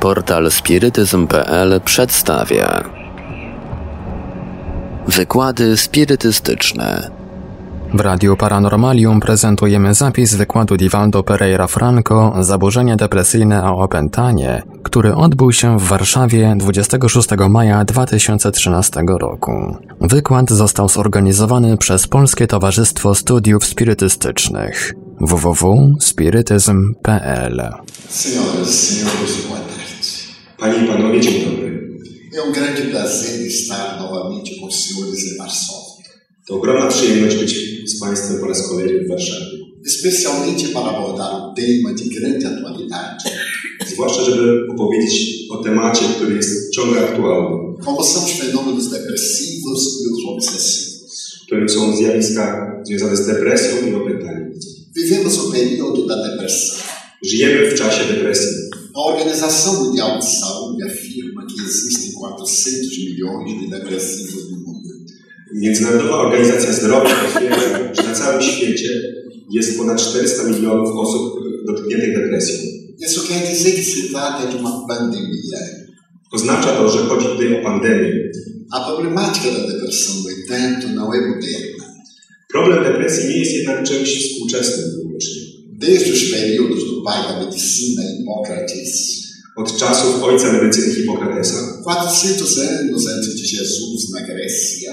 Portal 0.00 0.50
spirytyzm.pl 0.50 1.80
przedstawia 1.84 2.84
Wykłady 5.08 5.76
spirytystyczne. 5.76 7.10
W 7.94 8.00
Radiu 8.00 8.36
Paranormalium 8.36 9.20
prezentujemy 9.20 9.94
zapis 9.94 10.34
wykładu 10.34 10.76
Divaldo 10.76 11.22
Pereira 11.22 11.66
Franco 11.66 12.34
Zaburzenie 12.40 12.96
depresyjne 12.96 13.64
o 13.64 13.78
opętanie, 13.78 14.62
który 14.82 15.14
odbył 15.14 15.52
się 15.52 15.78
w 15.78 15.82
Warszawie 15.82 16.54
26 16.58 17.28
maja 17.48 17.84
2013 17.84 19.00
roku. 19.20 19.76
Wykład 20.00 20.50
został 20.50 20.88
zorganizowany 20.88 21.76
przez 21.76 22.08
Polskie 22.08 22.46
Towarzystwo 22.46 23.14
Studiów 23.14 23.64
Spirytystycznych 23.64 24.94
www.spirytyzm.pl 25.20 27.70
Senhoras, 28.08 28.68
senhores. 28.68 29.65
Panie 30.58 30.84
i 30.84 30.88
Panowie, 30.88 31.20
dzień 31.20 31.44
dobry. 31.44 31.66
É 32.34 32.42
um 32.42 32.52
grande 32.52 32.82
prazer 32.82 33.46
estar 33.46 33.98
novamente 33.98 34.56
com 34.60 34.66
os 34.66 34.74
senhores 34.84 35.32
em 35.32 35.36
Varsóvia, 35.36 35.86
To 36.46 36.54
ogromna 36.54 36.86
przyjemność 36.88 37.36
być 37.36 37.52
z 37.90 38.00
Państwem 38.00 38.40
po 38.40 38.46
raz 38.46 38.68
kolejny 38.68 39.04
w 39.04 39.08
Warszawie. 39.08 39.46
especialmente 39.86 40.68
para 40.74 40.86
abordar 40.90 41.30
um 41.34 41.54
tema 41.54 41.92
de 41.94 42.04
grande 42.20 42.48
atualidade, 42.48 43.16
Zwłaszcza, 43.86 44.24
żeby 44.24 44.66
opowiedzieć 44.74 45.14
o 45.50 45.56
temacie, 45.56 46.04
który 46.16 46.36
jest 46.36 46.74
ciągle 46.74 47.00
aktualny, 47.00 47.74
como 47.84 48.02
são 48.02 48.24
os 48.24 48.30
fenômenos 48.40 48.88
depressivos 48.90 49.80
e 50.04 50.06
os 50.14 50.22
obsessivos. 50.34 51.42
którym 51.46 51.68
są 51.68 51.96
zjawiska 51.96 52.72
związane 52.86 53.16
z 53.16 53.26
depresją 53.26 53.86
i 53.90 53.94
opętaniem. 53.94 54.52
Vivemos 54.96 55.38
o 55.38 55.50
período 55.52 56.06
da 56.06 56.16
depressão. 56.16 56.78
Żyjemy 57.22 57.70
w 57.70 57.74
czasie 57.74 58.04
depresji. 58.14 58.65
A 58.96 59.00
Organização 59.00 59.84
Mundial 59.84 60.18
de 60.18 60.24
Saúde 60.24 60.82
afirma 60.84 61.46
que 61.46 61.62
existem 61.62 62.12
400 62.12 62.98
milhões 62.98 63.60
de 63.60 63.68
depressivos 63.68 64.50
no 64.50 64.56
mundo. 64.56 64.88
Międzynarodowa 65.52 66.16
Organizacja 66.16 66.72
Zdrowia 66.72 67.14
potwierdza, 67.14 67.94
że 67.94 68.02
na 68.02 68.14
całym 68.14 68.42
świecie 68.42 68.88
jest 69.50 69.78
ponad 69.78 70.00
400 70.00 70.44
milionów 70.44 70.96
osób 70.96 71.32
dotkniętych 71.66 72.14
depresją. 72.14 72.56
Isso 72.98 73.20
quer 73.28 73.48
dizer 73.48 73.74
que 73.74 73.82
se 73.82 74.08
trata 74.08 74.52
de 74.52 74.58
uma 74.58 74.86
pandemia. 74.88 75.58
Oznacza 76.32 76.76
to, 76.76 76.88
że 76.88 76.98
chodzi 76.98 77.26
tutaj 77.26 77.60
o 77.60 77.64
pandemię. 77.64 78.30
A 78.72 78.80
problemática 78.80 79.50
da 79.50 79.72
depressão, 79.72 80.14
no 80.22 80.30
entanto, 80.30 80.88
não 80.88 81.14
é 81.14 81.20
moderna. 81.28 81.84
Problem 82.48 82.84
depresji 82.84 83.28
nie 83.28 83.38
jest 83.38 83.52
jednak 83.52 83.88
czymś 83.88 84.08
współczesnym. 84.24 85.05
Desde 85.78 86.10
os 86.12 86.22
períodos 86.30 86.82
do 86.90 87.02
pai 87.02 87.22
da 87.28 87.44
medicina, 87.44 88.02
Hipócrates, 88.02 89.26
Od 89.56 89.76
czasów 89.76 90.22
ojca 90.22 90.52
medycyny 90.52 90.94
Hipokratesa 90.94 91.56
400 91.82 92.80
anos 92.80 93.06
antes 93.06 93.34
de 93.34 93.46
Jesus 93.56 94.10
na 94.12 94.20
Grécia, 94.20 94.92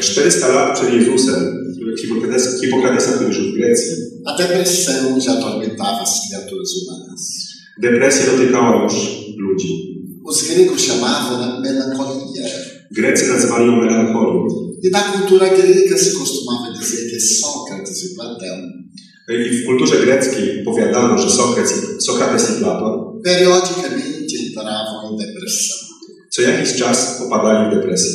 400 0.00 0.48
lat 0.48 0.78
przed 0.78 0.94
Jezusem, 0.94 1.58
Hipokrates, 2.00 2.60
Hipokratesa, 2.60 3.12
który 3.12 3.32
żył 3.32 3.52
w 3.52 3.54
Grecji, 3.54 3.96
a 4.24 4.36
depressão 4.36 5.18
já 5.26 5.32
atormentava 5.32 6.02
as 6.02 6.28
criaturas 6.28 6.68
humanas. 6.74 7.22
depresja 7.80 8.26
dotykała 8.26 8.84
już 8.84 8.94
ludzi. 9.38 9.68
Os 10.24 10.42
gregos 10.42 10.86
chamavam-na 10.86 11.60
melancolia. 11.60 12.46
Grecy 12.96 13.28
nazywali 13.28 13.66
ją 13.66 13.76
melancholią. 13.76 14.46
E 14.84 14.90
na 14.90 15.00
cultura 15.00 15.48
grega 15.48 15.98
se 15.98 16.10
costumava 16.12 16.72
dizer 16.78 17.10
que 17.10 17.20
Sócrates 17.20 17.98
e 18.04 18.14
Platão 18.14 18.58
I 19.28 19.56
w 19.56 19.66
kulturze 19.66 19.96
greckiej 19.96 20.64
powiadano, 20.64 21.18
że 21.18 21.30
Sokrates, 21.30 21.74
Sokrates 22.00 22.50
i 22.50 22.60
Platon 22.60 23.02
co 26.30 26.42
jakiś 26.42 26.74
czas 26.74 27.18
popadali 27.18 27.70
w 27.70 27.74
depresję. 27.80 28.10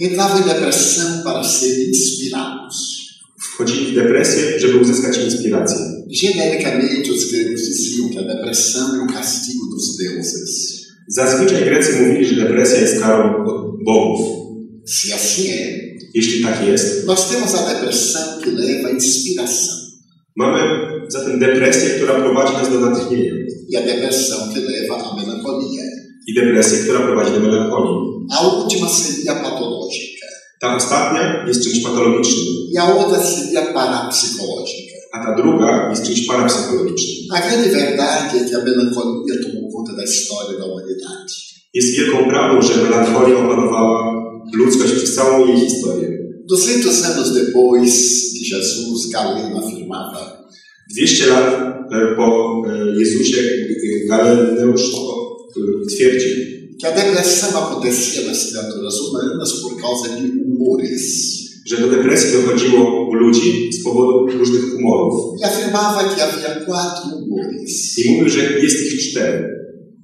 Entravam 0.00 0.42
em 0.42 0.48
depressão 0.48 1.22
para 1.24 1.44
serem 1.44 1.88
inspirados. 1.88 2.76
Wchodzili 3.42 3.92
w 3.92 3.94
depresję, 3.94 4.60
żeby 4.60 4.78
uzyskać 4.78 5.18
inspirację. 5.18 5.78
Genericamente, 6.22 7.12
os 7.12 7.32
gregos 7.32 7.60
diziam 7.68 8.08
que 8.10 8.18
a 8.18 8.22
depressão 8.22 8.96
é 8.96 9.00
um 9.00 9.06
castigo 9.06 9.66
dos 9.66 9.96
deuses. 9.96 10.80
Zazwyczaj 11.08 11.64
Grecy 11.64 12.00
mówili, 12.00 12.26
że 12.26 12.34
depresja 12.34 12.80
jest 12.80 13.00
karą 13.00 13.44
bogów. 13.84 14.20
Se 14.86 15.14
assim 15.14 15.50
é, 15.50 15.80
Jeśli 16.14 16.42
tak 16.42 16.66
jest, 16.66 17.06
nós 17.06 17.30
temos 17.30 17.54
a 17.54 17.74
depressão 17.74 18.40
que 18.40 18.50
leva 18.50 18.88
à 18.88 18.92
inspiração 18.92 19.79
mamy 20.42 20.60
zatem 21.08 21.38
depresję, 21.38 21.90
która 21.90 22.14
prowadzi 22.22 22.52
nas 22.52 22.68
do 22.72 22.78
natchnienia 22.80 23.32
e 23.74 23.76
a 23.78 23.82
depressão 23.90 24.40
que 24.52 24.60
leva 24.60 24.94
à 25.06 25.10
melancolia. 25.16 25.84
i 26.28 26.34
depresję, 26.34 26.78
która 26.82 27.00
prowadzi 27.00 27.32
do 27.32 27.40
melancholii. 27.40 27.96
A 28.36 28.46
última 28.48 28.88
seria 28.88 29.34
patológica 29.34 30.26
Ta 30.60 30.76
ostatnia 30.76 31.44
jest 31.48 31.64
czymś 31.64 31.78
patologicznym, 31.86 32.46
e 32.76 32.80
a 32.82 32.84
outra 32.94 33.20
seria 33.22 33.62
parapsicológica. 33.72 34.96
a 35.14 35.24
ta 35.24 35.34
druga 35.42 35.90
jest 35.90 36.06
czymś 36.06 36.26
parapsychologicznym. 36.26 37.16
A 37.34 37.40
grande 37.40 37.68
verdade 37.68 38.36
é 38.36 38.44
que 38.48 38.56
a 38.56 38.64
melancolia 38.64 39.34
tomou 39.44 39.64
conta 39.74 39.92
da 39.98 40.04
história 40.06 40.58
da 40.58 40.64
humanidade. 40.64 41.32
Jest 41.74 41.96
wielką 41.96 42.18
prawdą, 42.30 42.62
że 42.62 42.82
melancholia 42.82 43.36
opanowała 43.38 43.96
ludzkość 44.54 44.92
przez 44.92 45.14
całą 45.14 45.46
jej 45.46 45.56
historię. 45.56 46.19
200 46.50 47.04
anos 47.04 47.30
depois 47.32 48.32
de 48.32 48.44
Jesus, 48.44 49.08
Galeno 49.10 49.58
afirmava: 49.58 50.44
200 50.88 51.26
lat 51.28 51.92
e, 51.92 52.14
po 52.16 52.66
e, 52.66 52.98
Jezusie 52.98 54.06
Galeneusz 54.08 54.82
e, 54.82 55.86
twierdził, 55.94 56.36
que 56.78 56.86
a 56.86 56.90
depressão 56.90 57.56
acontecia 57.56 58.22
nas 58.26 58.50
criaturas 58.50 58.94
humanas 58.94 59.52
por 59.62 59.80
causa 59.80 60.08
de 60.08 60.26
humores. 60.26 61.40
że 61.66 61.76
do 61.76 61.88
depresji 61.88 62.32
dochodziło 62.32 63.08
u 63.10 63.14
ludzi 63.14 63.70
z 63.72 63.84
powodu 63.84 64.26
różnych 64.38 64.64
humorów. 64.72 65.14
E 65.42 65.46
afirmava 65.46 66.04
que 66.04 66.20
havia 66.20 66.64
quatro 66.66 67.10
humores: 67.10 67.98
I 67.98 68.10
mówił, 68.10 68.28
że 68.28 68.60
jest 68.60 68.76
ich 68.80 69.10
cztery. 69.10 69.48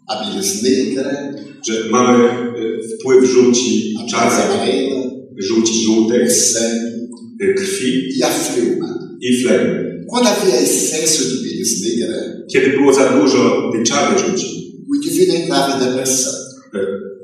a 0.09 0.25
bilis 0.25 0.63
negra, 0.63 1.33
Że 1.69 1.91
mamy 1.91 2.25
e, 2.25 2.55
wpływ 2.89 3.25
żółci 3.25 3.95
bilis 3.99 4.11
czarnej, 4.11 5.06
amarela, 5.37 5.49
żółci 5.49 5.85
żółtej, 5.85 6.27
o 6.27 6.31
sangue 6.31 7.09
e, 7.41 7.55
krwi 7.55 8.23
a 8.25 8.29
fleuma. 8.29 8.99
i 9.21 9.43
flegmy. 9.43 10.05
Quando 10.11 10.29
havia 10.31 10.61
excesso 10.61 11.25
de 11.25 11.43
bilis 11.43 11.83
negra, 11.83 12.17
Kiedy 12.53 12.71
było 12.77 12.95
za 12.95 13.09
dużo 13.09 13.71
tej 13.73 13.85
czarnej 13.85 14.19
żółci, 14.25 14.47
o 14.91 14.95
indivíduo 14.97 15.37
entrava 15.37 15.75
em 15.75 15.81
depressão. 15.81 16.33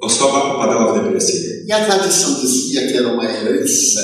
osoba 0.00 0.40
popadała 0.40 0.92
w 0.92 1.04
depresję. 1.04 1.40
E 1.68 1.72
a 1.72 1.84
tradição 1.86 2.40
dizia 2.42 2.88
que 2.88 2.96
era 2.96 3.08
uma 3.14 3.24
herança 3.24 4.00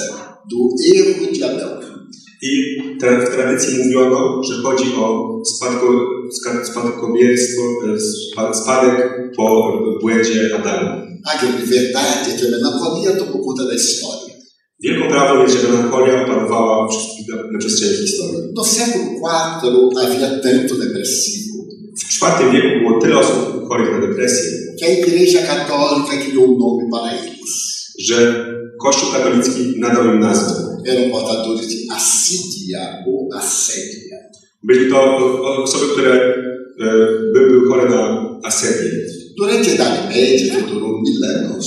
do 0.50 0.58
erro 0.94 1.32
de 1.32 1.42
Adão. 1.44 1.78
I 2.43 2.53
tra- 3.03 3.26
w 3.26 3.34
tradycji 3.34 3.78
mówiono, 3.84 4.43
że 4.44 4.62
chodzi 4.62 4.84
o 4.97 5.28
spadko, 5.56 5.87
spadkobierstwo, 6.65 7.62
e, 7.87 8.00
spa- 8.00 8.54
spadek 8.54 8.97
po 9.37 9.72
błędzie 10.03 10.50
Adama. 10.59 11.09
A 11.28 11.38
grande 11.41 11.66
verdade 11.66 12.31
é 12.31 12.38
que 12.38 12.47
a 12.47 12.50
melancolia 12.50 13.12
tomou 13.21 13.38
conta 13.47 13.65
da 13.65 13.75
história. 13.75 14.34
Wielką 14.84 15.09
prawdą 15.09 15.43
jest, 15.43 15.56
że 15.62 15.69
melancholia 15.69 16.22
opanowała 16.25 16.88
na 17.53 17.59
przestrzeni 17.59 17.97
historii. 17.97 18.41
No 18.56 18.65
século 18.65 19.05
IV 19.62 19.94
havia 19.97 20.28
tanto 20.43 20.75
depressivo 20.75 21.59
W 21.99 22.22
IV 22.22 22.53
wieku 22.53 22.69
było 22.81 23.00
tyle 23.00 23.19
osób 23.19 23.69
chorych 23.69 23.91
na 23.93 24.00
depresję, 24.06 24.50
que 24.81 24.87
a 24.87 24.91
Igreja 24.99 25.41
Católica 25.47 26.16
criou 26.25 26.44
um 26.44 26.59
nome 26.59 26.82
para 26.93 27.10
eles. 27.12 27.53
że 27.99 28.47
Kościół 28.82 29.12
katolicki 29.12 29.75
nadał 29.81 30.05
im 30.05 30.20
nazwę. 30.20 30.68
Eram 30.87 31.11
portadores 31.11 31.66
de 31.69 31.77
assídia 31.97 33.05
ou 33.06 33.28
assédia. 33.34 34.16
Byli 34.62 34.91
to 34.91 34.97
o- 34.97 35.41
o- 35.43 35.62
osoby, 35.62 35.87
które 35.93 36.35
były 37.35 37.69
chore 37.69 37.88
na 37.91 38.00
asedię. 38.44 38.91
Durante 39.38 39.70
a 39.70 39.75
Idade 39.75 40.00
Média, 40.08 40.55
que 40.55 40.62
durou 40.73 40.93
mil 41.02 41.25
anos, 41.25 41.67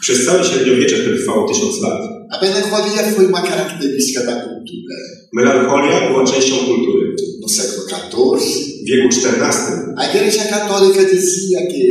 Przez 0.00 0.26
całe 0.26 0.44
średniowiecze, 0.44 0.96
które 0.98 1.16
trwało 1.18 1.48
tysiąc 1.48 1.80
lat, 1.82 2.00
a 2.32 2.34
melancolia 2.44 3.02
foi 3.14 3.26
uma 3.26 3.42
característica 3.42 4.20
da 4.26 4.34
cultura. 4.46 4.96
melancholia 5.32 6.08
była 6.08 6.24
częścią 6.26 6.54
kultury. 6.56 7.04
No 7.42 7.48
século 7.48 7.82
XIV, 7.86 8.40
W 8.82 8.86
wieku 8.88 9.08
XIV 9.08 9.56
a 9.98 10.02
Igreja 10.08 10.44
Católica 10.56 11.02
dizia 11.14 11.60
que 11.72 11.82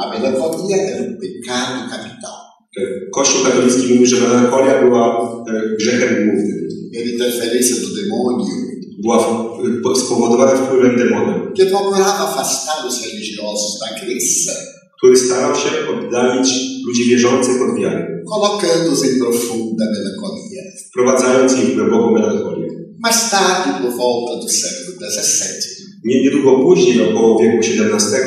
a 0.00 0.02
melancolia 0.12 0.76
era 0.76 1.02
um 1.08 1.14
pecado 1.24 1.78
capital. 1.92 2.37
Kościół 3.14 3.44
katolicki 3.44 3.94
mówi, 3.94 4.06
że 4.06 4.20
melancholia 4.20 4.82
była 4.82 5.04
e, 5.50 5.76
grzechem 5.78 6.08
głównym. 6.24 6.58
Era 6.96 7.10
interferência 7.14 7.74
do 7.82 7.88
demônio 7.98 8.44
Była 9.02 9.18
spowodowana 10.04 10.54
wpływem 10.56 10.96
demona, 10.96 11.34
que 11.56 11.66
procurava 11.66 12.12
afastar 12.28 12.86
os 12.88 12.96
religiosos 13.06 13.72
da 13.80 13.88
crença, 14.00 14.52
który 14.98 15.16
starał 15.16 15.54
się 15.54 15.70
oddalić 15.92 16.48
ludzi 16.86 17.04
wierzących 17.10 17.56
od 17.62 17.78
wiary, 17.80 18.22
colocando-os 18.32 19.04
em 19.04 19.18
profunda 19.20 19.84
melancolia. 19.94 20.62
wprowadzając 20.88 21.52
ich 21.58 21.64
w 21.70 21.74
głęboką 21.76 22.10
melancholię. 22.12 22.68
Mais 23.04 23.30
tarde, 23.30 23.68
por 23.82 23.92
volta 23.96 24.32
do 24.42 24.48
século 24.48 24.90
XVII, 25.08 25.68
Nie- 26.04 26.22
Niedługo 26.22 26.50
później, 26.62 27.02
około 27.02 27.38
wieku 27.42 27.56
XVII, 27.58 28.20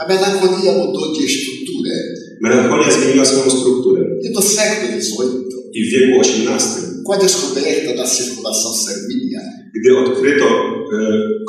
A 0.00 0.08
melancolia 0.08 0.72
mudou 0.78 1.04
de 1.14 1.24
estrutura. 1.28 1.94
Melancholia 2.42 2.90
zmieniła 2.92 3.24
swoją 3.24 3.50
strukturę. 3.50 4.02
E 4.26 4.30
no 4.34 4.42
século 4.42 4.98
XVIII, 4.98 5.42
I 5.74 5.84
w 5.84 5.90
wieku 5.90 6.20
XVIII, 6.20 7.02
com 7.04 7.12
a 7.12 7.18
descoberta 7.18 7.96
da 7.96 8.06
circulação 8.06 8.74
sanguínea, 8.74 9.40
gdy 9.74 9.98
odkryto 9.98 10.44
e, 10.44 10.98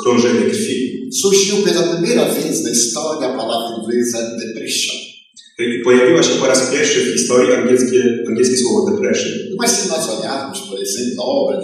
krążenie 0.02 0.50
krwi, 0.50 1.08
surgiu 1.20 1.56
pela 1.56 1.82
primeira 1.82 2.24
vez 2.24 2.64
na 2.64 2.70
história 2.70 3.28
a 3.28 3.36
palavra 3.36 3.76
inglesa 3.82 4.36
depression. 4.38 5.03
I 5.58 5.84
pojawiła 5.84 6.22
się 6.22 6.34
po 6.40 6.46
raz 6.46 6.70
pierwszy 6.70 7.00
w 7.00 7.12
historii 7.12 7.52
angielskie, 7.52 8.24
angielskie 8.28 8.56
słowo 8.56 8.90
depression. 8.90 9.32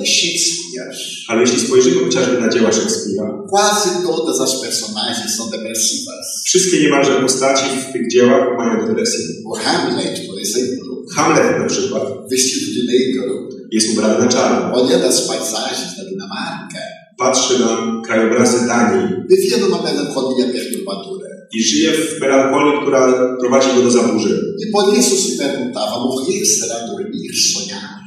Shakespeare, 0.05 0.93
Ale 1.29 1.41
jeśli 1.41 1.61
spojrzymy 1.61 2.05
chociażby 2.05 2.41
na 2.41 2.49
dzieła 2.49 2.73
Szekspira, 2.73 3.43
quase 3.51 3.89
todas 4.07 4.41
as 4.41 4.61
personagens 4.61 5.37
são 5.39 5.51
depressivas. 5.51 6.43
wszystkie 6.45 6.81
niemalże 6.81 7.21
postaci 7.23 7.65
w 7.65 7.93
tych 7.93 8.11
dziełach 8.11 8.59
mają 8.59 8.87
depresję. 8.87 9.21
O 9.47 9.55
Hamlet, 9.55 10.27
por 10.27 10.39
exemplo, 10.39 11.05
Hamlet 11.17 11.59
na 11.59 11.67
przykład 11.67 12.03
vestido 12.31 12.67
de 12.77 12.93
negro, 12.93 13.49
jest 13.73 13.89
ubrany 13.93 14.19
na 14.25 14.29
czarno. 14.29 14.75
olhando 14.75 15.07
as 15.09 15.21
paisagens 15.29 15.97
da 15.97 16.05
Dinamarca, 16.11 16.79
Patrzy 17.19 17.59
na 17.59 18.03
krajobrazy 18.07 18.67
Danii 18.67 19.07
vivia 19.31 19.57
numa 19.59 19.83
melancolia 19.83 20.47
perturbadora. 20.53 21.30
I 21.53 21.63
żyje 21.63 21.93
w 21.93 22.21
melancholii, 22.21 22.81
która 22.81 23.37
prowadzi 23.41 23.69
go 23.77 23.83
do 23.83 23.91
zaburzeń. 23.91 24.33
Por 24.73 24.99
isso 24.99 25.17
se 25.17 25.37
perguntava: 25.39 25.99
morrer 25.99 26.47
será 26.47 26.87
dormir, 26.87 27.33
sonhar? 27.53 28.01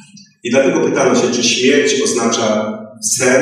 I 0.43 0.49
dlatego 0.51 0.79
pytano 0.79 1.15
się, 1.15 1.31
czy 1.31 1.43
śmierć 1.43 2.01
oznacza 2.03 2.77
sen, 3.17 3.41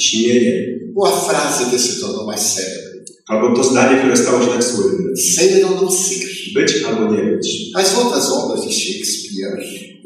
śnienie, 0.00 0.70
Ou 0.96 1.06
a 1.06 1.10
frase 1.10 1.70
que 1.70 1.78
se 1.78 2.00
tornou 2.00 2.26
mais 2.26 2.40
célebre: 2.54 3.04
albo 3.28 3.56
to 3.56 3.64
zdanie, 3.64 3.98
które 3.98 4.16
stało 4.16 4.42
się 4.42 4.48
tak 4.48 4.64
słynne. 4.64 5.16
ser 5.16 5.64
ou 5.66 5.82
não 5.82 5.90
ser? 5.90 6.30
Być 6.54 6.82
albo 6.88 7.14
nie 7.14 7.22
być. 7.22 7.46
As 7.74 7.94
outras 7.94 8.30
obras 8.32 8.66
de 8.66 8.72
Shakespeare 8.72 9.56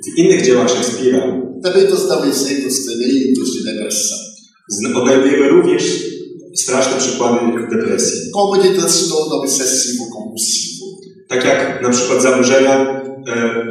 W 0.05 0.19
innych 0.19 0.43
dziełach 0.43 0.71
Szekspira 0.71 1.45
também 1.63 1.89
nos 1.89 2.07
dão 2.09 2.25
exemplos 2.25 2.85
tremendos 2.85 3.55
de 3.55 3.73
depressão, 3.73 4.19
odnajdujemy 4.95 5.49
również 5.49 5.83
straszne 6.57 6.99
przykłady 6.99 7.39
depresji. 7.71 8.21
Tak 11.29 11.45
jak 11.45 11.83
na 11.83 11.91
przykład 11.91 12.23
zaburzenia 12.23 13.03
e, 13.29 13.65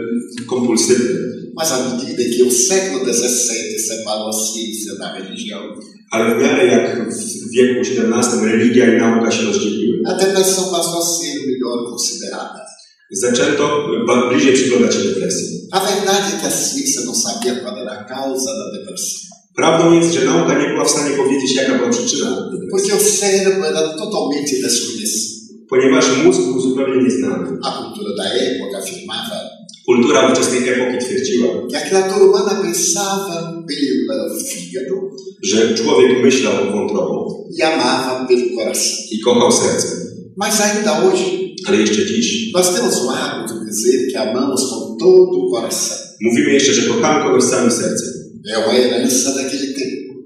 kompulsywne. 0.48 1.34
Mas 1.56 1.72
à 1.72 1.78
medida 1.86 2.24
que 2.36 2.44
o 2.44 2.52
século 2.52 3.06
XVII 3.06 3.80
separou 3.80 4.28
a 4.30 4.34
ciência 4.34 4.98
da 5.00 5.14
religião, 5.14 5.64
Ale 6.12 6.36
w 6.36 6.42
miarę 6.42 6.66
jak 6.66 7.10
w 7.10 7.52
wieku 7.52 7.82
XVII 7.82 8.46
religia 8.46 8.96
i 8.96 8.98
nauka 8.98 9.32
się 9.32 9.44
rozdzieliły, 9.44 9.98
a 10.08 10.14
depressão 10.14 10.64
passou 10.72 10.98
a 10.98 11.06
ser 11.06 11.36
melhor 11.48 11.90
considerada. 11.90 12.66
zaczęto 13.12 13.88
bliżej 14.30 14.54
przyglądać 14.54 14.94
się 14.94 15.00
depresji. 15.00 15.70
A 15.72 15.80
verdade 15.80 16.28
é 16.34 16.40
que 16.40 16.48
a 16.48 16.52
ciência 16.52 17.02
não 17.06 17.16
sabia 17.16 17.56
qual 17.62 17.78
era 17.78 17.92
a 17.92 18.04
causa 18.04 18.52
da 18.60 18.72
depressão, 18.78 19.33
Prawdą 19.56 19.94
jest, 19.94 20.14
że 20.14 20.26
nauka 20.26 20.60
nie 20.62 20.68
była 20.70 20.86
w 20.86 20.90
stanie 20.90 21.18
powiedzieć, 21.18 21.56
jaka 21.56 21.78
była 21.78 21.90
przyczyna 21.90 22.26
depresji, 22.30 22.70
porque 22.72 22.94
o 22.94 22.98
cérebro 22.98 23.68
era 23.72 23.82
totalmente 24.04 24.54
desconhecido. 24.64 25.34
ponieważ 25.70 26.06
mózg 26.24 26.42
był 26.42 26.62
zupełnie 26.62 27.04
nieznany. 27.04 27.48
A 27.66 27.70
cultura 27.78 28.12
da 28.18 28.24
época 28.24 28.78
afirmava 28.78 29.40
Kultura 29.86 30.28
ówczesnej 30.32 30.70
epoki 30.70 31.06
twierdziła, 31.06 31.48
que 31.72 31.78
a 31.78 31.82
criatura 31.82 32.20
humana 32.20 32.62
pensava 32.64 33.64
pelo 33.68 34.24
fígado 34.50 34.96
że 35.44 35.74
człowiek 35.76 36.24
myślał 36.24 36.54
wątrobą 36.72 37.44
e 37.62 37.68
amava 37.74 38.26
pelo 38.28 38.46
coração. 38.58 38.98
i 39.12 39.20
kochał 39.20 39.52
sercem. 39.52 40.00
Mas 40.38 40.62
ainda 40.62 40.92
hoje, 41.02 41.26
Ale 41.68 41.78
jeszcze 41.78 42.06
dziś 42.06 42.52
nós 42.54 42.76
temos 42.76 42.96
o 43.06 43.08
hábito 43.10 43.54
de 43.60 43.66
dizer 43.66 44.12
que 44.12 44.18
amamos 44.20 44.62
com 44.70 44.98
todo 45.00 45.38
o 45.42 45.52
coração. 45.52 45.98
mówimy 46.22 46.54
jeszcze, 46.54 46.74
że 46.74 46.82
kochamy 46.82 47.24
kogoś 47.24 47.44
całym 47.44 47.72
sercem. 47.72 48.23
É. 48.45 48.54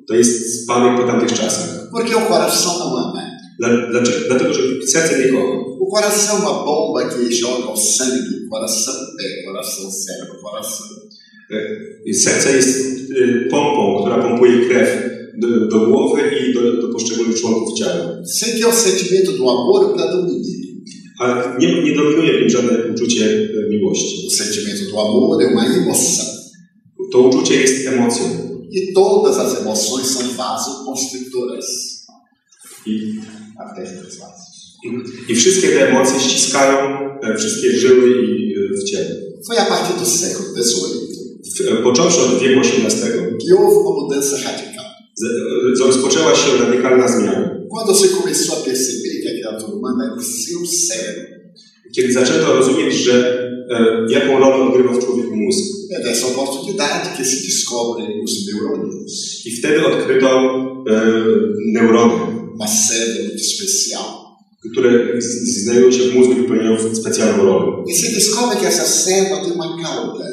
To 0.07 0.13
jest 0.15 0.63
spadek 0.63 0.97
po 1.01 1.03
tamtych 1.07 1.33
czasach. 1.33 1.89
Porque 1.91 2.15
o 2.17 2.21
coração 2.21 2.79
não 2.79 2.97
ama. 2.97 3.21
Dla- 3.59 3.87
Dlaczego? 3.91 4.17
Dlatego, 4.27 4.53
że 4.53 4.61
serce 4.87 5.19
nie 5.19 5.27
kocha. 5.31 5.57
O 5.79 5.87
coração 5.95 6.37
é 6.37 6.41
uma 6.41 6.53
bomba 6.65 7.09
que 7.09 7.31
joga 7.33 7.67
o 7.71 7.77
sangue, 7.77 8.47
coração, 8.49 8.93
pé, 9.17 9.45
coração, 9.45 9.91
cérebro, 9.91 10.35
coração. 10.41 10.87
I 12.05 12.13
Serce 12.13 12.55
jest 12.57 12.77
y, 13.11 13.47
pompą, 13.51 14.01
która 14.01 14.17
pompuje 14.23 14.65
krew 14.69 14.89
do, 15.41 15.67
do 15.67 15.79
głowy 15.87 16.21
i 16.49 16.53
do, 16.53 16.81
do 16.81 16.87
poszczególnych 16.93 17.39
członków 17.41 17.79
ciała. 17.79 18.21
Sem 18.39 18.59
que 18.59 18.67
o 18.67 18.71
sentimento 18.73 19.31
do 19.31 19.43
amor 19.51 19.95
predomine. 19.95 20.57
Ale 21.19 21.33
nie, 21.59 21.83
nie 21.83 21.95
dominuje 21.95 22.37
w 22.37 22.41
nim 22.41 22.49
żadne 22.49 22.71
uczucie 22.93 23.25
e, 23.25 23.69
miłości. 23.69 24.27
O 24.27 24.31
sentimento 24.31 24.91
do 24.91 25.01
amor 25.01 25.41
é 25.43 25.47
uma 25.53 25.65
emoção. 25.65 26.36
To 27.11 27.19
uczucie 27.19 27.55
jest 27.61 27.87
emocją. 27.87 28.25
E 28.75 28.93
todas 28.93 29.37
as 29.37 29.61
emoções 29.61 30.07
são 30.07 30.33
vasoconstritoras. 30.33 31.65
I, 32.85 33.19
Até 33.57 33.81
as 33.81 34.17
vasos. 34.17 34.47
I 35.29 35.35
wszystkie 35.35 35.67
te 35.67 35.89
emocje 35.89 36.19
ściskają 36.19 36.77
e, 37.21 37.37
wszystkie 37.37 37.71
żyły 37.71 38.09
i, 38.09 38.53
e, 38.53 38.77
w 38.77 38.83
ciele. 38.83 39.15
Foi 39.47 39.57
a 39.57 39.65
partir 39.65 39.95
do 39.99 40.05
século 40.05 40.49
XVIII 40.55 41.79
e, 41.79 41.83
począwszy 41.83 42.21
od 42.21 42.39
wieku 42.39 42.61
XVIII 42.61 43.11
que 43.41 43.55
houve 43.55 43.77
uma 43.77 44.01
mudança 44.01 44.37
radical. 44.37 44.85
rozpoczęła 45.79 46.35
się 46.35 46.57
radykalna 46.57 47.07
zmiana. 47.07 47.57
Quando 47.69 47.95
se 47.95 48.07
começou 48.07 48.53
a 48.53 48.65
perceber 48.65 49.21
que 49.21 49.29
a 49.29 49.33
criatura 49.33 49.71
humana 49.73 50.05
é 50.07 50.11
o 50.11 50.21
seu 50.21 50.59
cérebro. 50.65 51.37
Kiedy 51.95 52.13
zaczęto 52.13 52.53
rozumieć, 52.53 52.93
że 52.93 53.46
jaką 54.09 54.39
rolę 54.39 54.55
odgrywa 54.65 54.93
w 54.93 54.99
człowieku 55.05 55.35
mózg. 55.35 55.63
É 55.99 56.03
dessa 56.03 56.27
oportunidade 56.27 57.05
que 57.17 57.23
se 57.25 57.37
descobrem 57.47 58.11
os 58.25 58.33
neurônios. 58.47 59.11
I 59.45 59.51
wtedy 59.57 59.85
odkryto 59.85 60.29
e, 60.89 60.95
neurony, 61.73 62.13
Uma 62.55 62.67
célula 62.67 63.33
especial. 63.35 64.05
które 64.71 64.89
znajdują 65.63 65.91
się 65.91 66.03
w 66.03 66.15
mózgu 66.15 66.33
i 66.33 66.35
wypełniają 66.35 66.95
specjalną 66.95 67.43
rolę. 67.43 67.83
E 67.91 67.93
se 68.01 68.11
descobre 68.15 68.55
que 68.59 68.67
essa 68.67 68.83
célula 68.83 69.37
tem 69.43 69.51
uma 69.53 69.77
cauda, 69.83 70.25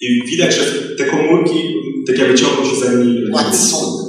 I 0.00 0.06
widać, 0.30 0.54
że 0.54 0.64
te 0.98 1.04
komórki 1.04 1.58
tak 2.06 2.18
jakby 2.18 2.38
ciągną 2.38 2.64
się 2.70 2.76
za 2.80 2.92
nimi 2.92 3.24
um 3.26 3.34
axônio, 3.34 4.04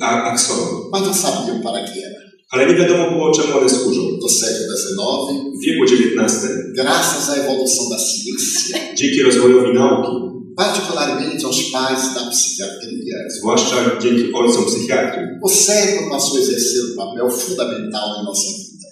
a- 0.00 0.22
aksony. 0.32 0.66
mas 0.92 1.02
não 1.06 1.14
sabiam 1.14 1.62
para 1.62 1.80
que 1.86 1.98
era. 2.08 2.20
Ale 2.54 2.66
nie 2.66 2.74
wiadomo 2.74 3.10
było, 3.10 3.30
czemu 3.30 3.58
one 3.58 3.70
służą. 3.70 4.02
Do 4.22 4.28
século 4.28 4.74
XIX, 4.74 4.96
wieku 5.64 5.84
XIX, 5.84 6.32
graças 6.80 7.30
à 7.30 7.36
evolução 7.36 7.84
da 7.90 7.98
ciência, 7.98 8.78
dzięki 8.98 9.22
rozwojowi 9.22 9.72
nauki, 9.74 10.12
particularmente 10.56 11.46
aos 11.46 11.60
pais 11.72 12.14
da 12.14 12.20
psiquiatria, 12.30 13.16
zwłaszcza 13.38 13.76
dzięki 14.02 14.32
ojcom 14.32 14.64
psychiatrii, 14.64 15.26
o 15.42 15.48
cérebro 15.48 16.10
passou 16.10 16.36
a 16.36 16.40
exercer 16.40 16.82
um 16.90 16.96
papel 16.96 17.30
fundamental 17.30 18.08
em 18.18 18.24
nossa 18.24 18.48
vida. 18.58 18.88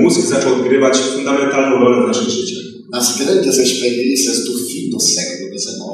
mózg 0.00 0.20
zaczął 0.20 0.54
odgrywać 0.54 0.98
fundamentalną 0.98 1.78
rolę 1.84 2.04
w 2.04 2.08
naszych 2.08 2.28
życiach. 2.28 2.64
Nas 2.92 3.18
grandes 3.18 3.58
experiências 3.58 4.36
do 4.46 4.52
fim 4.68 4.90
do 4.90 5.00
século 5.00 5.44
XIX, 5.56 5.89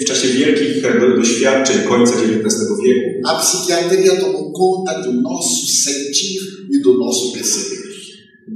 W, 0.00 0.04
czasie 0.04 0.28
wielkich 0.28 0.84
e, 0.84 1.00
do, 1.00 1.16
doświadczeń 1.16 1.76
końca 1.88 2.12
XIX 2.12 2.54
wieku 2.84 3.28
a 3.28 3.40
psiquiatria 3.40 4.16
tomou 4.16 4.52
conta 4.52 5.02
do 5.02 5.12
nosso 5.12 5.66
sentir 5.84 6.40
e 6.74 6.80
do 6.80 6.98
nosso 6.98 7.32
perceber. 7.32 7.82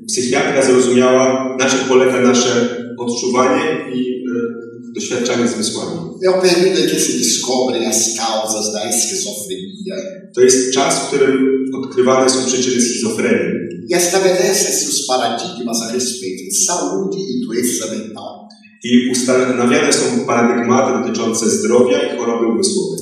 psychiatria 0.07 0.63
zrozumiała, 0.63 1.57
na 1.59 1.71
czym 1.71 1.79
polega 1.89 2.21
nasze 2.21 2.77
odczuwanie 2.99 3.65
i 3.95 4.01
e, 4.01 4.93
doświadczanie 4.95 5.49
zmysłami. 5.49 5.97
É 6.25 6.31
o 6.31 6.41
período 6.41 6.81
em 6.81 6.89
que 6.89 7.01
se 7.01 7.13
descobrem 7.19 7.89
as 7.89 8.17
causas 8.17 8.73
da 8.73 8.85
esquizofrenia 8.85 9.97
To 10.35 10.41
jest 10.41 10.75
czas, 10.75 10.95
w 10.99 11.07
którym 11.07 11.65
odkrywane 11.75 12.31
są 12.31 12.47
przyczyny 12.47 12.81
schizofrenii 12.83 13.67
e 13.93 13.97
estabelecem-se 13.97 14.89
os 14.89 15.07
paradigmas 15.07 15.83
a 15.83 15.93
respeito 15.93 16.45
de 16.45 16.55
saúde 16.55 17.19
e 17.19 17.47
doença 17.47 17.87
mental. 17.95 18.49
I 18.85 19.11
ustanawiane 19.13 19.93
są 19.93 20.27
paradygmaty 20.27 20.93
dotyczące 20.99 21.51
zdrowia 21.51 22.15
i 22.15 22.19
choroby 22.19 22.47
umysłowej. 22.47 23.01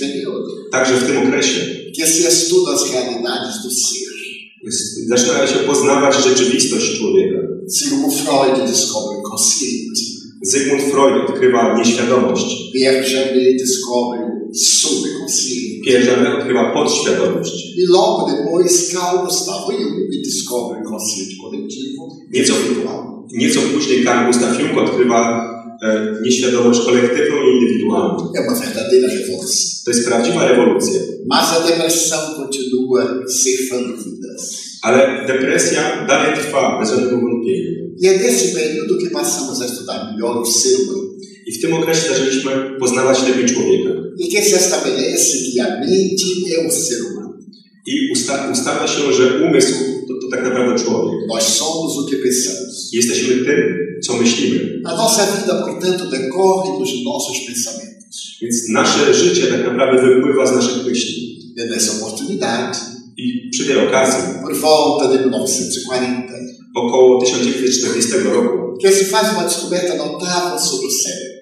Período, 0.00 0.46
Także 0.72 0.94
w 0.94 1.06
tym 1.06 1.18
okresie 1.18 1.60
zaczyna 5.08 5.46
się 5.46 5.58
poznawać 5.58 6.24
rzeczywistość 6.24 6.98
człowieka. 6.98 7.38
Sigmund 7.78 8.14
Freud. 8.14 8.68
Zygmunt 10.42 10.82
Freud 10.82 11.30
odkrywa 11.30 11.78
nieświadomość. 11.78 12.72
Subconsciente. 14.54 15.84
Pierre 15.84 16.06
Janet 16.06 16.38
odkrywa 16.38 16.72
podświadomość. 16.74 17.52
E 17.78 17.92
logo 17.92 18.26
depois, 18.32 18.92
Carl 18.92 19.24
Gustavo 19.24 19.72
Jung 19.72 19.92
descobre 20.24 20.78
o 20.80 20.90
consciente 20.90 21.34
coletivo 21.42 22.08
Nieco. 22.32 22.54
Nieco 23.32 23.60
później 23.74 24.04
Carl 24.04 24.26
Gustav 24.26 24.60
Jung 24.60 24.78
odkrywa 24.78 25.20
e, 25.82 26.16
nieświadomość 26.22 26.80
kolektywną 26.80 27.36
i 27.36 27.54
indywidualną. 27.54 28.32
Verdadeira. 28.64 29.08
To 29.84 29.90
jest 29.90 30.08
prawdziwa 30.08 30.48
rewolucja. 30.48 31.00
Mas 31.26 31.52
a 31.56 31.60
depressão 31.68 32.34
continua 32.36 33.02
ceifando 33.26 33.92
vidas. 34.04 34.42
Ale 34.82 35.26
depresja 35.26 36.06
dalej 36.08 36.34
trwa, 36.38 36.78
bez 36.80 36.90
żadnego 36.90 37.20
wątpienia. 37.20 37.82
E 38.02 38.06
é 38.06 38.18
nesse 38.18 38.48
período 38.54 38.98
que 38.98 39.10
passamos 39.10 39.60
a 39.60 39.66
estudar 39.66 40.12
melhor 40.12 40.36
o 40.38 40.44
ser 40.44 40.76
humano. 40.76 41.02
I 41.46 41.52
w 41.52 41.60
tym 41.60 41.74
okresie 41.74 42.08
zaczęliśmy 42.08 42.50
poznawać 42.80 43.28
lepiej 43.28 43.54
człowieka. 43.54 43.90
E 44.24 44.30
que 44.32 44.42
se 44.42 44.56
estabelece 44.56 45.32
que 45.54 45.62
a 45.62 45.80
mente 45.80 46.28
é 46.54 46.66
o 46.66 46.70
ser 46.70 46.98
humano. 47.02 47.34
I 47.86 48.12
usta 48.12 48.50
ustala 48.52 48.88
się, 48.88 49.12
że 49.12 49.46
umysł 49.48 49.74
tak 50.32 50.42
naprawdę 50.44 50.84
człowiek. 50.84 51.18
Nós 51.28 51.44
somos 51.60 51.92
o 51.98 52.02
que 52.08 52.16
pensamos. 52.16 52.74
Jesteśmy 52.92 53.34
tym, 53.48 53.60
co 54.04 54.16
myślimy. 54.16 54.58
A 54.84 54.90
nossa 54.96 55.22
vida, 55.36 55.54
portanto, 55.66 56.04
decorre 56.16 56.70
dos 56.78 56.90
nossos 57.04 57.38
pensamentos. 57.48 58.16
Więc 58.42 58.56
nasze 58.68 59.14
życie 59.14 59.46
tak 59.46 59.64
naprawdę 59.64 59.96
wypływa 60.02 60.46
z 60.46 60.52
naszych 60.52 60.86
myśli. 60.86 61.14
E 61.58 61.66
nessa 61.66 61.92
oportunidade, 61.98 62.78
I 63.16 63.50
przy 63.50 63.64
tej 63.64 63.78
okazji, 63.88 64.22
por 64.42 64.56
volta 64.56 65.08
de 65.08 65.18
1940, 65.18 66.32
około 66.74 67.20
1940 67.20 68.12
roku, 68.34 68.78
que 68.82 68.92
se 68.92 69.04
faz 69.04 69.32
uma 69.32 69.44
descoberta 69.44 69.96
notável 69.96 70.58
sobre 70.58 70.86
o 70.86 70.90
cérebro. 71.02 71.32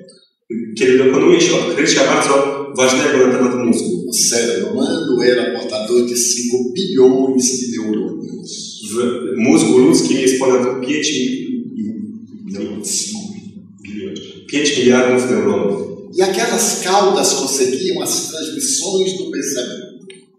kiedy 0.78 0.98
dokonuje 0.98 1.40
się 1.40 1.54
odkrycia 1.54 2.00
bardzo 2.14 2.34
ważnego 2.76 3.26
na 3.26 3.32
temat 3.32 3.54
mózgu. 3.66 4.04
O 4.10 4.12
cérebro 4.12 4.70
humano 4.70 5.24
era 5.24 5.58
portador 5.58 6.06
de 6.06 6.14
5 6.14 6.72
bilhões 6.74 7.44
de 7.60 7.66
neurônios. 7.76 8.69
W 8.90 9.36
mózgu 9.36 9.78
ludzkim 9.78 10.18
jest 10.18 10.38
ponad 10.38 10.86
5, 10.86 11.12
5 14.46 14.78
miliardów 14.78 15.30
neuronów. 15.30 15.90
E 16.18 16.24
aquelas 16.24 16.80
caudas 16.82 17.34
conseguiam 17.34 18.02
as 18.02 18.30
transmissões 18.30 19.18
do 19.18 19.30
pensamento. 19.30 19.90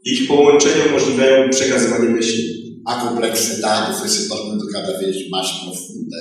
Ich 0.05 0.27
połączenia 0.27 0.85
umożliwiają 0.89 1.49
przekazywanie 1.49 2.09
myśli. 2.09 2.61
A 2.85 3.05
complexidade 3.05 3.93
foi 3.99 4.09
se 4.09 4.29
tornando 4.29 4.65
cada 4.73 4.99
vez 4.99 5.15
mais 5.31 5.47
profunda. 5.63 6.17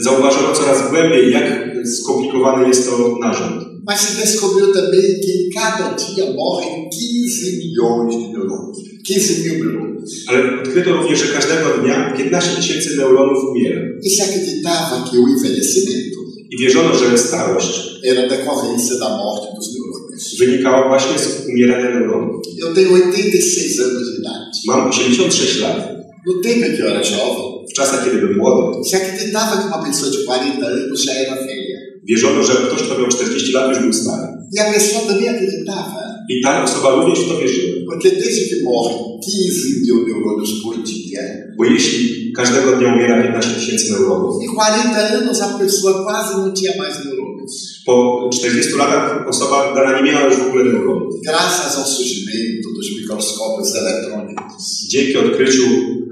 Zauważono 0.00 0.52
coraz 0.54 0.90
głębiej, 0.90 1.32
jak 1.32 1.76
skomplikowany 1.86 2.68
jest 2.68 2.90
to 2.90 3.18
narząd. 3.20 3.71
Mas 3.86 4.00
se 4.00 4.20
descobriu 4.20 4.72
também 4.72 5.20
que 5.20 5.50
cada 5.54 5.94
dia 5.94 6.32
morrem 6.32 6.88
15 6.88 7.58
milhões 7.58 8.14
de 8.14 8.32
neurônios. 8.32 8.78
15 9.04 9.42
mil 9.42 9.54
neurônios. 9.64 10.10
Ale 10.28 10.60
odkryto 10.62 10.92
również, 10.92 11.18
że 11.18 11.32
każdego 11.32 11.68
dnia 11.82 12.12
15 12.16 12.56
tysięcy 12.56 12.96
neuronów 12.96 13.44
umiera. 13.50 13.80
E 14.06 14.10
se 14.10 14.22
acreditava 14.24 15.10
que 15.10 15.18
o 15.18 15.28
envelhecimento 15.28 16.18
I 16.50 16.58
wierzono, 16.58 16.94
że 16.94 17.18
starość 17.18 17.74
era 18.04 18.28
decorrência 18.28 18.98
da 18.98 19.08
morte 19.08 19.46
dos 19.56 19.68
neurônios. 19.74 20.38
wynikała 20.38 20.88
właśnie 20.88 21.18
z 21.18 21.46
umierania 21.48 21.90
neuronów. 21.90 22.42
Eu 22.62 22.74
tenho 22.74 22.90
86 22.92 23.80
anos 23.80 24.02
de 24.08 24.20
idade. 24.20 24.44
Mam 24.66 24.88
86 24.88 25.60
lat. 25.60 25.92
No 26.26 26.32
tempo 26.42 26.66
em 26.66 26.76
que 26.76 26.82
eu 26.82 26.88
era 26.88 27.02
jovem, 27.04 27.52
W 27.70 27.74
czasach, 27.74 28.04
kiedy 28.04 28.18
byłem 28.18 28.36
młody, 28.38 28.84
se 28.90 28.96
acreditava 28.96 29.56
que 29.56 29.66
uma 29.66 29.82
pessoa 29.86 30.10
de 30.10 30.18
40 30.24 30.66
anos 30.66 31.04
já 31.04 31.12
era 31.12 31.34
velha. 31.34 31.71
Wierzono, 32.08 32.42
że 32.42 32.52
ktoś, 32.52 32.82
kto 32.82 32.98
miał 32.98 33.08
40 33.08 33.52
lat, 33.52 33.70
już 33.70 33.78
był 33.78 33.92
stary. 33.92 34.26
E 34.58 34.60
a 34.68 34.72
pessoa 34.72 35.00
também 35.08 35.28
acreditava, 35.34 36.02
I 36.28 36.42
ta 36.44 36.64
osoba 36.64 36.88
również 36.94 37.18
w 37.20 37.28
to 37.28 37.38
wierzyła. 37.38 37.72
porque 37.90 38.08
desde 38.10 38.42
que 38.48 38.56
morrem 38.64 38.98
15 39.24 39.86
mil 39.86 39.96
neurônios 40.08 40.52
por 40.62 40.74
dia, 40.82 41.22
Bo 41.58 41.64
jeśli 41.64 42.32
każdego 42.36 42.76
dnia 42.76 42.94
umiera 42.94 43.22
15 43.22 43.50
tysięcy 43.54 43.92
neuronów, 43.92 44.34
em 44.44 44.50
40 44.54 45.18
anos 45.18 45.40
a 45.40 45.58
pessoa 45.58 45.92
quase 46.04 46.32
não 46.38 46.52
tinha 46.58 46.72
mais 46.78 46.94
neurônios. 47.04 47.52
po 47.86 47.94
40 48.32 48.76
latach 48.76 49.28
osoba 49.28 49.74
dana 49.74 49.96
nie 50.00 50.02
miała 50.12 50.26
już 50.26 50.36
w 50.36 50.48
ogóle 50.48 50.64
neuronów. 50.64 51.14
Graças 51.26 51.76
ao 51.78 51.84
surgimento 51.86 52.68
dos 52.76 52.86
microscópios 52.98 53.68
eletrônicos. 53.82 54.62
Dzięki 54.88 55.16
odkryciu 55.18 55.62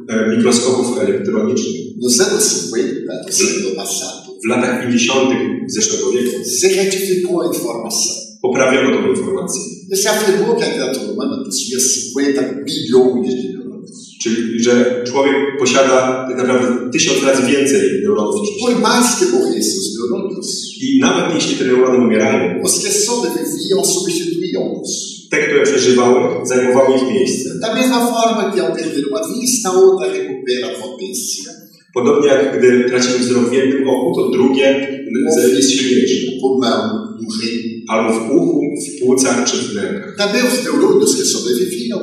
e, 0.08 0.36
mikroskopów 0.36 0.98
elektronicznych 0.98 1.80
Nos 2.02 2.20
anos 2.20 2.44
50 2.74 3.26
do 3.26 3.32
século 3.32 3.70
passado, 3.76 4.29
w 4.44 4.48
latach 4.48 4.82
50. 4.86 5.30
zeszłego 5.66 6.10
wieku 6.12 6.44
se 6.44 6.68
rectificou 6.68 7.40
a 7.40 7.46
informação. 7.46 8.30
poprawiono 8.42 8.96
tą 8.96 9.08
informację. 9.08 9.60
50 12.30 12.64
bilhões 12.66 13.34
de 13.34 13.48
neurônios. 13.52 13.98
Czyli, 14.22 14.62
że 14.62 15.04
człowiek 15.06 15.36
posiada 15.58 16.26
tak 16.28 16.36
naprawdę 16.36 16.90
tysiąc 16.92 17.24
razy 17.24 17.42
więcej 17.52 17.80
neuronów 18.02 18.34
niż 18.40 18.50
que 19.18 19.26
morressem 19.32 19.78
os 19.82 19.88
neurônios, 19.96 20.48
I 20.80 21.00
nawet 21.00 21.34
jeśli 21.34 21.56
te 21.56 21.64
neurony 21.64 22.04
umierają, 22.04 22.62
te, 25.30 25.38
które 25.46 25.62
przeżywały, 25.62 26.46
zajmowały 26.46 26.96
ich 26.96 27.14
miejsce. 27.14 27.50
Da 27.60 27.74
mesma 27.74 28.06
forma 28.06 28.52
que 28.52 28.60
ao 28.66 28.72
perder 28.72 29.04
uma 29.10 29.20
vista, 29.34 29.70
outra 29.70 30.06
recupera 30.06 30.66
a 30.66 30.74
potência. 30.82 31.59
Podobnie 31.94 32.28
jak 32.28 32.58
gdy 32.58 32.84
tracimy 32.90 33.18
wzrok 33.18 33.50
w 33.50 33.52
jednym 33.52 33.88
oku, 33.88 34.14
to 34.16 34.30
drugie 34.30 34.66
z- 35.34 35.56
jest 35.56 35.70
silniejsze. 35.72 36.30
Albo 37.88 38.12
w 38.20 38.30
uchu, 38.30 38.60
w 38.86 39.00
płucach 39.00 39.44
czy 39.50 39.56
w 39.56 39.70
wnękach. 39.72 40.16
Também 40.16 40.44
os 40.46 40.58
neurônios 40.66 41.16
que 41.18 41.24
sobreviviam 41.24 42.00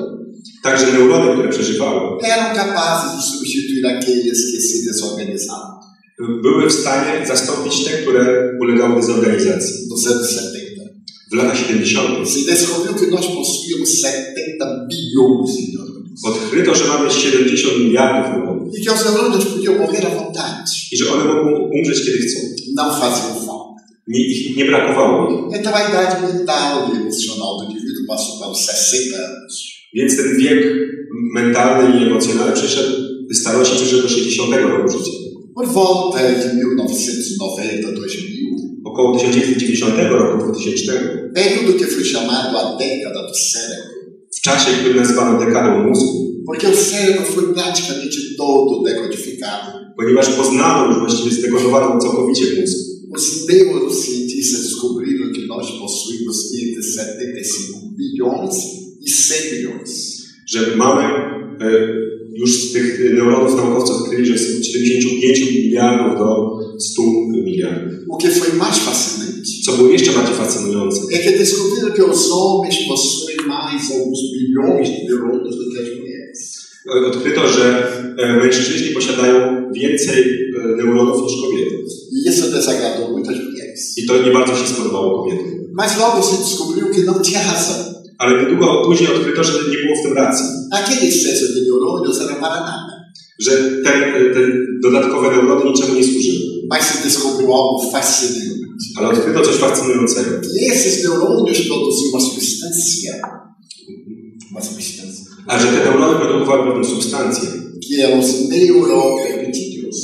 Także 0.63 0.85
neurony, 0.93 1.33
które 1.33 1.49
przeżywały, 1.49 1.99
eram 2.33 2.55
capazes 2.55 3.11
de 3.15 3.21
substituir 3.31 3.85
aqueles 3.87 4.39
que 4.51 4.59
se 4.67 4.77
desorganizavam. 4.87 5.71
były 6.43 6.69
w 6.69 6.73
stanie 6.73 7.25
zastąpić 7.27 7.83
te, 7.85 7.91
które 8.01 8.51
ulegały 8.61 8.95
dezorganizacji. 9.01 9.73
Nos 9.89 10.07
anos 10.07 10.29
70, 10.29 10.89
W 11.31 11.35
latach 11.35 11.57
70. 11.57 12.25
se 12.33 12.39
descobriu 12.51 12.93
que 12.99 13.07
nós 13.15 13.25
possuíamos 13.37 13.89
70 14.01 14.87
bilhões 14.91 15.49
de 15.57 15.63
neurônios. 15.73 15.96
Odkryto, 16.23 16.75
że 16.75 16.85
mamy 16.85 17.11
70 17.11 17.77
miliardów 17.79 18.31
neuronów 18.31 18.57
que 18.83 18.93
os 18.93 19.05
neurônios 19.05 19.45
podiam 19.45 19.77
morrer 19.77 20.05
à 20.05 20.09
vontade. 20.09 20.63
i 20.91 20.97
że 20.97 21.13
one 21.13 21.23
mogą 21.25 21.69
umrzeć 21.77 22.05
kiedy 22.05 22.17
chcą. 22.17 22.39
Não 22.75 22.99
faziam 22.99 23.45
falta. 23.45 23.81
Nie, 24.07 24.27
ich 24.27 24.57
nie 24.57 24.65
brakowało. 24.65 25.49
Então 25.53 25.73
a 25.75 25.89
idade 25.89 26.27
mental 26.27 26.91
e 26.93 26.97
emocional 27.01 27.57
do 27.57 27.63
indivíduo 27.63 28.07
passou 28.07 28.39
para 28.39 28.51
os 28.51 28.59
60 28.59 29.15
anos. 29.15 29.53
Więc 29.93 30.17
ten 30.17 30.37
wiek 30.37 30.59
mentalny 31.33 31.99
i 31.99 32.03
emocjonalny 32.03 32.53
przeszedł, 32.53 32.93
starości 33.33 33.75
przyszedł 33.75 34.01
do 34.01 34.09
60 34.09 34.55
roku 34.55 34.91
życia. 34.91 35.11
Por 35.55 35.67
volta 35.67 36.17
de 36.17 36.33
1990, 36.33 37.95
2000, 37.95 38.37
Około 38.85 39.17
1990 39.17 39.93
roku, 40.09 40.51
2000, 40.51 41.31
período 41.33 41.73
que 41.79 41.85
foi 41.85 42.03
chamado 42.03 42.57
a 42.59 42.75
década 42.77 43.21
do 43.27 43.33
cérebro, 43.33 43.96
w 44.37 44.41
czasie, 44.41 44.71
który 44.79 44.95
nazywano 44.95 45.39
dekadą 45.45 45.87
mózgu, 45.87 46.27
porque 46.45 46.67
o 46.67 46.71
cérebro 46.71 47.23
foi 47.23 47.53
praticamente 47.53 48.17
todo 48.37 48.83
decodificado. 48.83 49.87
ponieważ 49.97 50.29
poznano 50.29 50.87
już 50.87 50.99
właściwie 50.99 51.35
zdekodowano 51.35 52.01
całkowicie 52.01 52.45
mózg. 52.59 52.77
Os 53.15 53.47
neurocientistas 53.49 54.61
descobriram 54.61 55.31
que 55.33 55.47
nós 55.47 55.71
possuímos 55.79 56.37
entre 56.61 56.83
75 56.83 57.95
bilhões 57.97 58.55
e 59.05 59.09
100 59.09 59.33
bilhões. 59.51 59.91
Że 60.45 60.75
mamy 60.75 61.03
e, 61.03 61.67
już 62.35 62.51
z 62.63 62.73
tych 62.73 63.13
neuronów 63.13 63.55
naukowcy 63.55 63.93
odkryli, 63.93 64.25
że 64.25 64.33
jest 64.33 64.57
od 64.57 64.65
75 64.65 65.39
miliardów 65.39 66.17
do 66.19 66.56
100 66.79 67.01
miliardów. 67.31 67.93
O 68.09 68.17
que 68.17 68.29
foi 68.29 68.53
mais 68.53 68.77
fascinante 68.77 69.27
Co 69.65 69.73
było 69.73 69.89
jeszcze 69.89 70.11
bardziej 70.11 70.35
fascynujące, 70.35 71.01
é 71.11 71.17
que 71.23 71.37
descobriram 71.37 71.91
que 71.91 72.03
os 72.03 72.31
homens 72.31 72.77
possuem 72.87 73.37
mais 73.47 73.91
alguns 73.91 74.19
bilhões 74.33 74.89
de 74.89 75.01
neurônios 75.09 75.55
do 75.59 75.65
que 75.71 75.79
as 75.83 75.89
mulheres. 75.97 76.39
odkryto, 77.11 77.47
że 77.47 77.87
e, 78.17 78.37
mężczyźni 78.37 78.95
posiadają 78.95 79.63
więcej 79.73 80.23
e, 80.23 80.75
neuronów 80.75 81.23
niż 81.23 81.41
kobiety. 81.41 81.75
E 82.25 82.29
isso 82.29 82.51
desagradou 82.51 83.11
muitas 83.11 83.35
mulheres. 83.45 83.97
I 83.97 84.05
to 84.07 84.23
nie 84.23 84.31
bardzo 84.31 84.55
się 84.55 84.67
spodobało 84.67 85.23
kobietom. 85.23 85.47
Mas 85.73 85.99
logo 85.99 86.23
se 86.23 86.37
descobriu 86.37 86.85
que 86.93 87.01
não 87.03 87.21
tinha 87.21 87.43
razão. 87.53 87.97
Ale 88.17 88.43
niedługo 88.43 88.81
później 88.85 89.09
odkryto, 89.09 89.43
że 89.43 89.53
nie 89.71 89.77
było 89.77 89.95
w 89.99 90.03
tym 90.03 90.13
racji. 90.13 90.45
Aquele 90.71 91.01
excesso 91.01 91.45
de 91.53 91.61
neurônios 91.67 92.21
era 92.25 92.35
para 92.35 92.59
nada. 92.59 92.96
Że 93.39 93.51
te, 93.83 93.91
te 94.33 94.41
dodatkowe 94.83 95.31
neurony 95.35 95.65
niczemu 95.71 95.93
nie 95.95 96.03
służyły. 96.03 96.39
Mas 96.69 96.81
se 96.89 97.03
descobriu 97.03 97.47
algo 97.53 97.91
fascinante. 97.91 98.57
Ale 98.97 99.07
odkryto 99.09 99.41
coś 99.41 99.55
fascynującego. 99.55 100.29
Que 100.41 100.73
esses 100.73 101.03
neurônios 101.03 101.59
produziam 101.67 102.09
uma 102.13 102.21
substância, 102.29 103.11
uma 104.51 104.61
substância, 104.61 105.25
A 105.47 105.59
że 105.59 105.67
te 105.67 105.85
neurony 105.85 106.19
produkowały 106.19 106.67
pewną 106.67 106.83
substancję, 106.83 107.49
que 107.83 108.03
eram 108.03 108.19
os 108.19 108.49
neuropeptídeos. 108.49 109.97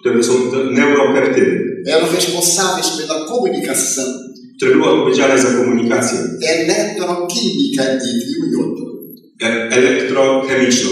które 0.00 0.22
są 0.22 0.32
neuropeptydy, 0.70 1.60
Eram 1.86 2.10
responsáveis 2.14 2.86
pela 2.98 3.24
comunicação 3.26 4.06
które 4.56 4.74
były 4.74 4.88
odpowiedzialne 4.90 5.42
za 5.42 5.50
komunikację 5.50 6.18
eletroquímica 6.48 7.82
entre 7.84 8.08
um 8.42 8.54
e 8.54 8.64
outro. 8.64 8.86
e- 9.42 9.68
elektrochemiczną. 9.70 10.90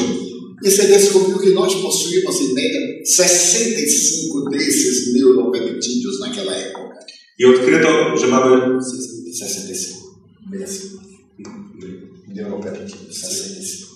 E 0.64 0.70
se 0.70 0.86
descobriu 0.86 1.38
que 1.38 1.50
nós 1.50 1.74
possuímos, 1.74 2.40
em 2.40 2.54
média, 2.54 2.80
65 3.04 4.50
desses 4.50 5.12
neuropeptídeos 5.14 6.20
naquela 6.20 6.54
época. 6.54 6.98
I 7.38 7.44
odkryto, 7.44 8.16
że 8.16 8.26
mamy 8.26 8.80
65. 8.82 9.98
65. 10.50 11.02
Neuropeptídeos, 12.34 13.16
65. 13.16 13.88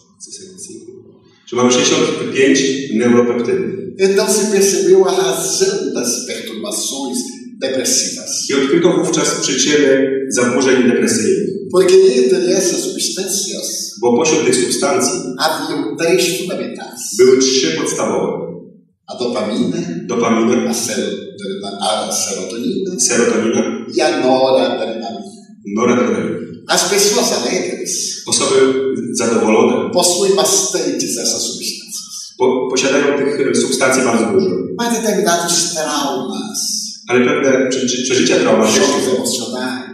że 1.47 1.57
mamy 1.57 1.73
65 1.73 2.91
neuropeptydów. 2.95 3.83
Então 3.99 4.29
se 4.31 4.51
percebeu 4.53 5.05
a 5.09 5.17
razão 5.17 5.93
das 5.93 6.27
perturbações 6.27 7.19
depressivas. 7.61 8.51
I 8.51 8.55
odkryto 8.55 8.93
wówczas 8.93 9.41
przyczyny 9.41 10.11
zaburzeń 10.29 10.83
depresyjnych. 10.83 11.62
Porque 11.73 11.95
entre 12.21 12.39
essas 12.59 12.81
substâncias 12.89 13.67
Bo 14.01 14.17
pośród 14.17 14.45
tych 14.47 14.57
substancji 14.65 15.13
haviam 15.39 15.97
três 16.01 16.23
fundamentais: 16.39 17.01
były 17.19 17.39
trzy 17.39 17.69
podstawowe. 17.81 18.53
a 19.11 19.15
dopamina, 19.19 19.77
Dopaminę, 20.07 20.69
a, 20.71 20.75
sero- 20.75 21.13
a 21.81 22.13
serotonina 22.13 22.91
serotonina, 23.09 23.61
e 23.99 24.03
a 24.07 24.11
noradrenalina. 24.21 25.21
noradrenalina. 25.77 26.39
As 26.69 26.83
pessoas 26.91 27.29
alegres 27.33 27.93
Osoby 28.27 28.57
zadowolone 29.19 29.91
possuem 29.91 30.33
bastantes 30.37 31.17
essas 31.19 31.43
substâncias, 31.43 32.35
po, 32.39 32.69
posiadają 32.71 33.19
tych 33.19 33.57
substancji 33.57 34.03
bardzo 34.05 34.25
dużo. 34.33 34.51
mas 34.79 34.91
determinados 34.97 35.75
traumas, 35.75 36.61
Ale 37.09 37.21
pewne 37.27 37.69
prze, 37.71 37.81
prze, 37.87 38.03
przeżycia 38.03 38.37
traumatyczne, 38.37 38.85
emocjonalne, 39.17 39.92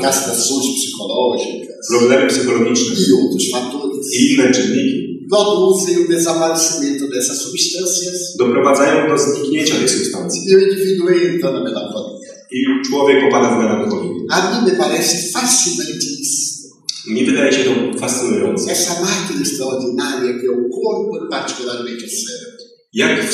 castrações 0.00 0.66
psicológicas 0.76 1.86
problemy 1.88 2.26
psychologiczne 2.26 2.94
e 3.08 3.12
outros 3.12 3.50
fatores 3.50 4.06
i 4.12 4.34
inne 4.34 4.50
czynniki 4.50 5.12
produzem 5.28 6.04
o 6.04 6.08
desaparecimento 6.08 7.08
dessas 7.08 7.38
substâncias 7.38 8.36
doprowadzają 8.38 9.08
do 9.08 9.18
zniknięcia 9.18 9.74
tej 9.74 9.88
substancji. 9.88 10.40
e 10.52 10.56
o 10.56 10.60
indivíduo 10.60 11.10
entra 11.10 11.52
na 11.52 11.64
melancolia. 11.64 12.32
I 12.50 12.64
człowiek 12.86 13.20
popada 13.24 13.48
w 13.50 13.58
melancholię. 13.58 14.10
A 14.30 14.36
mim 14.50 14.64
me 14.72 14.76
parece 14.84 15.32
fascinante 15.32 16.06
isso. 16.20 16.68
Mi 17.06 17.24
wydaje 17.24 17.52
się 17.52 17.64
to 17.64 17.98
fascynujące. 17.98 18.72
Essa 18.72 18.94
máquina 19.00 19.40
extraordinária 19.40 20.38
que 20.38 20.46
é 20.46 20.50
o 20.50 20.68
corpo 20.70 21.28
particularmente 21.30 22.04
o 22.04 22.08
cérebro. 22.08 22.62
Jak, 22.94 23.24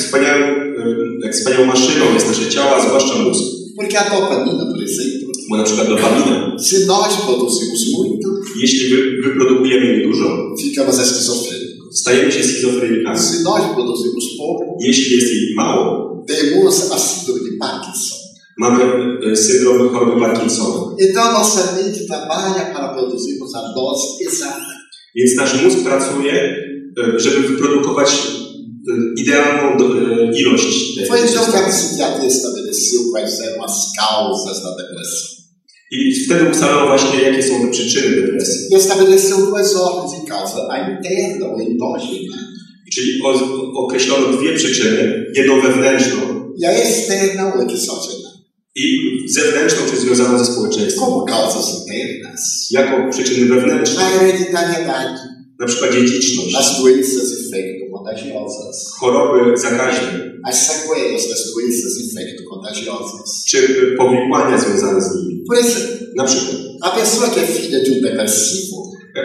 wspaniałą 1.33 1.67
maszyną 1.67 2.15
jest 2.15 2.29
nasze 2.29 2.51
ciała, 2.51 2.89
zwłaszcza 2.89 3.15
mózg. 3.15 3.58
Porque 3.79 3.97
a 3.97 4.05
dopamina, 4.11 4.65
por 4.73 4.83
exemplo, 4.83 5.29
Bo 5.51 5.57
na 5.57 5.65
przykład 5.65 5.89
dopamina, 5.89 6.57
se 6.69 6.77
nós 6.87 7.13
produzimos 7.27 7.81
muito, 7.97 8.29
jeśli 8.63 8.89
wy, 8.91 9.23
wyprodukujemy 9.25 9.87
jej 9.87 10.03
dużo, 10.09 10.55
ficamos 10.63 10.99
esquizofrênicos. 10.99 12.01
stajemy 12.01 12.33
się 12.33 12.43
schizofrenikami. 12.45 13.19
Se 13.19 13.43
nós 13.43 13.63
produzimos 13.75 14.25
pouco, 14.39 14.65
Jeśli 14.81 15.17
jest 15.17 15.33
jej 15.33 15.55
mało, 15.57 16.25
temos 16.29 16.91
a 16.93 16.99
síndrome 16.99 17.41
de 17.51 17.57
Parkinson. 17.61 18.19
mamy 18.59 18.85
e, 19.33 19.37
syndrom 19.37 19.89
choroby 19.89 20.21
Parkinsona. 20.21 20.95
Então 20.99 21.33
nossa 21.33 21.73
mente 21.77 22.07
trabalha 22.07 22.65
para 22.75 22.89
produzirmos 22.89 23.55
a 23.55 23.63
dose 23.75 24.07
exata. 24.27 24.75
Więc 25.15 25.37
nasz 25.37 25.63
mózg 25.63 25.79
pracuje, 25.85 26.33
e, 26.99 27.21
żeby 27.21 27.49
wyprodukować 27.49 28.11
e, 28.89 29.21
idealną 29.23 29.77
ilość 30.41 30.99
Foi 31.09 31.21
então 31.21 31.45
que 31.53 31.59
a 31.59 31.69
psiquiatria 31.69 32.31
estabeleceu 32.69 33.11
quais 33.13 33.41
eram 33.41 33.65
as 33.65 33.93
causas 33.99 34.63
da 34.63 34.71
depressão. 34.77 35.39
I 35.91 36.15
wtedy 36.25 36.51
ustalono 36.51 36.87
właśnie, 36.87 37.23
jakie 37.23 37.43
są 37.43 37.61
te 37.61 37.71
przyczyny 37.71 38.17
depresji. 38.17 38.75
E 38.75 38.77
estabeleceu 38.77 39.47
duas 39.47 39.77
ordens 39.77 40.13
de 40.21 40.27
causa, 40.31 40.69
a 40.71 40.91
interna 40.91 41.47
ou 41.47 41.61
endógena 41.61 42.37
Czyli 42.95 43.23
o, 43.25 43.33
określono 43.85 44.37
dwie 44.39 44.53
przyczyny, 44.55 45.25
jedną 45.37 45.61
wewnętrzną 45.61 46.21
e 46.65 46.69
a 46.69 46.71
externa 46.73 47.55
ou 47.55 47.61
exógena. 47.63 48.29
i 48.75 48.99
zewnętrzną, 49.29 49.81
czyli 49.87 50.01
związaną 50.01 50.39
ze 50.39 50.45
społeczeństwem. 50.53 51.05
Como 51.05 51.25
causas 51.25 51.67
internas, 51.81 52.69
Jako 52.71 53.11
przyczyny 53.11 53.47
wewnętrzne, 53.55 54.03
a 54.03 54.11
hereditariedade, 54.11 55.19
na 55.61 55.67
przykład 55.67 55.93
dziedziczność, 55.93 56.55
as 56.57 56.81
doenças 56.83 57.29
infecto-contagiosas, 57.39 58.77
choroby 59.01 59.57
zakaźne, 59.57 60.28
as 60.45 60.57
sequelas 60.67 61.23
das 61.29 61.41
doenças 61.51 61.93
infecto-contagiosas. 62.05 63.45
czy 63.47 63.59
powikłania 63.99 64.59
związane 64.59 65.01
z 65.03 65.15
nimi. 65.17 65.45
Por 65.49 65.59
exemplo, 65.59 65.99
Na 66.17 66.25
przykład 66.25 66.57
a 66.81 66.91
pessoa 66.91 67.29
que 67.31 67.41
é 67.41 67.47
filha 67.47 67.79
de 67.85 67.91
um 67.93 68.01
depressivo 68.03 68.77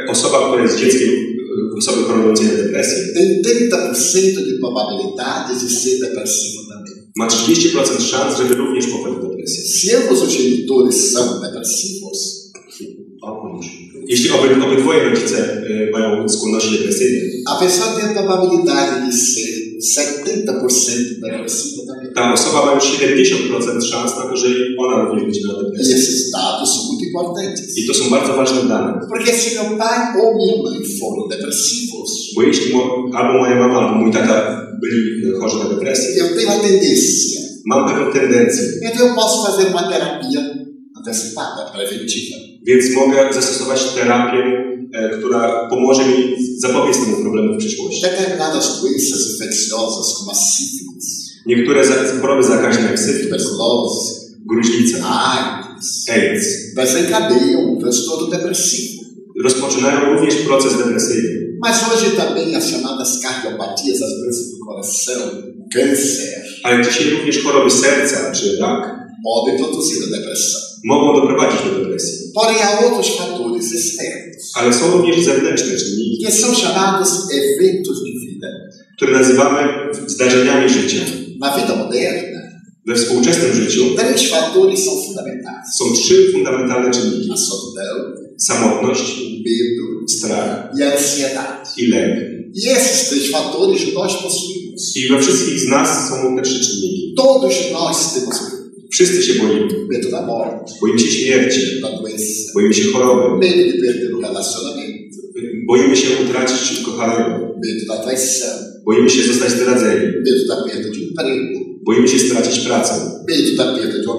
osoba, 0.09 0.37
która 0.47 0.63
jest 0.63 0.77
dzieckiem 0.79 1.09
e, 1.09 1.77
osoby 1.77 2.03
chorującej 2.03 2.45
na 2.47 2.53
depresję, 2.53 2.97
tem 3.13 3.41
30% 3.41 4.35
de 4.49 4.53
probabilidade 4.59 5.53
de 5.63 5.69
ser 5.69 5.99
depressivo 5.99 6.59
também. 6.71 6.97
ma 7.15 7.27
30% 7.27 8.01
szans, 8.01 8.37
żeby 8.37 8.55
również 8.55 8.87
popadł 8.87 9.15
w 9.15 9.21
depresję. 9.27 9.61
Se 9.63 9.97
ambos 9.97 10.21
os 10.21 10.33
genitores 10.37 10.95
são 11.13 11.41
depressivos, 11.41 12.43
Jeśli 14.07 14.29
oby, 14.31 14.65
obydwoje 14.65 15.03
rodzice 15.09 15.37
e, 15.37 15.91
mają 15.91 16.29
skłonności 16.29 16.71
depresyjne, 16.71 17.19
a 17.51 17.55
pessoa 17.59 17.87
tem 17.87 18.05
a 18.09 18.13
probabilidade 18.13 19.05
de 19.05 19.11
ser 19.17 19.62
70% 19.83 21.19
depressivo 21.21 21.85
também. 21.85 22.13
ta 22.13 22.33
osoba 22.33 22.65
ma 22.65 22.71
już 22.73 22.83
70% 22.83 23.81
szans 23.91 24.11
na 24.17 24.23
to, 24.29 24.37
że 24.37 24.47
ona 24.79 24.95
również 25.03 25.23
będzie 25.23 25.39
miała 25.47 25.63
depresję. 25.63 25.95
esses 25.95 26.31
dados 26.31 26.69
são 26.75 26.83
muito 26.89 27.05
importantes. 27.09 27.77
I 27.77 27.87
to 27.87 27.93
są 27.93 28.09
bardzo 28.09 28.33
ważne 28.33 28.61
dane. 28.69 28.99
Porque 29.09 29.33
se 29.33 29.49
meu 29.55 29.77
pai 29.77 29.97
ou 30.21 30.37
minha 30.37 30.55
mãe 30.63 30.77
foram 30.99 31.29
depressivos, 31.29 32.09
Bo 32.35 32.41
jeśli 32.43 32.73
mo, 32.73 32.81
albo 33.13 33.33
moja 33.39 33.55
mama, 33.55 33.77
albo 33.79 33.95
mój 34.01 34.11
tata 34.11 34.35
byli 34.81 35.31
chorzy 35.39 35.57
na 35.63 35.69
depresję, 35.69 36.07
eu 36.21 36.27
tenho 36.37 36.51
a 36.51 36.59
tendência. 36.59 37.41
mam 37.65 37.87
pewną 37.89 38.11
tendencję, 38.13 38.63
Então 38.85 39.07
eu 39.07 39.15
posso 39.15 39.45
fazer 39.45 39.67
uma 39.71 39.83
terapia 39.91 40.41
antecipada, 40.97 41.71
preventiva. 41.75 42.37
więc 42.67 42.95
mogę 42.95 43.33
zastosować 43.33 43.83
terapię, 43.95 44.43
która 45.19 45.67
pomoże 45.69 46.03
mi 46.05 46.35
zapobiec 46.57 46.97
temu 46.97 47.17
problemu 47.17 47.53
w 47.53 47.57
przyszłości. 47.57 48.01
Determinadas 48.01 48.81
doenças 48.81 49.21
infecciosas, 49.31 50.07
como 50.17 50.31
a 50.31 50.35
sífilis, 50.35 50.83
Niektóre 51.45 51.83
choroby 52.21 52.43
zakaźne 52.43 52.83
jak 52.83 52.99
syfilis, 52.99 53.43
gruźlica, 54.45 54.97
AIDS, 55.05 56.09
AIDS 56.09 56.75
desencadeiam 56.75 57.69
um 57.69 57.79
transtorno 57.81 58.27
depressivo. 58.27 59.03
rozpoczynają 59.43 60.13
również 60.13 60.35
proces 60.35 60.73
depresyjny. 60.77 61.43
Mas 61.65 61.77
hoje 61.83 62.09
também 62.11 62.55
as 62.55 62.65
chamadas 62.71 63.19
cardiopatias, 63.21 64.01
as 64.01 64.13
doenças 64.19 64.51
do 64.51 64.65
coração, 64.65 65.21
câncer, 65.73 66.43
Ale 66.63 66.83
dzisiaj 66.83 67.09
również 67.09 67.43
choroby 67.43 67.71
serca 67.71 68.31
czy 68.31 68.57
rak 68.57 68.81
podem 69.23 69.57
produzir 69.57 70.03
a 70.03 70.17
depressão. 70.17 70.72
Mogą 70.85 71.21
doprowadzić 71.21 71.59
do 71.63 71.79
depresji. 71.79 72.13
Porém, 72.33 72.57
há 72.63 72.79
outros 72.85 73.07
fatores 73.17 73.65
externos, 73.73 74.51
Ale 74.55 74.73
są 74.73 74.91
również 74.91 75.25
zewnętrzne 75.25 75.73
czynniki, 75.77 76.25
que 76.25 76.31
são 76.31 76.51
chamados 76.63 77.09
eventos 77.41 77.97
de 78.03 78.11
vida. 78.25 78.47
które 78.95 79.11
nazywamy 79.19 79.59
zdarzeniami 80.07 80.69
życia. 80.69 81.01
Na 81.39 81.57
vida 81.57 81.75
moderna, 81.75 82.33
We 82.87 82.95
współczesnym 82.95 83.53
życiu 83.53 83.83
três 83.97 84.21
fatores 84.29 84.79
são 84.85 84.95
fundamentais: 85.07 85.65
są 85.79 85.85
trzy 85.93 86.31
fundamentalne 86.31 86.91
czynniki. 86.91 87.29
a 87.33 87.37
solidão, 87.37 87.97
Samotność, 88.37 89.03
medo 89.45 90.07
strach 90.07 90.69
e 90.79 90.83
a 90.85 90.93
ansiedade. 90.97 91.69
i 91.77 91.85
lęk. 91.87 92.17
E 92.65 92.69
esses 92.77 93.09
três 93.09 93.25
fatores 93.31 93.93
nós 93.93 94.13
possuímos. 94.23 94.81
I 94.95 95.07
we 95.09 95.19
wszystkich 95.21 95.59
z 95.59 95.67
nas 95.67 96.09
są 96.09 96.35
te 96.35 96.41
trzy 96.41 96.59
czynniki. 96.65 97.13
Todos 97.17 97.53
nós 97.71 98.13
temos. 98.13 98.35
Wszyscy 98.93 99.23
się 99.23 99.33
boimy. 99.33 99.67
morte, 100.27 100.65
Boimy 100.81 100.99
się 100.99 101.11
śmierci, 101.11 101.59
boimy 102.55 102.73
się 102.73 102.83
choroby, 102.91 103.47
boimy 105.67 105.95
się 105.95 106.07
utracić 106.25 106.81
ukochanego, 106.81 107.55
medo 107.63 107.85
da 107.87 107.97
traição, 108.03 108.57
boimy 108.85 109.09
się 109.09 109.23
zostać 109.23 109.51
zdradzeni, 109.51 110.13
perda 110.25 110.55
emprego, 110.73 111.59
boimy 111.85 112.07
się 112.07 112.19
stracić 112.19 112.59
pracę, 112.59 112.93
perda 113.27 113.73
objeto. 113.73 114.17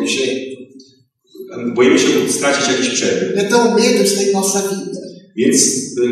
boimy 1.74 1.98
się 1.98 2.08
stracić 2.28 2.68
jakiś 2.68 2.88
przedmiot. 2.88 3.44
Então 3.44 3.60
o 3.68 3.74
medo 3.74 4.02
está 4.04 4.22
em 4.22 4.32
nossa 4.32 4.60
vida. 4.68 4.93
Więc 5.36 5.56
y, 5.56 6.02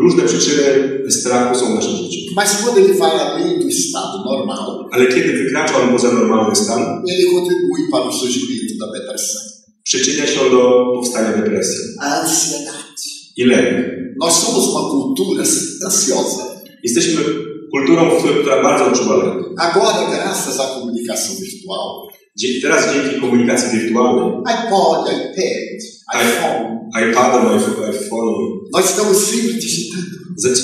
różne 0.00 0.22
przyczyny 0.22 0.64
strachu 1.10 1.58
są 1.58 1.66
w 1.66 1.74
naszym 1.74 1.96
życiu. 1.96 2.18
Mas 2.36 2.62
quando 2.62 2.80
ele 2.80 2.94
vai 2.94 3.10
além 3.20 3.60
do 3.60 3.68
estado 3.68 4.24
normal, 4.24 4.88
Ale 4.92 5.06
kiedy 5.06 5.32
wykracza 5.32 5.76
on 5.82 5.88
poza 5.92 6.12
normalny 6.12 6.56
stan, 6.56 6.80
ele 7.08 7.24
contribui 7.34 7.80
para 7.90 8.04
o 8.04 8.12
surgimento 8.12 8.74
da 8.80 8.86
depressão. 8.98 9.40
przyczynia 9.84 10.26
się 10.26 10.50
do 10.50 10.84
powstania 10.94 11.32
depresji 11.36 11.78
A 12.00 12.20
ansiedade. 12.22 12.82
i 13.36 13.44
lęk. 13.44 13.86
Nós 14.20 14.32
somos 14.42 14.64
uma 14.68 14.80
cultura 14.90 15.44
ansiosa. 15.86 16.44
Jesteśmy 16.84 17.22
kulturą, 17.72 18.10
która 18.42 18.62
bardzo 18.62 18.86
odczuwa 18.86 19.16
lęk. 19.16 19.42
Agora, 19.58 20.10
graças 20.10 20.60
à 20.60 20.66
comunicação 20.74 21.32
virtual, 21.40 21.88
Teraz 22.62 22.94
dzięki 22.94 23.20
komunikacji 23.20 23.78
wirtualnej, 23.78 24.28
iPod, 24.54 24.98
iPad, 25.08 25.78
iPhone, 26.12 26.64
iPadem, 27.02 27.42
iPhone, 27.92 28.34
nós 28.72 28.84
estamos 28.90 29.16
sempre 29.16 29.52
digitando 29.54 30.12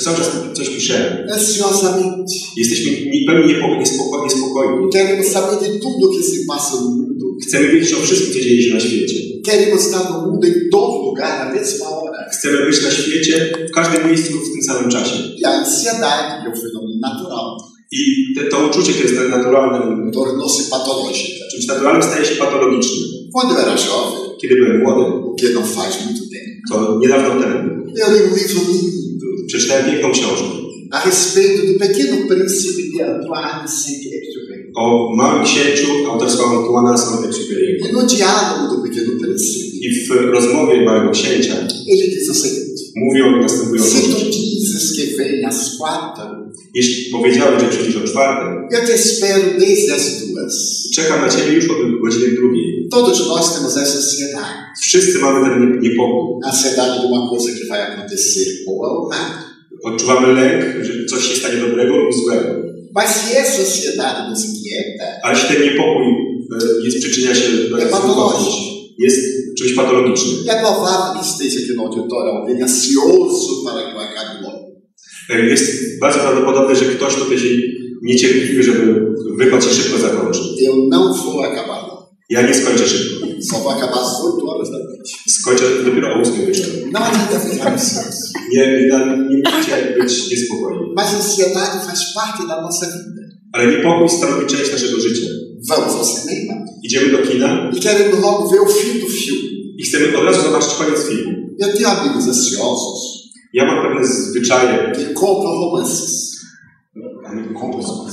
cały 0.03 0.17
czas 0.17 0.29
coś 0.53 0.69
piszemy. 0.69 1.25
ansiosamente. 1.33 2.33
Jesteśmy 2.57 2.91
ni- 2.91 3.25
pełni 3.27 3.47
niespoko- 3.53 4.23
niespokojni. 4.23 4.89
Queremos 4.93 5.27
saber 5.27 5.59
de 5.59 5.79
tudo 5.79 6.09
que 6.17 6.23
se 6.23 6.37
passa 6.47 6.75
no 6.81 6.81
mundo. 6.81 7.25
Chcemy 7.43 7.67
wiedzieć 7.71 7.93
o 7.93 7.97
wszystkim, 8.01 8.33
co 8.33 8.39
dzieje 8.39 8.61
się 8.63 8.73
na 8.73 8.79
świecie. 8.79 9.15
Queremos 9.45 9.81
estar 9.85 10.03
no 10.11 10.17
mundo 10.27 10.47
em 10.47 10.53
todo 10.71 11.03
lugar 11.05 11.45
na 11.45 11.53
mesma 11.55 11.85
hora. 11.85 12.29
Chcemy 12.33 12.57
być 12.65 12.83
na 12.83 12.91
świecie, 12.91 13.53
w 13.69 13.75
każdym 13.75 14.07
miejscu 14.07 14.33
w 14.33 14.51
tym 14.53 14.63
samym 14.63 14.89
czasie. 14.91 15.15
E 15.43 15.47
a 15.47 15.51
ansiedade, 15.51 16.43
é 16.45 16.47
um 16.49 16.55
fenômeno 16.61 16.99
natural, 17.01 17.47
I 17.91 18.33
te, 18.35 18.43
to 18.51 18.57
uczucie, 18.67 18.91
które 18.93 19.09
jest 19.09 19.29
naturalne, 19.29 20.11
tornou-se 20.13 20.63
patológica. 20.71 21.43
czymś 21.51 21.67
naturalnym, 21.67 22.03
staje 22.03 22.25
się 22.25 22.35
patologicznym. 22.35 23.03
Quando 23.33 23.53
era 23.61 23.71
jovem, 23.71 24.28
Kiedy 24.41 24.55
byłem 24.55 24.79
młody, 24.83 25.03
faz 25.75 26.05
muito 26.05 26.23
tempo, 26.35 26.59
to 26.69 26.99
niedawno 27.01 27.43
temu, 27.43 27.69
eu 28.01 28.11
li 28.13 28.19
um 28.23 28.35
livro 28.37 28.61
lindo 28.71 29.27
przeczytałem 29.47 29.85
piękną 29.85 30.11
książkę 30.11 30.59
a 30.91 31.05
respeito 31.05 31.61
do 31.67 31.79
pequeno 31.79 32.17
príncipe 32.27 32.81
de 32.97 32.99
Antoine 33.15 33.67
Saint-Exupéry. 33.67 34.71
o 34.75 35.15
małym 35.15 35.43
księciu 35.45 35.87
autorstwa 36.11 36.43
Antoana 36.43 36.97
Saint-Exupéry. 36.97 37.79
No 37.93 38.03
diálogo 38.03 38.75
do 38.75 38.81
pequeno 38.83 39.11
príncipe, 39.21 39.69
I 39.81 40.05
w 40.05 40.09
rozmowie 40.11 40.85
małego 40.85 41.11
księcia 41.11 41.55
ele 41.93 42.07
diz 42.15 42.29
o 42.29 42.33
seguinte: 42.33 42.69
Se 43.79 44.01
tu 44.01 44.19
dizes 44.31 44.85
que 44.95 45.17
vem 45.17 45.45
às 45.45 45.77
quatro, 45.77 46.25
Jeśli 46.73 47.11
powiedziałem, 47.11 47.59
że 47.59 47.65
przyjdziesz 47.67 47.95
o 47.95 48.07
czwartej, 48.07 48.79
eu 48.79 48.87
te 48.87 48.93
espero 48.93 49.43
desde 49.59 49.93
as 49.95 50.05
duas. 50.27 50.53
czekam 50.95 51.21
na 51.21 51.29
ciebie 51.29 51.53
już 51.53 51.65
od 51.65 52.01
godziny 52.03 52.27
drugiej. 52.39 52.68
Todos 52.91 53.27
nós 53.27 53.53
temos 53.55 53.77
essa 53.77 53.97
ansiedade. 53.97 54.53
Wszyscy 54.81 55.19
mamy 55.19 55.37
ten 55.49 55.59
nie- 55.61 55.89
niepokój. 55.89 56.39
Ansiedade 56.51 56.99
de 57.01 57.05
uma 57.07 57.29
coisa 57.29 57.49
que 57.57 57.65
vai 57.67 57.81
acontecer 57.81 58.45
boa 58.65 58.87
ou 58.91 59.09
má. 59.09 59.21
Odczuwamy 59.83 60.27
lęk, 60.33 60.61
że 60.85 61.05
coś 61.09 61.27
się 61.27 61.35
stanie 61.35 61.57
dobrego 61.57 61.97
lub 61.97 62.13
złego. 62.15 62.49
Mas 62.95 63.09
se 63.15 63.39
essa 63.39 63.61
ansiedade 63.61 64.29
nos 64.29 64.45
inquieta, 64.45 65.05
Ale 65.23 65.33
jeśli 65.33 65.55
ten 65.55 65.63
niepokój 65.63 66.05
e, 66.05 66.85
jest 66.85 66.97
przyczynia 66.99 67.35
się 67.35 67.47
do 67.69 67.77
jest 69.05 69.19
czymś 69.59 69.73
patologicznym. 69.75 70.35
é 70.47 70.55
provável 70.61 71.13
que 71.15 71.21
esteja 71.29 71.59
aqui 71.61 71.73
no 71.75 71.83
auditório 71.83 72.31
alguém 72.37 72.63
ansioso 72.63 73.51
para 73.65 73.81
que 73.85 73.93
eu 73.95 73.99
acabe 74.07 74.33
logo. 74.41 74.59
Jest 75.49 75.99
bardzo 76.01 76.19
prawdopodobne, 76.19 76.75
że 76.75 76.85
ktoś 76.85 77.15
tutaj 77.15 77.39
się 77.39 77.49
niecierpliwy, 78.03 78.63
żeby 78.63 79.05
wypad 79.37 79.63
się 79.65 79.69
szybko 79.73 79.97
zakończył. 79.99 80.43
Eu 80.67 80.75
não 80.89 81.13
vou 81.13 81.41
acabar 81.41 81.81
logo. 81.87 81.98
Ja 82.29 82.41
nie 82.41 82.53
skończę 82.53 82.87
szybko. 82.87 83.25
Só 83.49 83.59
vou 83.59 83.69
acabar 83.69 83.99
às 84.03 84.21
8 84.21 84.47
horas 84.47 84.69
da 84.71 84.77
noite. 84.77 85.03
Skończę 85.27 85.65
dopiero 85.85 86.07
o 86.13 86.21
8 86.21 86.45
wieczorem. 86.45 86.95
Ansioso. 87.65 88.39
Nie, 88.53 88.67
nie, 88.67 88.87
nie 89.29 89.51
musicie 89.51 89.95
być 89.99 90.31
niespokojni. 90.31 90.93
Mas 90.95 91.13
ansiedade 91.13 91.79
faz 91.87 92.13
parte 92.13 92.47
da 92.47 92.61
nossa 92.61 92.85
vida. 92.85 93.21
Ale 93.53 93.67
niepokój 93.67 94.09
stanowi 94.09 94.45
część 94.45 94.71
naszego 94.71 94.99
życia. 95.01 95.27
Vamos 95.69 95.93
ao 95.95 96.05
cinema 96.05 96.53
Idziemy 96.83 97.11
do 97.11 97.17
kina 97.17 97.71
e 97.75 97.79
queremos 97.79 98.19
logo 98.21 98.49
ver 98.49 98.59
o 98.61 98.65
fim 98.65 98.99
do 99.01 99.07
filme. 99.07 99.49
i 99.77 99.83
chcemy 99.83 100.17
od 100.17 100.25
razu 100.25 100.41
zobaczyć 100.41 100.73
koniec 100.73 100.99
filmu. 101.09 101.31
Eu 101.61 101.73
tenho 101.73 101.89
amigos 101.89 102.27
ansiosos 102.27 103.19
Ja 103.53 103.65
mam 103.65 103.81
pewne 103.83 104.07
zwyczaje, 104.07 104.91
que 104.95 105.13
compram 105.13 105.53
romances. 105.53 106.28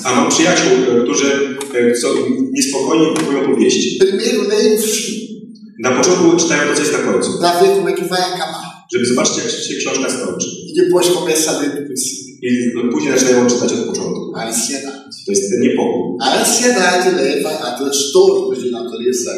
A 0.04 0.14
mam 0.16 0.28
przyjaciół, 0.30 0.72
e, 0.72 1.02
którzy 1.04 1.26
e, 1.74 1.96
są 1.96 2.08
niespokojni 2.52 3.06
i 3.12 3.16
kupują 3.16 3.54
powieści. 3.54 3.98
Primeiro 4.00 4.42
leem 4.42 4.78
o 4.78 4.82
film, 4.82 5.26
Na 5.82 5.90
początku 5.90 6.36
czytają 6.36 6.68
to, 6.68 6.74
co 6.74 6.80
jest 6.80 6.92
na 6.92 6.98
końcu, 6.98 7.30
para 7.40 7.60
ver 7.60 7.70
como 7.76 7.88
é 7.88 7.92
que 7.92 8.04
vai 8.08 8.20
acabar. 8.20 8.62
żeby 8.92 9.06
zobaczyć, 9.06 9.36
jak 9.36 9.48
się 9.50 9.74
książka 9.74 10.10
skończy. 10.10 10.48
E 10.70 10.84
depois 10.84 11.06
começa 11.06 11.50
a 11.50 11.60
ler 11.62 11.70
do 11.70 11.82
princípio. 11.86 12.26
I 12.42 12.48
później 12.92 13.12
zaczynają 13.18 13.46
czytać 13.46 13.72
od 13.72 13.84
początku. 13.90 14.32
A 14.36 14.40
ansiedade. 14.42 14.96
To 15.26 15.32
jest 15.32 15.50
ten 15.50 15.60
niepokój. 15.60 16.16
A 16.22 16.26
ansiedade 16.40 17.12
leva 17.22 17.50
a 17.66 17.78
transtornos 17.78 18.58
de 18.64 18.70
natureza 18.70 19.32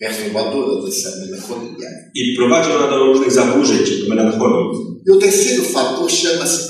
perturbadora 0.00 0.74
dessa 0.86 1.08
melancolia. 1.20 1.88
I 2.14 2.36
prowadzi 2.36 2.70
ona 2.72 2.88
do 2.90 2.98
różnych 3.06 3.32
zaburzeń, 3.32 3.78
do 4.02 4.14
melancholii. 4.14 4.64
E 5.08 5.12
o 5.16 5.16
terceiro 5.16 5.64
fator 5.64 6.10
chama-se 6.10 6.60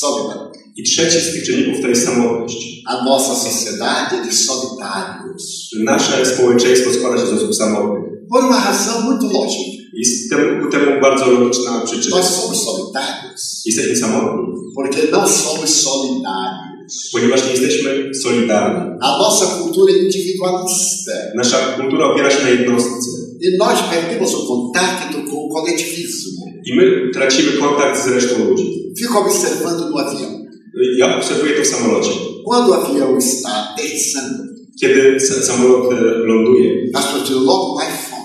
solidão. 0.00 0.52
I 0.76 0.82
trzeci 0.82 1.20
z 1.20 1.32
tych 1.32 1.44
czynników 1.46 1.80
to 1.82 1.88
jest 1.88 2.04
samotność. 2.04 2.82
A 2.86 3.04
nossa 3.04 3.34
sociedade 3.34 4.16
é 4.16 4.24
de 4.26 4.32
solitários. 4.32 5.70
Nasze 5.84 6.26
społeczeństwo 6.26 6.90
składa 6.94 7.20
się 7.20 7.26
z 7.26 7.32
osób 7.32 7.54
samotnych. 7.54 8.04
Por 8.30 8.44
uma 8.44 8.60
razão 8.64 9.04
muito 9.04 9.26
lógica. 9.26 9.84
Z 10.04 10.28
temu, 10.30 10.70
temu 10.70 11.00
bardzo 11.00 11.30
logiczna 11.30 11.80
przyczyna. 11.84 12.16
Nós 12.16 12.26
somos 12.40 12.64
solitários 12.64 13.62
Jesteśmy 13.66 13.96
samotni, 13.96 14.46
porque 14.76 14.98
não 15.12 15.28
somos 15.28 15.70
solidários. 15.82 17.10
ponieważ 17.12 17.44
nie 17.46 17.50
jesteśmy 17.52 18.14
solidarni. 18.14 18.98
A 19.00 19.18
nossa 19.18 19.46
cultura 19.46 19.92
é 19.92 19.98
individualista. 20.06 21.12
Nasza 21.36 21.56
kultura 21.56 22.06
opiera 22.06 22.30
się 22.30 22.42
na 22.42 22.50
jednostce. 22.50 23.10
E 23.44 23.56
nós 23.58 23.78
perdemos 23.90 24.34
o 24.34 24.46
contato 24.46 25.18
com 25.30 25.36
o 25.46 25.48
coletivismo. 25.48 26.44
I 26.66 26.76
my 26.76 27.10
tracimy 27.12 27.52
kontakt 27.52 28.04
z 28.04 28.08
resztą 28.08 28.44
ludzi. 28.48 28.92
Fico 28.98 29.18
observando 29.20 29.90
no 29.90 29.98
avião. 29.98 30.43
Ja 30.98 31.16
obserwuję 31.18 31.52
to 31.54 31.62
w 31.62 31.66
samolocie. 31.66 32.10
Quando 32.44 32.72
o 32.72 32.76
avião 32.76 33.16
está 33.18 33.50
aterrissando, 33.74 34.44
Kiedy 34.80 35.20
sa- 35.20 35.42
samolot 35.42 35.92
e, 35.92 35.96
ląduje, 36.28 36.70
as 36.94 37.04
pessoas 37.06 37.30
logo 37.30 37.78
iPhone 37.80 38.24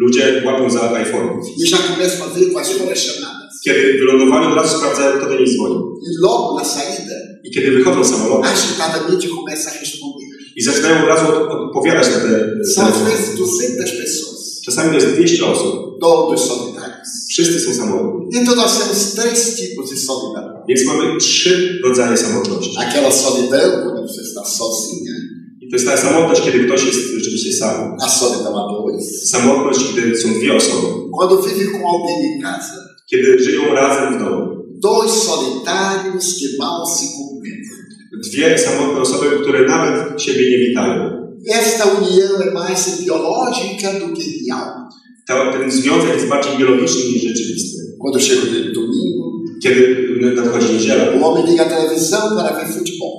ludzie 0.00 0.42
łapią 0.46 0.70
za 0.70 0.80
iPhone. 1.04 1.28
e 1.60 1.70
já 1.70 1.78
começam 1.78 2.22
a 2.26 2.28
ver 2.34 2.52
quais 2.52 2.68
foram 2.72 2.92
as 2.92 2.98
chamadas. 2.98 3.52
Kiedy 3.64 3.80
wylądowali, 3.98 4.46
od 4.46 4.54
razu 4.56 4.76
sprawdzają, 4.78 5.18
kto 5.18 5.26
do 5.28 5.38
nich 5.40 5.48
dzwoni. 5.54 5.74
E 5.76 6.08
logo 6.20 6.58
na 6.58 6.64
saída, 6.64 7.16
I 7.44 7.50
kiedy 7.50 7.70
wychodzą 7.70 8.04
z 8.04 8.10
samolotu 8.10 8.42
agitadamente 8.48 9.28
começa 9.28 9.70
a 9.70 9.80
responder. 9.80 10.28
i 10.56 10.62
zaczynają 10.62 11.02
od 11.02 11.08
razu 11.08 11.26
od- 11.32 11.50
odpowiadać 11.66 12.06
na 12.14 12.20
te 12.24 12.30
São 12.74 12.84
às 12.92 12.98
vezes 13.10 13.34
200 13.36 13.92
pessoas, 14.02 14.60
Czasami 14.66 14.88
to 14.90 14.94
jest 14.96 15.08
200 15.16 15.46
osób. 15.46 16.00
todos 16.00 16.40
solitários. 16.48 16.81
Wszyscy 17.28 17.60
są 17.60 17.74
samotni. 17.74 18.26
Então 18.40 18.54
nós 18.56 18.78
temos 18.78 19.14
três 19.14 19.56
tipos 19.56 19.90
de 19.90 19.96
solidão. 19.96 20.44
Więc 20.68 20.84
mamy 20.86 21.16
trzy 21.18 21.80
rodzaje 21.84 22.16
samotności. 22.16 22.76
Aquela 22.78 23.10
solidão 23.10 23.70
quando 23.82 24.02
você 24.08 24.20
está 24.22 24.44
sozinha, 24.44 25.14
I 25.60 25.68
to 25.70 25.76
jest 25.76 25.86
ta 25.88 25.96
samotność, 25.96 26.42
kiedy 26.42 26.64
ktoś 26.64 26.84
jest 26.84 26.98
rzeczywiście 27.14 27.52
sam. 27.52 27.96
a 28.02 28.08
solidão 28.08 28.54
a 28.56 28.72
dois. 28.72 29.30
Samotność, 29.30 29.80
kiedy 29.96 30.16
są 30.16 30.28
dwie 30.34 30.56
osoby. 30.56 30.86
Quando 31.18 31.42
vive 31.42 31.64
com 31.72 31.80
alguém 31.92 32.18
em 32.34 32.42
casa, 32.42 32.76
Kiedy 33.10 33.38
żyją 33.44 33.74
razem 33.74 34.14
w 34.14 34.18
domu. 34.22 34.46
dois 34.82 35.12
solitários 35.12 36.24
que 36.38 36.46
mal 36.58 36.86
se 36.86 37.04
cumprimentam. 37.16 37.78
Dwie 38.30 38.58
samotne 38.58 39.00
osoby, 39.00 39.26
które 39.42 39.66
nawet 39.66 40.22
siebie 40.22 40.50
nie 40.50 40.58
witają. 40.58 41.22
Esta 41.48 41.84
união 41.98 42.32
é 42.46 42.50
mais 42.54 43.00
biológica 43.00 43.88
do 44.00 44.06
que 44.14 44.22
real. 44.40 44.68
Ta, 45.26 45.52
ten 45.52 45.70
związek 45.70 46.14
jest 46.14 46.28
bardziej 46.28 46.58
biologiczny 46.58 47.00
niż 47.04 47.22
rzeczywisty. 47.22 47.78
Quando 48.00 48.18
chega 48.18 48.42
o 48.42 48.74
domingo, 48.74 49.32
Kiedy 49.62 50.06
nadchodzi 50.36 50.72
niedziela, 50.72 51.14
o 51.14 51.18
homem 51.20 51.46
liga 51.46 51.62
a 51.62 51.68
televisão 51.68 52.36
para 52.36 52.52
ver 52.56 52.68
futebol. 52.74 53.12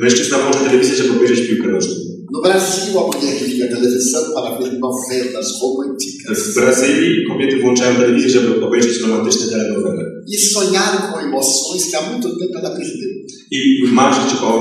mężczyzna 0.00 0.38
włącza 0.38 0.58
telewizję, 0.58 0.96
żeby 0.96 1.10
obejrzeć 1.10 1.48
piłkę 1.48 1.68
nożną. 1.68 1.94
No 2.32 2.40
Brasil, 2.40 2.98
a 2.98 3.02
mulher 3.06 3.48
liga 3.48 3.64
a 3.66 3.74
televisão 3.76 4.22
para 4.34 4.50
ver 4.58 4.72
novelas 4.80 5.48
românticas. 5.62 6.38
W 6.38 6.54
Brazylii 6.54 7.26
kobiety 7.28 7.60
włączają 7.60 7.96
telewizję, 7.96 8.30
żeby 8.30 8.64
obejrzeć 8.64 9.00
romantyczne 9.02 9.46
telenowele. 9.46 10.02
E 10.34 10.38
sonhar 10.54 10.92
com 11.12 11.18
emoções 11.28 11.82
que 11.90 11.96
há 11.96 12.02
muito 12.10 12.28
tempo 12.38 12.58
ela 12.58 12.70
perdeu. 12.70 13.12
I 13.50 13.60
marzyć 13.92 14.30
o 14.42 14.52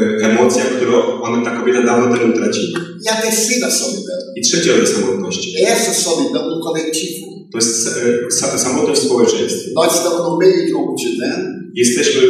e, 0.00 0.26
emocjach, 0.30 0.68
które 0.76 0.92
ona, 1.22 1.44
ta 1.44 1.50
kobieta 1.56 1.82
dawno 1.82 2.16
temu 2.16 2.32
utraciła. 2.32 2.80
E 3.06 3.10
a 3.10 3.16
terceira 3.22 3.70
solidão 3.70 4.15
I 4.36 4.40
trzeci 4.40 4.68
rodzaj 4.70 4.86
samotności. 4.86 5.54
essa 5.66 5.92
solidão 5.94 6.60
coletivo. 6.64 7.26
To 7.52 7.58
jest 7.58 7.88
e, 7.88 8.32
sa, 8.32 8.58
samotność 8.58 9.00
w 9.00 9.04
społeczeństwie. 9.04 9.70
Nós 9.74 9.94
estamos 9.94 10.18
no 10.18 10.36
meio 10.36 10.66
de 10.66 10.72
multidão, 10.72 11.56
Jesteśmy 11.74 12.20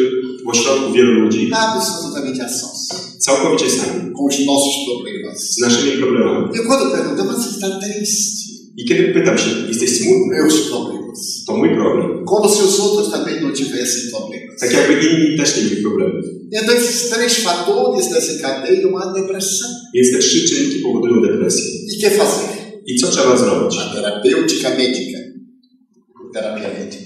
w 0.45 0.49
ośrodku 0.49 0.93
wielu 0.93 1.13
ludzi, 1.13 1.51
absolutamente 1.53 2.45
a 2.45 2.49
sós, 2.49 2.89
całkowicie 3.19 3.71
sami, 3.71 4.13
com 4.17 4.25
os 4.27 4.47
nossos 4.47 4.75
problemas. 4.87 5.39
z 5.55 5.59
naszymi 5.59 5.93
problemami. 6.03 6.49
E 6.55 6.67
quando 6.67 6.91
perguntamos, 6.97 7.37
você 7.37 7.51
está 7.57 7.81
triste? 7.81 8.47
I 8.77 8.85
kiedy 8.85 9.15
pytam 9.15 9.39
się, 9.39 9.51
jesteś 9.69 9.91
smutny? 9.99 10.37
Meus 10.37 10.61
problemas. 10.61 10.96
To 11.47 11.57
mój 11.57 11.69
problem. 11.77 12.25
Como 12.25 12.49
se 12.49 12.63
os 12.63 12.79
outros 12.79 13.11
também 13.11 13.41
não 13.41 13.53
tivessem 13.53 14.11
problemas. 14.11 14.61
Tak 14.61 14.73
jakby 14.73 14.95
inni 15.07 15.37
też 15.37 15.57
nie 15.57 15.63
mieli 15.63 15.83
problemu. 15.83 16.15
Então, 16.53 16.75
esses 16.75 17.11
três 17.11 17.33
fatores 17.39 18.09
desencadeiam 18.09 18.97
a 18.97 19.13
depressão. 19.13 19.71
Więc 19.95 20.13
te 20.13 20.19
trzy 20.19 20.49
czynniki 20.49 20.79
powodują 20.79 21.23
depresję. 21.23 21.65
E 21.93 22.01
que 22.01 22.11
fazer? 22.11 22.49
I 22.87 22.97
co 23.01 23.07
trzeba 23.07 23.37
zrobić? 23.37 23.79
A 23.79 23.95
terapêutica 23.95 24.71
médica. 24.71 25.19
Terapia 26.35 26.69
médica. 26.79 27.06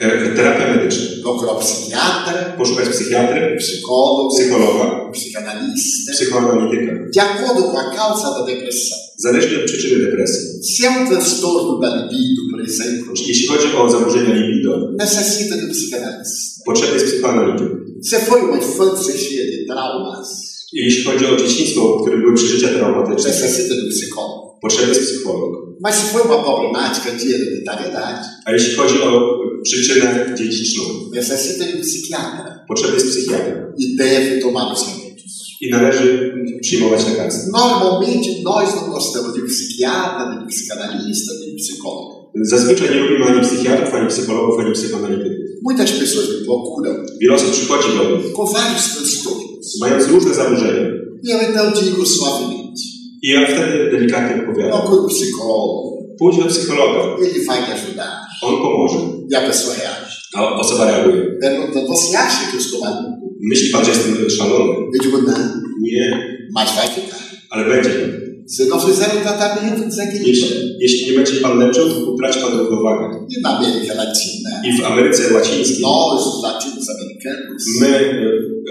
E, 0.00 0.34
terapia 0.36 0.74
medyczna. 0.76 1.06
O 1.24 1.54
psiquiatra, 1.60 2.54
Poszukać 2.58 2.88
psychiatry, 2.88 3.54
o 3.54 3.58
psicólogo, 3.58 4.34
psychologa, 4.34 5.02
o 5.08 5.10
psicanalista, 5.12 6.12
psychoanalityka. 6.12 6.92
de 7.14 7.20
acordo 7.20 7.62
com 7.62 7.78
a 7.78 7.90
causa 7.90 8.30
da 8.30 8.42
depressão. 8.46 8.98
Zależnie 9.18 9.58
od 9.58 9.64
przyczyny 9.64 10.04
depresji. 10.04 10.40
Se 10.64 10.86
é 10.86 10.90
um 10.90 11.06
transtorno 11.08 11.78
da 11.78 11.88
libido, 11.96 12.42
por 12.50 12.60
exemplo, 12.62 13.12
Jeśli 13.28 13.46
chodzi 13.46 13.66
o 13.76 13.90
zaburzenia 13.90 14.34
libido, 14.34 14.90
necessita 14.98 15.56
de 15.56 15.62
um 15.64 15.70
psicanalista. 15.70 16.64
potrzebny 16.66 16.94
jest 16.94 17.06
psychoanalityk. 17.06 17.68
Se 18.02 18.16
foi 18.20 18.40
uma 18.42 18.56
infância 18.56 19.12
cheia 19.24 19.44
de 19.44 19.66
traumas, 19.66 20.28
Jeśli 20.72 21.04
chodzi 21.04 21.26
o 21.26 21.36
dzieciństwo, 21.36 21.98
w 21.98 22.02
którym 22.02 22.20
były 22.22 22.34
przeżycia 22.34 22.68
traumatyczne, 22.68 23.30
necessita 23.30 23.74
de 23.74 23.82
um 23.82 23.90
psicólogo. 23.90 24.58
potrzebny 24.62 24.94
jest 24.94 25.02
psycholog. 25.10 25.69
Mas 25.82 25.94
se 25.94 26.12
for 26.12 26.20
uma 26.26 26.42
problemática 26.42 27.10
de 27.10 27.24
hereditariedade, 27.24 28.24
A 28.46 28.52
jeśli 28.52 28.74
chodzi 28.74 29.02
o 29.02 29.38
przyczynę 29.62 30.34
dziedziczną, 30.38 30.82
necessita 31.14 31.64
de 31.64 31.74
um 31.76 31.82
psiquiatra 31.82 32.64
potrzebny 32.68 32.94
jest 32.94 33.08
psychiatra 33.10 33.52
e 33.82 33.96
deve 33.98 34.40
tomar 34.42 34.72
os 34.72 34.80
remédios. 34.88 35.32
i 35.60 35.70
należy 35.70 36.32
przyjmować 36.60 37.06
lekarstwa. 37.06 37.50
Normalmente, 37.58 38.28
nós 38.44 38.74
não 38.76 38.90
gostamos 38.90 39.32
de 39.34 39.42
psiquiatra, 39.42 40.24
de 40.40 40.46
psicanalista, 40.46 41.32
de 41.34 41.56
psicólogo. 41.56 42.32
Zazwyczaj 42.42 42.90
nie 42.90 43.00
lubimy 43.00 43.24
ani 43.26 43.40
psychiatrów, 43.46 43.94
ani 43.94 44.08
psychologów, 44.08 44.60
ani 44.60 44.72
psychoanalityków. 44.72 45.46
Muitas 45.62 45.90
pessoas 45.92 46.26
me 46.28 46.34
procuram 46.46 46.96
Wiele 47.20 47.34
osób 47.34 47.50
przychodzi 47.50 47.88
do 47.98 48.04
mnie, 48.04 48.30
com 48.36 48.46
vários 48.52 48.84
transtornos. 48.94 49.66
mając 49.80 50.08
różne 50.08 50.34
zaburzenia. 50.34 50.82
E 51.26 51.32
eu 51.32 51.40
então 51.50 51.72
digo 51.82 52.06
suavemente: 52.06 52.59
I 53.22 53.28
ja 53.30 53.46
wtedy 53.46 53.90
delikatnie 53.90 54.36
odpowiadam. 54.42 54.80
procure 54.80 55.00
um 55.02 55.08
psicólogo, 55.08 55.90
Pójdź 56.18 56.36
do 56.38 56.44
psychologa, 56.48 57.00
ele 57.24 57.44
vai 57.46 57.58
ajudar. 57.72 58.12
on 58.42 58.54
pomoże. 58.62 58.98
E 59.32 59.36
a 59.36 59.40
pessoa 59.46 59.74
reage. 59.74 60.10
A 60.36 60.54
osoba 60.60 60.84
reaguje. 60.84 61.22
Perguntando: 61.40 61.86
você 61.88 62.16
acha 62.16 62.50
que 62.50 62.56
eu 62.56 62.60
estou 62.60 62.80
maluco? 62.80 63.10
Myśli 63.40 63.70
pan, 63.72 63.84
że 63.84 63.90
jestem 63.90 64.30
szalony? 64.30 64.72
Eu 64.94 65.00
digo: 65.02 65.18
não, 65.22 65.38
Nie, 65.82 66.06
mas 66.54 66.68
vai 66.76 66.88
ficar. 66.88 67.20
ale 67.50 67.64
będzie. 67.64 67.90
Se 68.56 68.66
não 68.66 68.80
fizer 68.80 69.08
um 69.16 69.22
tratamento, 69.22 69.84
desequilibra. 69.84 70.28
Jeśli, 70.28 70.76
jeśli 70.80 71.06
nie 71.10 71.12
będzie 71.18 71.32
pan 71.40 71.58
leczył, 71.58 71.88
to 71.90 72.10
utraci 72.10 72.40
pan 72.40 72.58
równowagę. 72.58 73.04
E 73.36 73.40
na 73.42 73.58
América 73.58 73.94
Latina, 73.94 74.50
I 74.64 74.72
w 74.72 74.84
Ameryce 74.84 75.34
Łacińskiej 75.34 75.80
nós, 75.82 76.20
os 76.26 76.42
latino-americanos, 76.42 77.62
my, 77.80 77.88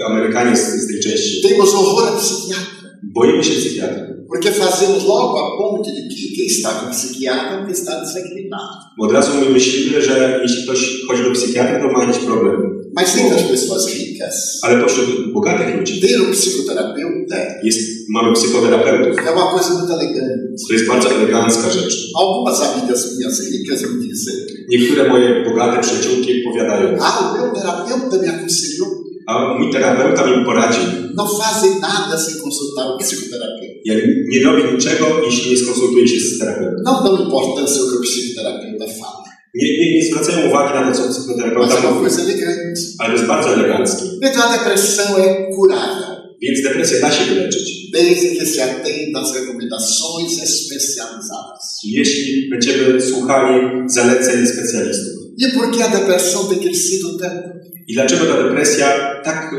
e, 0.00 0.06
Amerykanie 0.06 0.56
z, 0.56 0.60
z 0.60 0.86
tej 0.88 1.00
części, 1.00 1.48
temos 1.48 1.72
horror 1.74 2.08
a 2.08 2.16
psiquiatra. 2.20 2.88
boimy 3.14 3.44
się 3.44 3.52
psychiatry. 3.60 4.09
Porque 4.30 4.50
fazemos 4.64 5.04
logo 5.04 5.34
a 5.38 5.56
ponte 5.58 5.90
de 5.96 6.02
que 6.08 6.34
quem 6.36 6.46
está 6.46 6.70
com 6.78 6.90
psiquiatra 6.90 7.66
é 7.68 7.70
está 7.78 7.92
desequilibrado. 8.00 8.74
Od 9.04 9.12
razu 9.12 9.30
my 9.40 9.50
myślimy, 9.50 10.02
że 10.02 10.40
jeśli 10.42 10.62
ktoś 10.64 10.80
chodzi 11.08 11.22
do 11.24 11.30
psychiatry, 11.32 11.80
to 11.80 11.88
ma 11.92 12.04
jakiś 12.04 12.24
problem. 12.24 12.56
Mas 12.96 13.16
entre 13.18 13.36
as 13.36 13.42
pessoas 13.42 13.86
ricas, 13.94 14.58
Ale 14.62 14.82
pośród 14.84 15.32
bogatych 15.32 15.76
ludzi 15.78 16.00
ter 16.00 16.20
um 16.20 16.32
psicoterapeuta 16.32 17.36
jest, 17.64 17.80
mamy 18.08 18.32
psychoterapeutów. 18.32 19.16
é 19.26 19.30
uma 19.32 19.46
coisa 19.54 19.70
muito 19.78 19.92
elegante. 19.92 20.34
To 20.68 20.72
jest 20.74 20.86
bardzo 20.88 21.08
elegancka 21.10 21.70
rzecz. 21.70 21.94
Algumas 22.22 22.60
amigas 22.62 23.00
minhas 23.18 23.40
ricas 23.52 23.82
me 23.82 24.02
dizem: 24.08 24.34
Niektóre 24.68 25.08
moje 25.08 25.44
bogate 25.44 25.80
przyjaciółki 25.80 26.30
powiadają, 26.44 26.96
Ah, 27.00 27.18
o 27.20 27.34
meu 27.38 27.54
terapeuta 27.54 28.16
me 28.22 28.28
aconselhou. 28.34 28.88
a 29.26 29.54
mój 29.58 29.72
terapeuta 29.72 30.26
mi 30.26 30.44
poradził. 30.44 30.82
Não 31.16 31.26
fazem 31.42 31.72
nada 31.80 32.18
sem 32.18 32.34
consultar 32.44 32.86
o 32.86 32.98
psicoterapeuta. 32.98 33.59
Ja 33.84 33.94
nie 34.28 34.42
robię 34.44 34.72
niczego, 34.72 35.04
jeśli 35.26 35.50
nie 35.50 35.56
skonsultuję 35.56 36.08
się 36.08 36.20
z 36.20 36.38
terapeutą. 36.38 36.76
Não 36.86 37.04
dão 37.04 37.14
importância 37.26 37.78
ao 37.80 37.86
que 37.90 37.96
o 37.98 38.02
psicoterapeuta 38.02 38.86
fala. 39.00 39.20
Nie, 39.54 39.68
nie, 39.78 39.94
nie 39.94 40.02
zwracają 40.08 40.48
uwagi 40.48 40.74
na 40.74 40.92
to, 40.92 40.98
co 41.02 41.08
psychoterapeuta 41.12 41.74
mówi, 41.90 42.00
coisa 42.00 42.22
elegante. 42.22 42.80
ale 42.98 43.12
jest 43.14 43.24
bardzo 43.26 43.48
eleganckie. 43.54 44.04
Então 44.22 44.42
a 44.42 44.52
depressão 44.58 45.08
é 45.18 45.26
curável, 45.56 46.16
Więc 46.42 46.62
depresję 46.62 47.00
da 47.00 47.10
się 47.12 47.24
wyleczyć. 47.24 47.90
desde 47.92 48.28
que 48.36 48.46
se 48.46 48.60
atenda 48.64 49.20
às 49.20 49.32
recomendações 49.34 50.32
especializadas. 50.42 51.80
Jeśli 51.84 52.50
będziemy 52.50 53.00
słuchali 53.00 53.60
zaleceń 53.86 54.46
specjalistów. 54.46 55.12
E 55.44 55.50
por 55.58 55.70
que 55.70 55.84
a 55.84 55.88
depressão 55.88 56.44
tem 56.48 56.58
crescido 56.58 57.08
tanto? 57.18 57.48
I 57.88 57.94
dlaczego 57.94 58.24
ta 58.26 58.42
depresja 58.42 58.86
tak 59.24 59.52
y, 59.52 59.56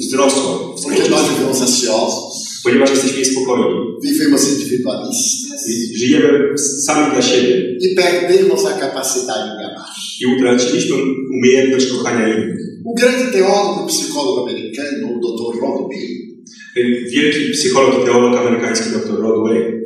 wzrosła? 0.00 0.58
Porque 0.84 1.08
nós 1.10 1.22
vivemos 1.28 1.60
ansiosos, 1.62 2.41
Ponieważ 2.64 2.90
jesteśmy 2.90 3.18
niespokojni. 3.18 3.92
vivemos 4.04 4.42
individualistas 4.52 5.68
I 5.68 5.98
Żyjemy 5.98 6.58
sami 6.86 7.12
dla 7.12 7.22
siebie 7.22 7.54
e 7.84 7.88
perdemos 7.96 8.64
a 8.64 8.72
capacidade 8.84 9.48
de 9.58 9.64
amar. 9.70 9.90
i 10.20 10.26
utraciliśmy 10.26 10.96
umiejętność 11.36 11.86
kochania 11.86 12.28
innych. 12.28 12.60
O 12.84 12.94
grande 13.00 13.24
teólogo 13.32 13.86
psicólogo 13.86 14.42
americano, 14.48 15.06
o 15.14 15.20
Dr. 15.26 15.60
Rodway, 15.60 16.32
Wielki 17.12 17.52
psycholog 17.52 18.02
i 18.02 18.04
teolog 18.06 18.36
amerykański 18.40 18.90
dr 18.90 19.20
Rodway 19.20 19.82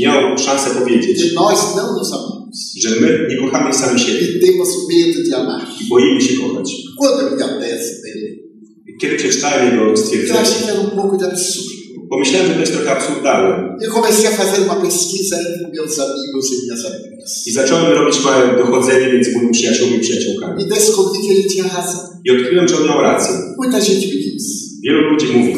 miał 0.00 0.38
szansę 0.38 0.70
powiedzieć, 0.80 1.32
amamos 1.38 2.12
że 2.80 2.90
my 3.00 3.26
nie 3.30 3.36
kochamy 3.36 3.74
sami 3.74 4.00
siebie 4.00 4.20
e 4.20 4.48
i 5.80 5.88
boimy 5.88 6.20
się 6.20 6.34
kochać. 6.36 6.70
Kiedy 9.00 9.16
przeczytałem 9.16 9.70
jego 9.70 9.96
stwierdzenie, 9.96 10.40
pomyślałem, 12.10 12.48
że 12.48 12.54
to 12.54 12.60
jest 12.60 12.72
trochę 12.72 12.90
absurdalne. 12.90 13.76
I 17.46 17.52
zacząłem 17.52 17.92
robić 17.92 18.24
małe 18.24 18.56
dochodzenie 18.56 19.12
między 19.12 19.32
moimi 19.32 19.52
przyjaciółmi 19.52 19.96
i 19.96 20.00
przyjaciółkami. 20.00 20.64
I 22.24 22.30
odkryłem, 22.30 22.68
że 22.68 22.76
on 22.76 22.84
miał 22.88 23.00
rację. 23.00 23.34
Wielu 24.84 25.00
ludzi 25.10 25.26
mówi, 25.26 25.52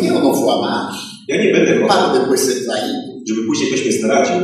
ja 1.28 1.44
nie 1.44 1.52
będę 1.52 1.72
traído. 2.66 3.14
żeby 3.28 3.42
później 3.46 3.68
ktoś 3.68 3.84
mnie 3.84 3.92
zdradził. 3.92 4.36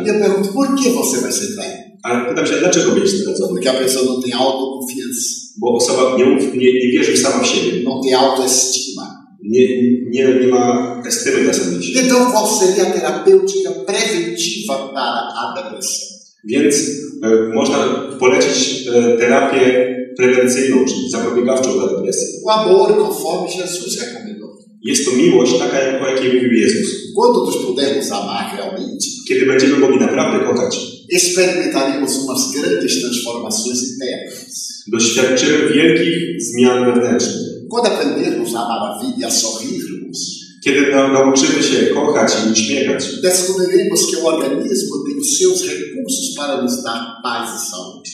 Ale 2.02 2.28
pytam 2.28 2.46
się, 2.46 2.52
dlaczego 2.60 2.90
będziesz 2.90 3.10
zdradzony? 3.10 3.48
Porque 3.50 3.70
a 3.70 3.74
pessoa 3.74 4.04
não 4.04 4.20
tem 4.22 4.32
autoconfiança, 4.32 5.39
Bo 5.58 5.74
osoba 5.74 6.16
nie, 6.18 6.24
nie, 6.36 6.72
nie 6.80 6.92
wierzy 6.92 7.16
sama 7.16 7.42
w 7.42 7.46
siebie. 7.46 7.82
não 7.84 8.00
tem 8.00 8.14
autoestima. 8.14 9.26
Nie, 9.42 9.68
nie, 10.10 10.34
nie 10.40 10.46
ma 10.46 11.02
estymy 11.06 11.44
dla 11.44 11.52
samej 11.52 11.82
siebie. 11.82 12.00
Então, 12.00 12.32
qual 12.32 12.46
seria 12.46 12.86
a 12.86 12.90
terapêutica 12.90 13.70
preventiva 13.86 14.88
para 14.94 15.20
a 15.40 15.54
depressão? 15.56 16.10
Więc 16.44 16.74
e, 17.22 17.54
można 17.54 17.76
polecić 18.20 18.86
e, 18.86 19.16
terapię 19.18 19.96
prewencyjną, 20.16 20.84
czyli 20.84 21.10
zapobiegawczą 21.10 21.72
dla 21.72 21.86
depresji. 21.86 22.28
O 22.44 22.52
amor, 22.52 22.98
conforme 22.98 23.48
Jesus 23.48 24.00
recomendou. 24.00 24.39
Jest 24.84 25.04
to 25.04 25.16
miłość 25.16 25.52
taka, 25.58 26.00
o 26.04 26.08
jakiej 26.08 26.34
mówił 26.34 26.52
Jezus. 26.52 26.88
Quando 27.14 27.44
nos 27.44 27.56
pudermos 27.66 28.10
amar 28.12 28.56
realmente, 28.56 29.06
Kiedy 29.28 29.46
będziemy 29.46 29.78
mogli 29.78 29.98
naprawdę 29.98 30.46
kochać, 30.46 30.78
experimentaremos 31.12 32.12
umas 32.24 32.52
grandes 32.54 32.92
transformações 33.02 33.78
internas. 33.92 34.84
doświadczymy 34.92 35.74
wielkich 35.74 36.16
zmian 36.42 36.84
wewnętrznych. 36.84 37.50
Quando 37.70 37.90
aprendermos 37.90 38.54
a 38.54 38.58
amar 38.58 38.78
a 38.90 39.00
vida 39.02 39.26
e 39.26 39.28
a 39.28 39.30
sorrirmos, 39.30 40.18
Kiedy 40.64 40.90
na, 40.90 41.08
nauczymy 41.08 41.62
się 41.62 41.76
kochać 41.94 42.32
i 42.46 42.52
uśmiechać, 42.52 43.04
descobriremos 43.22 44.00
que 44.10 44.16
o 44.22 44.26
organismo 44.26 44.94
tem 45.06 45.18
os 45.20 45.38
seus 45.38 45.60
recursos 45.70 46.34
para 46.36 46.62
nos 46.62 46.82
dar 46.82 47.00
paz 47.24 47.48
e 47.56 47.60
saúde. 47.70 48.10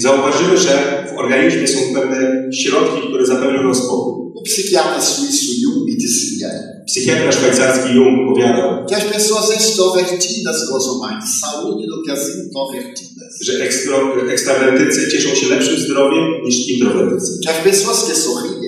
zauważymy, 0.00 0.58
że 0.58 1.04
w 1.14 1.18
organizmie 1.18 1.68
są 1.68 1.78
pewne 1.94 2.50
środki, 2.52 3.08
które 3.08 3.26
zapewnią 3.26 3.62
nam 3.62 3.74
spokój. 3.74 4.19
Psiquiatra 4.44 5.00
suíço 5.00 5.52
Jung 5.62 5.86
dizia 5.98 6.50
Psychiatra 6.86 7.32
szwajcarski 7.32 7.94
Jung 7.94 8.28
powiadał, 8.28 8.86
que 8.86 8.96
as 8.96 9.04
pessoas 9.04 9.50
extrovertidas 9.50 10.68
gozam 10.70 10.98
mais 10.98 11.24
de 11.24 11.30
saúde 11.40 11.86
do 11.86 12.02
que 12.02 12.12
as 12.12 12.22
introvertidas. 12.44 13.32
że 13.40 13.52
ekstro, 13.64 13.96
ekstrawertycy 14.32 15.10
cieszą 15.12 15.34
się 15.34 15.48
lepszym 15.48 15.76
zdrowiem 15.78 16.24
niż 16.44 16.68
introwertycy. 16.68 17.32
Que 17.44 17.50
as 17.54 17.64
pessoas 17.64 18.04
que 18.08 18.14
sorriem 18.14 18.60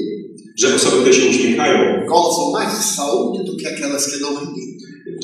Że 0.57 0.75
osoby, 0.75 0.97
które 0.97 1.15
się 1.15 1.31
uśmiechają, 1.31 2.07
gozam 2.09 2.53
mais 2.53 2.79
de 2.79 2.85
saúde 2.97 3.45
do 3.45 3.57
que 3.57 3.67
aquelas 3.75 4.05
que 4.11 4.19
não 4.21 4.31
riem. 4.31 4.73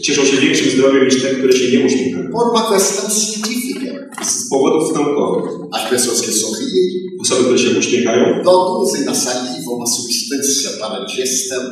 cieszą 0.03 0.25
się 0.25 0.37
większym 0.37 0.71
zdrowiem 0.71 1.05
niż 1.05 1.23
te, 1.23 1.29
które 1.29 1.53
się 1.53 1.79
nie 1.79 1.87
uśmiechają. 1.87 2.31
Por 2.33 2.45
uma 2.51 2.63
questão 2.63 3.11
científica, 3.11 3.58
Z 4.23 4.49
powodów 4.51 4.95
naukowych. 4.95 5.51
as 5.73 5.91
pessoas 5.91 6.21
que 6.23 6.33
sorriem 6.33 6.89
Osoby, 7.21 7.43
które 7.45 7.59
się 7.59 7.79
uśmiechają, 7.79 8.25
produzem 8.43 9.05
na 9.05 9.15
saliva 9.15 9.71
uma 9.77 9.87
substância 9.87 10.71
para 10.81 11.07
digestão 11.07 11.63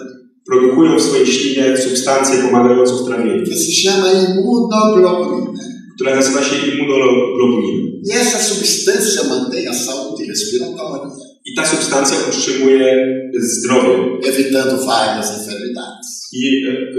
produkują 0.46 0.98
w 0.98 1.02
swojej 1.02 1.26
ślinie 1.26 1.76
substancję 1.76 2.42
pomagającą 2.42 2.96
w 2.96 3.06
trawieniu, 3.06 3.46
que 3.46 3.56
se 3.56 3.90
chama 3.90 4.08
imunoglobulina. 4.12 5.60
która 5.94 6.16
nazywa 6.16 6.42
się 6.42 6.56
immunoglobuliną. 6.66 7.86
E 8.12 8.14
essa 8.20 8.38
substância 8.38 9.24
mantém 9.24 9.68
a 9.68 9.74
saúde 9.74 10.24
respiratória, 10.32 11.10
I 11.48 11.54
ta 11.56 11.66
substancja 11.66 12.16
utrzymuje 12.28 12.96
zdrowie 13.40 13.94
evitando 14.30 14.86
várias 14.86 15.30
enfermidades. 15.38 16.08
i 16.32 16.44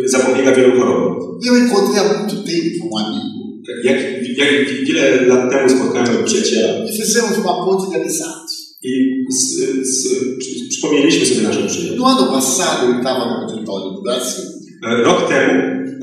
e, 0.04 0.08
zapobiega 0.10 0.52
wielu 0.56 0.80
chorobom. 0.80 1.40
Eu 1.46 1.58
encontrei 1.58 2.00
há 2.00 2.04
muito 2.14 2.36
tempo 2.44 2.88
um 2.92 2.98
amigo 2.98 3.37
Jak, 3.84 3.98
jak 4.38 4.50
wiele 4.88 5.26
lat 5.28 5.52
temu 5.52 5.70
spotkałem 5.70 6.08
tego 6.08 6.24
przyjaciela? 6.24 6.68
E 6.74 6.94
fizemos 6.98 7.38
uma 7.38 7.54
ponte 7.66 7.86
de 7.92 8.02
amizade. 8.04 8.48
i 8.84 8.92
z, 9.34 9.40
z, 9.88 10.04
przy- 10.40 10.68
przypomnieliśmy 10.70 11.26
sobie 11.26 11.42
naszą 11.42 11.68
przyjaźń. 11.68 11.96
No 11.98 12.06
ano 12.08 12.24
passado, 12.32 12.88
eu 12.88 12.94
estava 12.98 13.26
no 13.26 13.36
auditório 13.42 13.92
do 13.96 14.02
Brasil 14.02 14.44
E, 14.86 15.04
Rok 15.04 15.30
temu 15.30 15.54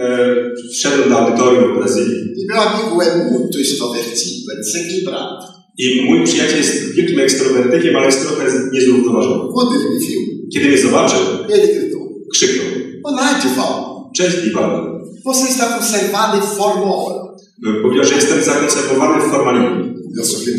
e, 0.00 0.27
wszedłem 0.72 1.09
do 1.11 1.18
audytorium 1.18 1.72
w 1.74 1.79
Brazylii. 1.79 2.16
E 2.40 2.53
meu 2.53 2.61
amigo 2.62 3.03
é 3.03 3.31
muito 3.31 3.59
extrovertido, 3.61 4.53
é 4.53 4.57
desequilibrado. 4.57 5.38
i 5.79 6.03
mój 6.05 6.24
przyjaciel 6.24 6.59
jest 6.59 6.94
wielkim 6.94 7.20
ekstrowertykiem, 7.20 7.96
ale 7.96 8.07
jest 8.07 8.27
trochę 8.29 8.44
niezrównoważony. 8.72 9.53
Kiedy 10.53 10.68
mnie 10.68 10.79
zobaczył, 10.79 11.18
krzyknął. 12.33 12.66
Olá, 13.05 13.35
Divaldo, 13.42 14.11
Cześć 14.16 14.37
Iwan, 14.46 14.70
você 15.24 15.44
está 15.53 15.66
conservado 15.79 16.37
em 16.38 16.46
forma 16.59 16.90
Powiedział, 17.83 18.05
że 18.05 18.14
jestem 18.14 18.43
zakonserwowany 18.45 19.29
w 19.29 19.31
formalizmie. 19.31 19.95
Eu 20.19 20.25
sorri 20.25 20.53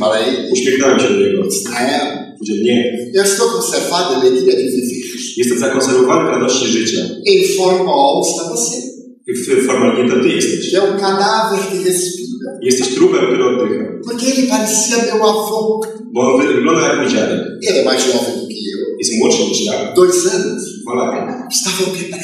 Uśmiechnąłem 0.53 0.99
się 0.99 1.09
do 1.09 1.19
niego. 1.19 1.41
É, 1.43 1.99
Powiedział, 2.39 2.57
nie. 2.65 2.77
eu 3.17 3.21
estou 3.23 3.49
conservado 3.49 4.13
em 4.15 4.19
alegria 4.21 4.55
de 4.55 4.63
viver. 4.63 5.19
Jestem 5.37 5.57
zakonserwowany 5.59 6.23
w 6.29 6.33
radości 6.33 6.67
życia. 6.67 7.01
Em 7.31 7.57
formal 7.57 8.21
está 8.21 8.43
você, 8.53 8.75
W 9.27 9.65
formalizmie 9.67 10.09
to 10.09 10.19
ty 10.23 10.29
jesteś. 10.29 10.73
é 10.73 10.81
um 10.81 10.99
cadáver 10.99 11.59
que 11.71 11.77
respira. 11.89 12.49
Jesteś 12.61 12.87
trupem, 12.95 13.21
który 13.27 13.43
oddycha. 13.45 13.85
Porque 14.07 14.25
ele 14.31 14.47
parecia 14.47 14.97
meu 15.05 15.23
avô. 15.23 15.81
Bo 16.13 16.21
on 16.35 16.47
wygląda 16.47 16.81
jak 16.87 16.99
mój 17.01 17.09
dziadek. 17.09 17.39
Ele 17.67 17.79
é 17.81 17.85
mais 17.85 18.05
jovem 18.07 18.35
do 18.41 18.47
que 18.47 18.61
eu. 18.73 18.97
Jest 18.99 19.11
młodszy 19.19 19.43
niż 19.49 19.65
ja. 19.65 19.93
Dois 19.95 20.27
anos. 20.35 20.63
Dwa 20.81 20.93
lata. 20.95 21.47
Estava 21.51 21.91
quebrado. 21.97 22.23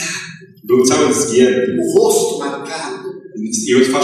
Był 0.63 0.85
cały 0.85 1.13
zgięty. 1.13 1.77
O 1.95 2.03
rosto 2.03 2.39
marcado. 2.39 3.11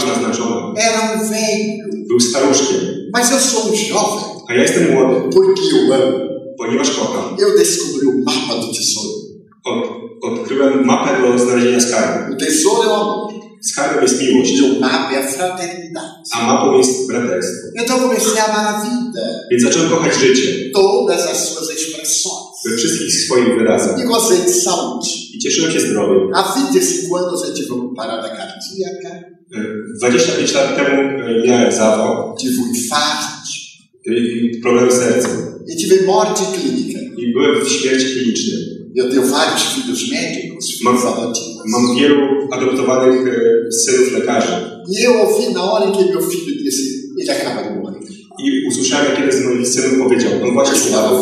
Naznaczona. 0.06 0.72
Era 0.76 1.12
um 1.12 1.28
velho. 1.28 2.06
Był 2.08 2.20
staruszkiem. 2.20 2.78
Mas 3.14 3.32
eu 3.32 3.38
sou 3.40 3.68
um 3.68 3.74
jovem. 3.74 4.24
A 4.48 4.54
ja 4.54 4.62
jestem 4.62 4.92
młody, 4.92 5.14
Porque 5.34 5.62
eu 5.72 5.94
amo. 5.94 6.18
ponieważ 6.58 6.90
kocham. 6.90 7.36
Eu 7.38 7.58
descobri 7.58 8.06
o 8.08 8.12
mapa 8.24 8.54
do 8.60 8.72
tesouro. 8.72 9.14
Od, 9.64 9.88
odkryłem 10.22 10.84
mapę 10.86 11.22
do 11.22 11.38
znalezienia 11.38 11.80
skarbu. 11.80 12.34
O 12.34 12.36
tesouro 12.36 12.82
é 12.82 12.88
o 12.88 12.96
amor. 13.02 13.28
Skarbem 13.62 14.02
jest 14.02 14.22
miłość, 14.22 14.60
E 14.60 14.64
o 14.64 14.80
mapa 14.80 15.12
é 15.12 15.18
a 15.18 15.26
fraternidade. 15.32 16.14
a 16.34 16.46
mapą 16.46 16.78
jest 16.78 17.06
braterstwo. 17.08 17.68
Então 17.82 17.96
eu 17.96 18.02
comecei 18.08 18.38
a 18.38 18.44
amar 18.44 18.66
a 18.74 18.80
vida. 18.84 19.22
Więc 19.50 19.62
zacząłem 19.62 19.90
kochać 19.90 20.14
życie 20.14 20.70
Todas 20.74 21.22
as 21.32 21.48
suas 21.48 21.70
expressões. 21.70 22.47
Wszystkich 22.76 23.28
de 24.46 24.52
saúde. 24.52 25.06
i 25.34 25.38
cieszyłem 25.38 25.72
się 25.72 25.80
zdrowiem. 25.80 26.30
Há 26.34 26.42
25 26.42 27.12
anos 27.14 27.48
eu 27.48 27.54
tive 27.54 27.74
uma 27.74 27.94
parada 27.94 28.28
cardíaca, 28.28 29.10
E, 29.54 29.58
25 30.00 30.54
lat 30.54 30.76
temu 30.76 31.02
e, 31.02 31.46
miałem 31.46 31.72
zawał 31.72 32.36
tive 32.36 32.62
um 32.62 32.68
infarto 32.74 33.28
i 34.06 34.60
problem 34.62 34.88
e 35.72 35.76
tive 35.76 36.06
morte 36.06 36.42
clínica. 36.54 36.98
i 37.18 37.32
byłem 37.32 37.64
w 37.64 37.68
śmierci 37.68 38.06
klinicznej. 38.06 38.58
Eu 38.96 39.08
tenho 39.10 39.22
vários 39.22 39.62
filhos 39.74 40.00
médicos, 40.10 40.64
adotivos. 41.04 41.62
Mam 41.66 41.96
wielu 41.96 42.48
adoptowanych 42.52 43.26
e, 43.26 43.72
synów 43.72 44.12
lekarzy 44.12 44.52
E 44.98 45.04
eu 45.06 45.12
ouvi 45.22 45.54
na 45.54 45.62
hora 45.62 45.84
em 45.86 45.92
que 45.92 46.04
meu 46.12 46.22
filho 46.30 46.62
disse, 46.64 46.82
ele 47.20 47.32
acaba 47.32 47.62
de 47.62 47.70
morrer. 47.80 48.02
i 48.44 48.68
usłyszałem, 48.68 49.06
jak 49.10 49.18
jeden 49.18 49.42
z 49.42 49.44
moich 49.44 49.68
synów 49.68 49.98
powiedział, 50.08 50.32
on 50.44 50.52
właśnie 50.54 50.78
zmarł. 50.78 51.16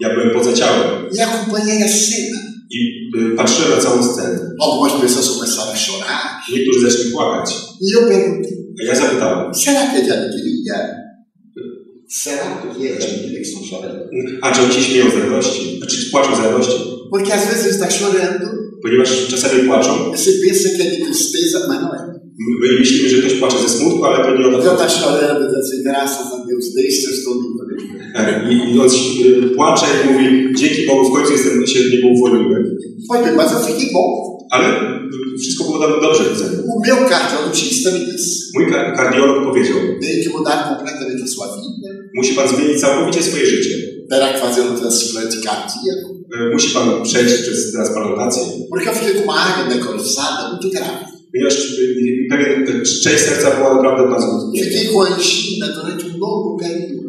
Ja 0.00 0.08
byłem 0.14 0.30
poza 0.30 0.52
ciałem 0.52 0.82
e 1.18 1.26
acompanhei 1.26 1.82
a 1.82 1.88
cena. 1.88 2.40
i 2.70 3.10
e, 3.32 3.36
patrzyłem 3.36 3.70
na 3.70 3.76
całą 3.76 4.02
scenę. 4.12 4.38
Algumas 4.62 4.92
pessoas 5.00 5.26
começaram 5.28 5.72
a 5.74 5.76
chorar 5.86 6.20
Niektórzy 6.52 6.90
zaczęli 6.90 7.10
płakać. 7.10 7.50
e 7.82 8.00
eu 8.00 8.08
perguntei, 8.08 8.52
A 8.80 8.84
ja 8.84 8.94
zapytałem, 8.94 9.54
será 9.54 9.82
que 9.90 9.98
é 9.98 10.02
de 10.06 10.12
alegria? 10.12 10.76
Será 12.08 12.44
que 12.78 13.40
estão 13.42 13.62
chorando? 13.70 14.04
a 14.42 14.52
czy 14.52 14.62
oni 14.62 14.72
się 14.74 14.82
śmieją 14.82 15.10
z 15.10 15.14
radości? 15.14 15.80
A 15.82 15.86
czy 15.86 16.10
płaczą 16.10 16.36
z 16.36 16.40
radości? 16.40 16.72
Porque 17.10 17.32
às 17.34 17.46
vezes 17.50 17.66
está 17.74 17.86
chorando, 17.98 18.46
Ponieważ 18.82 19.26
czasami 19.30 19.62
płaczą, 19.68 19.90
você 20.12 20.30
pensa 20.46 20.68
que 20.76 20.82
é 20.82 20.90
de 20.90 21.04
tristeza, 21.06 21.58
mas 21.68 21.80
não 21.82 21.94
é. 21.94 22.11
My 22.38 22.78
myślimy, 22.80 23.08
że 23.08 23.16
ktoś 23.22 23.34
płacze 23.34 23.58
ze 23.58 23.68
smutku, 23.68 24.04
ale 24.04 24.24
to 24.24 24.30
nie 24.38 24.46
o 24.46 24.50
to 24.50 24.58
Eu 24.58 24.62
chodzi. 24.70 24.82
está 24.82 24.88
chorando, 24.88 25.40
dizendo 25.40 25.58
assim, 25.64 25.82
graças 25.88 26.26
a 26.34 26.36
Deus, 26.48 26.64
deixa 26.76 27.06
eu 27.08 27.14
estou 27.18 27.34
limpo. 27.42 27.62
E, 28.14 28.52
I, 28.52 28.78
on 28.80 28.88
płacze 29.56 29.86
i 30.04 30.12
mówi, 30.12 30.54
dzięki 30.54 30.86
Bogu 30.86 31.10
w 31.10 31.12
końcu 31.16 31.32
jestem, 31.32 31.66
się 31.66 31.80
od 31.80 31.90
niego 31.92 32.08
uwolniłem. 32.16 32.64
Mas 33.36 33.52
eu 33.52 33.60
fiquei 33.66 33.92
bom. 33.92 34.10
Ale 34.50 34.66
wszystko 35.40 35.64
było 35.64 35.78
tam 35.78 35.92
dobrze. 36.00 36.24
O 36.74 36.80
meu 36.86 36.96
cardiologista 37.08 37.90
me 37.90 37.98
disse, 37.98 38.30
Mój 38.54 38.72
ka- 38.72 38.92
kardiolog 38.96 39.44
powiedział, 39.48 39.76
tem 40.02 40.24
que 40.24 40.30
mudar 40.38 40.58
completamente 40.68 41.22
a 41.24 41.28
sua 41.34 41.46
vida, 41.56 41.88
musi 42.14 42.32
pan 42.34 42.48
zmienić 42.48 42.80
całkowicie 42.80 43.22
swoje 43.22 43.46
życie. 43.46 43.74
terá 44.10 44.26
que 44.32 44.38
fazer 44.46 44.62
um 44.70 44.76
transplante 44.80 45.36
cardíaco, 45.46 46.08
Musi 46.52 46.68
pan 46.74 47.02
przejść 47.02 47.34
przez 47.42 47.72
transplantację, 47.72 48.42
porque 48.70 48.88
eu 48.90 48.94
fiquei 48.94 49.14
com 49.14 49.22
uma 49.24 49.34
área 49.46 49.68
necrosada 49.74 50.42
muito 50.52 50.68
grave. 50.70 51.04
E, 51.34 52.28
pewien 52.30 52.62
e, 52.62 52.82
część 52.82 53.24
serca 53.24 53.50
była 53.56 53.74
naprawdę 53.74 54.10
bardzo 54.10 54.52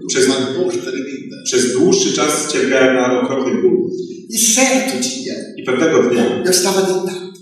Przez-. 0.07 0.25
Przez 1.45 1.73
dłuższy 1.73 2.13
czas 2.13 2.53
cierpiałem 2.53 2.95
na 2.95 3.21
okropny 3.21 3.61
ból. 3.61 3.89
Certo 4.55 4.93
dia, 5.01 5.33
I 5.57 5.63
pewnego 5.63 6.03
dnia 6.03 6.43
eu 6.45 6.49
estava 6.49 6.81
deitado, 6.81 7.33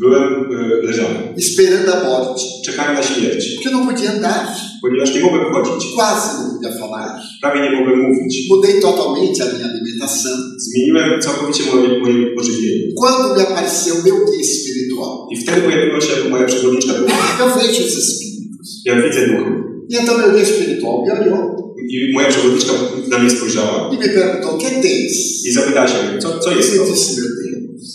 byłem 0.00 0.24
e, 0.32 0.86
leżany. 0.86 1.34
esperando 1.38 1.96
a 1.96 2.04
morte, 2.04 2.42
Czekałem 2.64 2.94
na 2.94 3.02
śmierć, 3.02 3.54
porque 3.54 3.68
eu 3.68 3.72
não 3.72 3.86
podia 3.86 4.10
andar, 4.10 4.46
ponieważ 4.82 5.14
nie 5.14 5.20
mogłem 5.20 5.44
chodzić. 5.52 5.94
quase 5.94 6.28
não 6.38 6.54
podia 6.54 6.72
falar. 6.80 7.10
Prawie 7.42 7.60
nie 7.60 7.70
mogłem 7.76 7.98
mówić. 8.06 8.48
Mudei 8.50 8.80
totalmente 8.80 9.38
a 9.44 9.46
minha 9.52 9.68
alimentação. 9.72 10.36
Zmieniłem 10.58 11.20
całkowicie 11.20 11.62
moje, 11.72 11.98
moje 12.00 12.26
pożywienie. 12.36 12.84
Quando 13.00 13.34
me 13.34 13.42
apareceu 13.42 13.94
meu 14.04 14.16
guia 14.26 14.40
espiritual, 14.40 15.12
I 15.30 15.36
wtedy 15.36 15.60
pojawiła 15.62 16.00
się 16.00 16.28
moja 16.30 16.44
przewodniczka 16.46 16.92
ducha. 16.94 17.44
eu 17.44 17.48
vejo 17.54 17.84
os 17.86 17.94
espíritos. 18.04 18.68
Ja 18.84 18.94
widzę 19.02 19.26
ducha. 19.26 19.50
E 19.92 20.02
então 20.02 20.18
meu 20.18 20.30
guia 20.32 20.42
espiritual 20.42 20.96
me 21.06 21.12
olhou 21.12 21.62
I 21.88 22.12
moja 22.14 22.28
przewodniczka 22.28 22.72
na 23.08 23.18
mnie 23.18 23.30
spojrzała 23.30 23.90
e 23.94 23.98
me 23.98 24.08
perguntou: 24.08 24.50
o 24.50 24.58
que 24.58 24.70
tens? 24.70 25.14
i 25.46 25.52
zapytała 25.52 25.88
się 25.88 25.94
co, 26.22 26.38
co 26.38 26.50
jest 26.56 26.76
to? 26.76 26.84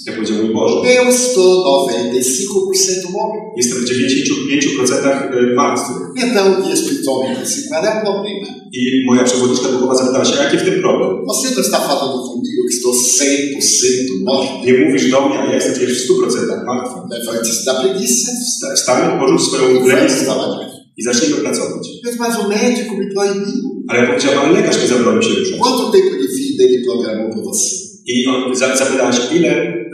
Eu 0.06 0.44
mój 0.44 0.54
Boże, 0.54 0.76
eu 1.00 1.10
estou 1.10 1.64
95% 1.88 3.12
morto. 3.12 3.38
jestem 3.58 3.78
w 3.78 3.86
95% 3.86 5.56
martwy. 5.56 5.94
Então 6.24 6.54
o 6.54 6.62
guia 6.62 6.74
espiritual 6.74 7.30
me 7.30 7.36
disse: 7.44 7.68
qual 7.70 7.86
é 7.86 7.90
o 7.90 8.02
problema? 8.06 8.48
I 8.74 9.04
moja 9.06 9.24
przewodniczka 9.24 9.68
duchowa 9.70 9.96
zapytała 9.96 10.26
się, 10.26 10.36
jaki 10.44 10.58
w 10.58 10.64
tym 10.64 10.82
problem? 10.82 11.26
Você 11.28 11.48
não 11.56 11.62
está 11.68 11.80
falando 11.80 12.18
comigo 12.30 12.62
que 12.68 12.74
estou 12.78 12.94
100% 12.94 14.24
morto? 14.26 14.66
Nie 14.66 14.74
mówisz 14.86 15.12
do 15.12 15.30
mnie, 15.30 15.40
a 15.40 15.46
ja 15.46 15.56
jestem 15.56 15.74
przecież 15.74 16.08
w 16.08 16.12
100% 16.12 16.66
martwy. 16.66 16.96
Levante-se 17.12 17.66
da 17.66 17.74
preguiça 17.82 18.32
Wsta- 18.48 18.76
Wstań, 18.76 19.20
porzuć 19.20 19.42
swoją 19.42 19.64
e 19.88 20.10
trabalhar. 20.26 20.68
i 20.98 21.04
zacznijmy 21.04 21.38
pracować. 21.38 21.88
Mas, 22.20 22.40
o 22.40 22.48
médico 22.50 22.92
me 23.00 23.06
proibiu. 23.16 23.68
Ale 23.90 24.00
ja 24.02 24.08
powiedziałem, 24.08 24.40
ale 24.40 24.52
lekarz 24.62 24.82
nie 24.82 24.88
zabronił 24.88 25.22
się 25.22 25.30
ruszać. 25.40 25.60
Quanto 25.60 25.92
tempo 25.92 26.10
de 26.22 26.28
vida 26.36 26.64
ele 26.64 26.80
programou 26.86 27.30
para 27.30 27.44
você? 27.44 27.87
I 28.08 28.28
on 28.28 28.56
za, 28.56 28.76
zapytała 28.78 29.12
się, 29.14 29.22
ile 29.36 29.50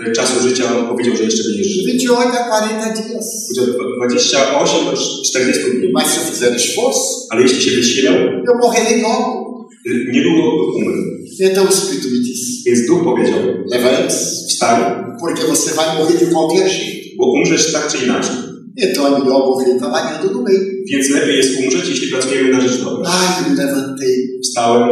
e, 0.08 0.12
czasu 0.16 0.50
życia 0.50 0.64
on 0.80 0.88
powiedział, 0.88 1.16
że 1.18 1.24
jeszcze 1.24 1.44
będziesz 1.44 1.68
żył. 1.68 1.84
28 1.84 2.32
a 2.32 2.94
40 2.94 3.10
dias. 3.10 3.28
Powiedział 3.48 3.76
28 3.98 4.86
do 4.86 4.94
40 5.30 5.64
dni. 5.64 5.90
Mas 5.94 6.08
se 6.14 6.20
eu 6.22 6.26
fizer 6.32 6.54
esforço, 6.56 7.00
Ale 7.30 7.42
jeśli 7.42 7.62
się 7.62 7.72
wysilał, 7.72 8.14
eu 8.50 8.56
morrerei 8.64 9.02
logo. 9.02 9.44
y, 9.88 10.12
niedługo 10.14 10.44
umrę. 10.76 10.94
Então 11.40 11.66
o 11.66 11.70
Espírito 11.70 12.08
me 12.08 12.20
disse: 12.28 12.64
Więc 12.66 12.88
duch 12.88 13.04
powiedział, 13.04 13.40
levante-se, 13.72 14.48
wstań, 14.50 14.78
porque 15.22 15.42
você 15.54 15.70
vai 15.76 15.98
morrer 15.98 16.18
de 16.20 16.26
qualquer 16.34 16.68
jeito. 16.72 17.10
bo 17.18 17.32
umrzesz 17.34 17.74
tak 17.74 17.88
czy 17.92 17.98
inaczej. 18.06 18.36
É 18.78 18.88
melhor 18.94 19.40
morrer 19.48 19.78
trabalhando 19.80 20.32
no 20.34 20.42
meio. 20.42 20.60
Więc 20.92 21.10
lepiej 21.10 21.38
jest 21.38 21.60
umrzeć, 21.60 21.90
jeśli 21.90 22.08
pracujemy 22.08 22.50
na 22.52 22.62
rzecz 22.62 22.78
dobra. 22.84 23.10
Eu 23.10 23.50
me 23.50 23.64
levantei 23.66 24.40
Wstałem, 24.44 24.90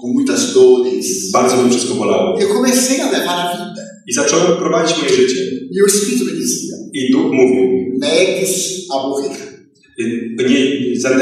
com 0.00 0.10
muitas 0.14 0.52
dores. 0.54 1.30
bardzo 1.32 1.56
mi 1.62 1.70
wszystko 1.70 1.94
bolało. 1.94 2.40
Eu 2.40 2.48
comecei 2.48 3.00
a 3.00 3.10
levar 3.10 3.38
a 3.46 3.52
vida. 3.56 3.82
I 4.08 4.12
zacząłem 4.12 4.56
prowadzić 4.56 4.96
moje 4.98 5.14
życie. 5.16 5.40
E 5.78 5.82
o 5.84 5.86
Espírito 5.86 6.24
me 6.24 6.32
dizia: 6.32 6.76
I 6.94 7.12
duch 7.12 7.32
mówił 7.32 7.62
mi, 7.72 7.98
negue-se 7.98 8.68
a 8.92 9.08
morrer. 9.08 9.32
nie, 10.50 11.00
za- 11.00 11.20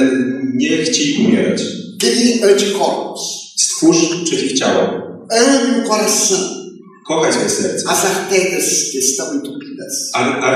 nie 0.54 0.76
chciej 0.84 1.26
umierać. 1.26 1.62
Crie 2.00 2.44
anticorpos. 2.50 3.20
Stwórz 3.56 3.96
przeciwciała. 4.24 5.02
Ame 5.30 5.84
o 5.84 5.88
coração. 5.88 6.59
Kochaj 7.10 7.32
swoje 7.32 7.50
serce. 7.50 7.82
As 7.94 8.00
artérias 8.12 8.66
que 8.92 8.98
estão 8.98 9.26
entupidas. 9.36 9.94
A, 10.14 10.20
a 10.48 10.50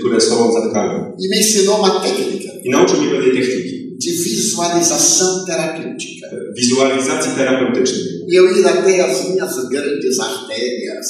które 0.00 0.20
są 0.20 0.52
zatkane. 0.52 0.96
E 1.24 1.28
me 1.30 1.36
ensinou 1.36 1.74
uma 1.78 1.90
técnica 2.00 2.50
I 2.64 2.70
nauczył 2.70 2.96
mnie 3.00 3.10
pewnej 3.10 3.32
techniki. 3.36 3.80
de 4.04 4.10
visualização 4.10 5.44
terapêutica. 5.46 6.26
Wizualizacji 6.56 7.30
terapeutycznej. 7.36 8.04
E 8.32 8.34
eu 8.40 8.44
ir 8.58 8.66
até 8.66 9.00
as 9.04 9.28
minhas 9.28 9.54
grandes 9.68 10.18
artérias. 10.20 11.08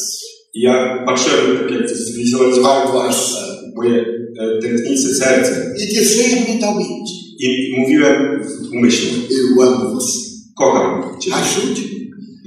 I 0.55 0.61
ja 0.63 1.05
patrzyłem, 1.07 1.47
jak 1.71 1.89
zwizualizowałem 1.91 2.89
coração. 2.89 3.51
moje 3.77 4.05
e, 4.41 4.61
tętnice, 4.63 5.15
serce. 5.15 5.75
E 5.83 5.87
dizer 5.87 6.31
mentalmente: 6.49 7.13
I 7.41 7.75
mówiłem 7.79 8.43
w 8.45 8.73
umyśle, 8.77 9.11
Eu 9.31 9.63
amo 9.63 9.95
você. 9.95 10.19
kocham 10.59 11.19
Cię, 11.21 11.31
Ajude-me. 11.35 11.90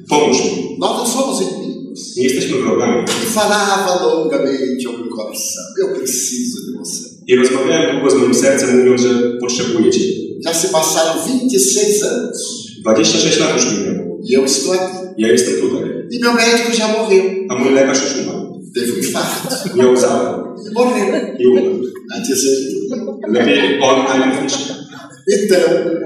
Pomóż 0.09 0.37
mi. 0.45 0.77
Nós 0.79 0.97
não 0.97 1.05
somos 1.07 1.41
inimigos. 1.41 2.15
Nie 2.17 2.23
jesteśmy 2.23 2.57
wrogami. 2.57 3.03
E 3.23 3.25
falava 3.25 4.05
longamente 4.05 4.87
ao 4.87 4.93
meu 4.93 5.09
coração: 5.09 5.63
Eu 5.81 5.87
preciso 5.95 6.57
de 6.65 6.77
você. 6.79 7.03
I 7.27 7.35
rozmawiałem 7.35 7.95
długo 7.95 8.11
z 8.11 8.15
moim 8.19 8.33
sercem, 8.33 8.79
mówiąc, 8.79 9.01
że 9.01 9.09
potrzebuję 9.39 9.91
Cię. 9.91 9.99
Já 10.45 10.53
se 10.53 10.67
passaram 10.67 11.17
26 11.25 12.03
anos 12.03 12.37
26 12.83 13.39
lat 13.39 13.53
już 13.55 13.65
minęło. 13.71 14.17
e 14.29 14.35
eu 14.37 14.43
estou 14.45 14.73
aqui. 14.73 14.97
Ja 15.17 15.27
jestem 15.27 15.55
tutaj. 15.61 15.83
E 16.13 16.19
meu 16.21 16.33
médico 16.33 16.69
já 16.79 16.87
morreu. 16.87 17.23
A 17.49 17.55
mój 17.59 17.73
lekarz 17.73 18.01
już 18.03 18.13
umarł. 18.23 18.61
teve 18.75 18.91
um 18.93 18.99
infarto. 18.99 19.77
miał 19.77 19.97
zawód 19.97 20.59
E 20.67 20.71
morreu 20.71 21.05
i 21.39 21.45
umarł. 21.47 21.81
antes 22.15 22.29
Jesus. 22.29 22.73
Lepiej 23.27 23.79
on 23.81 23.95
niż 24.43 24.53
ja. 24.69 24.75
Então, 25.27 25.59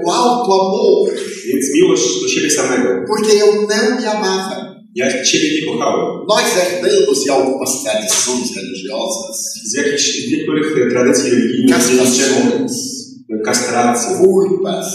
o 0.04 0.10
alto 0.12 0.52
amor, 0.52 1.10
Więc 1.48 1.64
miłość 1.74 2.02
do 2.22 2.28
siebie 2.28 2.50
samego. 2.50 2.88
porque 3.08 3.32
eu 3.42 3.52
não 3.68 4.00
me 4.00 4.06
amava. 4.10 4.68
Ja 4.94 5.24
siebie 5.24 5.48
nie 5.60 5.66
kochałem. 5.66 6.26
Nós 6.28 6.42
herdamos 6.56 7.24
de 7.24 7.30
algumas 7.32 7.82
tradições 7.84 8.46
religiosas 8.56 9.36
Z 9.70 9.74
jakichś 9.76 10.28
niektórych 10.32 10.90
tradycji 10.92 11.30
religijnych 11.30 11.68
culpas, 14.18 14.86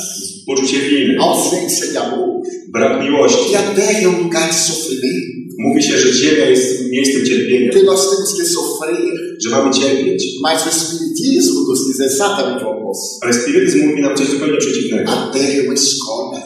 poczucie 0.45 0.77
winy, 0.89 1.17
ausência 1.19 1.85
de 1.93 1.99
amor. 1.99 2.41
brak 2.71 3.01
miłości. 3.03 3.49
Que 3.51 3.57
a 3.57 3.61
terra 3.75 3.99
é 4.01 4.07
um 4.07 4.23
lugar 4.23 4.47
de 4.49 4.55
sofrimento, 4.55 5.42
Mówi 5.59 5.83
się, 5.83 5.97
że 5.97 6.13
ziemia 6.13 6.45
jest 6.49 6.89
miejscem 6.91 7.25
cierpienia, 7.25 7.71
que 7.71 7.83
nós 7.83 8.01
temos 8.09 8.37
que 8.37 8.45
sofrer. 8.45 9.13
że 9.43 9.49
mamy 9.49 9.73
cierpieć. 9.73 10.23
Mas 10.41 10.67
o 10.67 10.69
Espiritismo 10.69 11.61
nos 11.69 11.87
diz 11.87 11.99
exatamente 11.99 12.65
o 12.65 12.69
oposto. 12.71 13.17
Ale 13.21 13.33
spirytyzm 13.33 13.87
mówi 13.87 14.01
nam 14.01 14.17
coś 14.17 14.27
zupełnie 14.27 14.57
przeciwnego. 14.57 15.11
A 15.11 15.31
terra 15.33 15.53
é 15.53 15.63
uma 15.65 15.73
escola. 15.73 16.39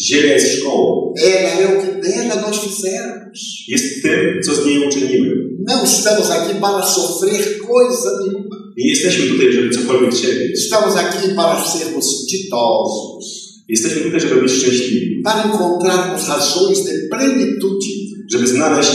Ziemia 0.00 0.32
jest 0.34 0.58
szkołą. 0.58 1.14
Ela 1.22 1.50
é 1.60 1.66
o 1.68 1.82
que 1.82 2.08
dela 2.08 2.34
nós 2.48 2.56
fizermos. 2.64 3.40
Jest 3.68 4.02
tym, 4.02 4.42
co 4.44 4.54
z 4.54 4.66
niej 4.66 4.88
uczynimy. 4.88 5.30
Não 5.68 5.84
estamos 5.84 6.30
aqui 6.30 6.54
para 6.60 6.82
sofrer 6.86 7.40
coisa 7.68 8.10
nenhuma. 8.20 8.56
Nie 8.78 8.90
jesteśmy 8.90 9.26
tutaj, 9.26 9.52
żeby 9.52 9.70
cokolwiek 9.70 10.14
cierpieć. 10.14 10.58
Estamos 10.64 10.96
aqui 10.96 11.28
para 11.36 11.64
sermos 11.64 12.26
ditosos, 12.30 13.24
Jesteśmy 13.68 14.00
tutaj, 14.00 14.20
żeby 14.20 14.40
być 14.42 14.52
szczęśliwi. 14.52 15.22
para 15.24 15.42
encontrarmos 15.44 16.28
razões 16.28 16.84
de 16.84 16.92
plenitude. 17.10 18.01
Żeby 18.30 18.46
znaleźć 18.46 18.90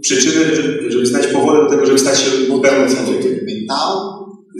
przyczyny, 0.00 0.56
żeby- 0.88 1.06
znaleźć 1.06 1.30
powody 1.32 1.58
do 1.64 1.70
tego, 1.70 1.86
żeby 1.86 1.98
stać 1.98 2.18
się 2.20 2.30
pełnym 2.62 2.96
człowiekiem. 2.96 3.32
mental 3.46 3.96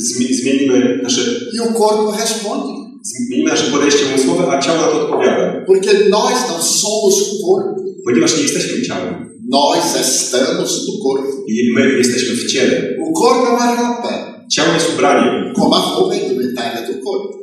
Zmi- 0.08 0.34
Zmienimy 0.34 1.00
nasze, 1.02 1.20
e 1.58 1.62
o 1.62 1.66
corpo 1.78 2.14
responde. 2.20 2.72
zmienimy 3.04 3.50
nasze 3.50 3.70
podejście 3.70 4.00
umysłowe, 4.14 4.44
a 4.48 4.62
ciało 4.62 4.80
na 4.80 4.86
to 4.86 5.00
odpowiada. 5.02 5.64
Porque 5.66 5.90
nós 6.10 6.34
não 6.48 6.58
somos 6.82 7.14
corpo. 7.46 7.82
Ponieważ 8.04 8.36
nie 8.36 8.42
jesteśmy 8.42 8.82
ciałem. 8.82 9.14
Nós 9.50 9.96
estamos 10.00 10.70
no 10.88 10.92
corpo. 11.04 11.28
I 11.48 11.72
my 11.76 11.98
jesteśmy 11.98 12.34
w 12.36 12.46
ciele. 12.52 12.76
O 13.04 13.20
corpo 13.20 13.46
é 13.46 13.50
uma 13.56 13.74
roupa, 13.76 14.12
Ciało 14.54 14.72
jest 14.74 14.88
ubraniem. 14.94 15.52
como 15.54 15.76
a 15.76 15.80
roupa 15.98 16.14
indumentária 16.16 16.80
do 16.88 16.94
corpo. 17.04 17.38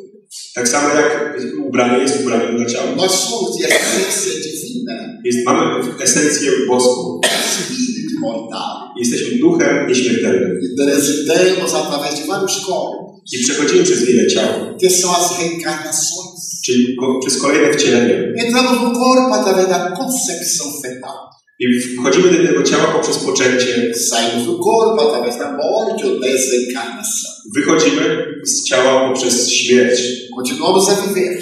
Tak 0.56 0.68
samo 0.68 0.90
jak 0.90 1.36
ubranie 1.68 2.04
jest 2.04 2.22
ubraniem 2.22 2.58
dla 2.58 2.66
ciała. 2.66 3.08
Somos 3.10 3.58
de 3.62 3.68
essência 3.68 4.34
divina, 4.44 4.94
Jest, 5.26 5.46
mamy 5.46 5.62
esencję 6.04 6.52
boską. 6.68 7.22
espírito 7.24 8.16
imortal. 8.18 8.76
Jesteśmy 8.98 9.38
duchem 9.40 9.88
nieśmiertelnym. 9.88 10.52
Transitamos 10.78 11.74
através 11.74 12.20
de 12.20 12.26
vários 12.28 12.66
corpos, 12.66 13.10
I 13.34 13.44
przechodzimy 13.44 13.84
przez 13.84 14.04
wiele 14.06 14.28
ciał. 14.28 14.50
que 14.82 14.90
são 14.90 15.10
as 15.16 15.40
reencarnações. 15.40 16.40
Czyli 16.66 16.98
przez 17.22 17.38
kolejne 17.38 17.74
wcielenie. 17.74 18.34
Entramos 18.46 18.82
no 18.84 18.92
corpo 18.92 19.34
através 19.36 19.68
da 19.70 19.92
concepção 19.92 20.68
fetal. 20.84 21.18
I 21.60 21.66
wchodzimy 21.80 22.32
do 22.32 22.47
tego 22.47 22.64
ciała 22.64 22.84
poprzez 22.84 23.18
poczęcie. 23.18 23.93
Saímos 23.95 24.45
do 24.45 24.53
corpo 24.60 24.99
através 25.01 25.38
da 25.38 25.57
morte 25.57 26.07
ou 26.07 26.20
desencarnação. 26.20 27.32
Wychodzimy 27.55 28.26
z 28.43 28.64
ciała 28.70 29.07
poprzez 29.10 29.51
śmierć. 29.51 29.99
Continuamos 30.36 30.89
a 30.89 30.95
viver 31.07 31.38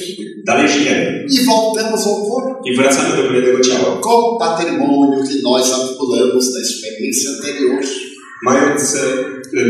Dalej 0.45 0.69
żyjemy. 0.69 1.25
e 1.41 1.45
voltamos 1.45 2.07
ao 2.07 2.15
corpo 2.15 2.61
I 2.65 2.75
wracamy 2.75 3.17
do 3.17 3.23
kolejnego 3.23 3.59
ciała. 3.63 3.97
com 4.01 4.37
patrimônio 4.39 5.23
que 5.27 5.41
nós 5.43 5.71
acumulamos 5.71 6.45
experiência 6.63 7.29
anterior. 7.31 7.79
Mając 8.43 8.81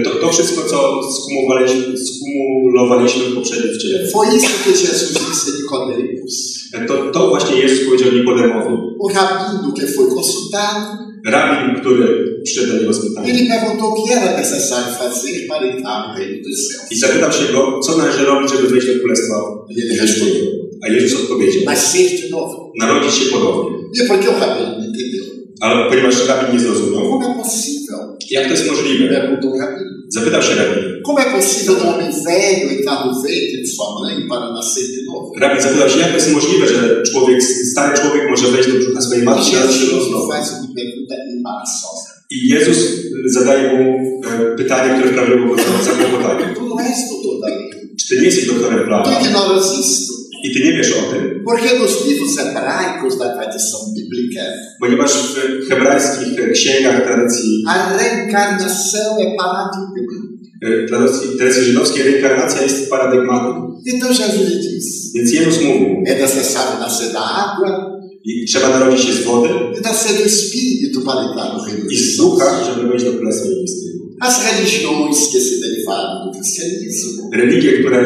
to, 0.03 0.09
to 0.21 0.29
wszystko, 0.29 0.61
co 0.69 0.99
skumulowaliśmy, 1.13 1.83
skumulowaliśmy 1.97 3.23
w 3.25 3.35
poprzednim 3.35 3.73
wcieleniu. 3.75 4.11
Foi 4.11 4.27
isso 4.37 4.47
que 4.63 4.71
Jesus 4.71 5.13
disse 5.13 5.51
a 5.51 5.57
Nicodemos, 5.57 6.57
To, 6.87 7.11
to 7.11 7.29
właśnie 7.29 7.55
Jezus 7.61 7.85
powiedział 7.85 8.11
Nikodemowi. 8.11 8.75
o 8.99 9.07
rabino 9.09 9.71
que 9.77 9.87
foi 9.87 10.07
consultado. 10.15 11.07
Rabin, 11.25 11.81
który 11.81 12.07
przyszedł 12.43 12.67
do 12.73 12.79
niego 12.79 12.93
z 12.93 12.99
pytaniem. 12.99 13.35
Ele 13.35 13.45
perguntou 13.49 13.85
o 13.87 13.93
que 13.95 14.13
era 14.13 14.37
necessário 14.37 14.93
fazer 14.99 15.47
para 15.49 15.65
entrar 15.67 16.07
no 16.07 16.13
reino 16.17 16.37
dos 16.43 16.57
céus. 16.67 16.91
I 16.91 16.95
zapytał 16.99 17.31
się 17.31 17.53
go, 17.53 17.79
co 17.79 17.97
należy 17.97 18.25
robić, 18.25 18.51
żeby 18.51 18.67
wejść 18.69 18.87
do 18.87 18.93
Królestwa. 18.99 19.35
Ele 19.77 20.01
respondeu: 20.01 20.45
A 20.83 20.87
Jezus 20.93 21.19
odpowiedział, 21.21 21.63
nascer 21.65 22.07
de 22.21 22.29
novo. 22.29 22.71
narodzić 22.79 23.13
się 23.13 23.25
ponownie. 23.31 23.77
E 24.01 24.07
por 24.07 24.19
que 24.19 24.29
o 24.29 24.39
rabino 24.39 24.67
entendeu? 24.87 25.25
Ale 25.61 25.89
ponieważ 25.89 26.27
rabin 26.27 26.53
nie 26.53 26.59
zrozumiał, 26.59 27.01
Como 27.09 27.25
é 27.31 27.35
possível? 27.43 27.99
jak 28.31 28.43
to 28.45 28.51
jest 28.51 28.67
możliwe? 28.71 29.03
Perguntou 29.15 29.53
o 29.53 29.57
rabino. 29.59 29.91
Zapytał 30.09 30.41
się 30.43 30.55
rabin. 30.55 30.83
Como 31.05 31.19
é 31.19 31.25
possível 31.37 31.75
um 31.75 31.81
homem 31.91 32.11
velho 32.27 32.69
entrar 32.75 32.97
no 33.05 33.13
ventre 33.23 33.57
de 33.63 33.67
sua 33.75 33.87
mãe 33.99 34.27
para 34.29 34.47
nascer 34.57 34.83
de 34.95 35.01
novo? 35.07 35.31
Rabin 35.41 35.61
zapytał 35.61 35.89
się, 35.89 35.99
jak 35.99 36.09
to 36.09 36.15
jest 36.15 36.33
możliwe, 36.33 36.67
że 36.67 37.03
człowiek, 37.11 37.43
stary 37.71 37.97
człowiek 38.01 38.23
może 38.29 38.47
wejść 38.51 38.69
do 38.71 38.75
brzucha 38.79 39.01
swojej 39.01 39.23
matki 39.23 39.51
i 39.51 39.55
narodzić 39.55 39.81
się 39.81 39.85
Jesus 39.87 40.09
znowu. 40.09 40.31
faz 40.31 40.45
uma 40.51 40.69
pergunta 40.79 41.15
embaraçosa. 41.33 42.09
I 42.35 42.47
Jezus 42.53 42.77
zadaje 43.25 43.63
mu 43.73 43.83
e, 44.29 44.55
pytanie, 44.57 44.89
które 44.93 45.09
wprawiło 45.11 45.47
go 45.47 45.55
w 45.55 45.85
zakłopotanie. 45.85 46.45
Tu 46.55 46.61
não 46.69 46.79
és 46.91 46.99
doutor 47.09 47.35
da 47.41 47.47
lei. 47.47 47.69
Czy 47.99 48.07
ty 48.09 48.15
nie 48.21 48.25
jesteś 48.27 48.45
doktorem 48.47 48.79
Tu 48.79 48.85
prawa 48.85 49.19
ignoras 49.21 49.79
isto. 49.79 50.13
I 50.43 50.53
ty 50.53 50.59
nie 50.65 50.73
wiesz 50.77 50.91
o 50.91 51.01
tym? 51.11 51.43
Porque 51.45 51.79
nos 51.79 52.05
livros 52.07 52.37
hebraicos 52.37 53.17
da 53.17 53.25
tradição 53.35 53.79
bíblica, 53.95 54.41
Ponieważ 54.79 55.11
w 55.13 55.69
hebrajskich 55.69 56.51
księgach 56.53 57.03
tradycji, 57.03 57.63
a 57.67 57.97
reencarnação 57.97 59.09
é 59.23 59.35
paradigma. 59.37 60.17
e, 60.61 60.87
tradycji, 60.87 61.37
tradycji 61.37 61.63
żydowskiej 61.63 62.03
reinkarnacja 62.03 62.61
jest 62.61 62.89
paradygmatem. 62.89 63.53
Então 63.85 64.09
Jesus 64.09 64.61
diz: 64.61 65.11
Więc 65.15 65.31
Jezus 65.33 65.61
mówił, 65.63 66.03
é 66.07 66.19
necessário 66.19 66.79
nascer 66.79 67.13
da 67.13 67.19
água 67.19 67.97
i 68.25 68.45
trzeba 68.45 68.69
narodzić 68.69 69.07
się 69.07 69.13
z 69.13 69.23
wody 69.23 69.49
e 69.77 69.81
nascer 69.81 70.17
do 70.17 70.23
Espírito 70.25 71.01
para 71.01 71.21
entrar 71.27 71.47
no 71.57 71.65
reino 71.65 71.89
i 71.89 71.97
z 71.97 72.17
ducha, 72.17 72.63
żeby 72.65 72.87
wejść 72.89 73.05
do 73.05 73.13
Królestwa 73.13 73.49
Niebieskiego. 73.49 73.87
As 74.19 74.35
religiões 74.49 75.17
que 75.31 75.39
se 75.39 75.55
derivaram 75.61 76.25
do 76.25 76.31
cristianismo, 76.37 77.29
Religie, 77.33 77.71
które 77.79 77.99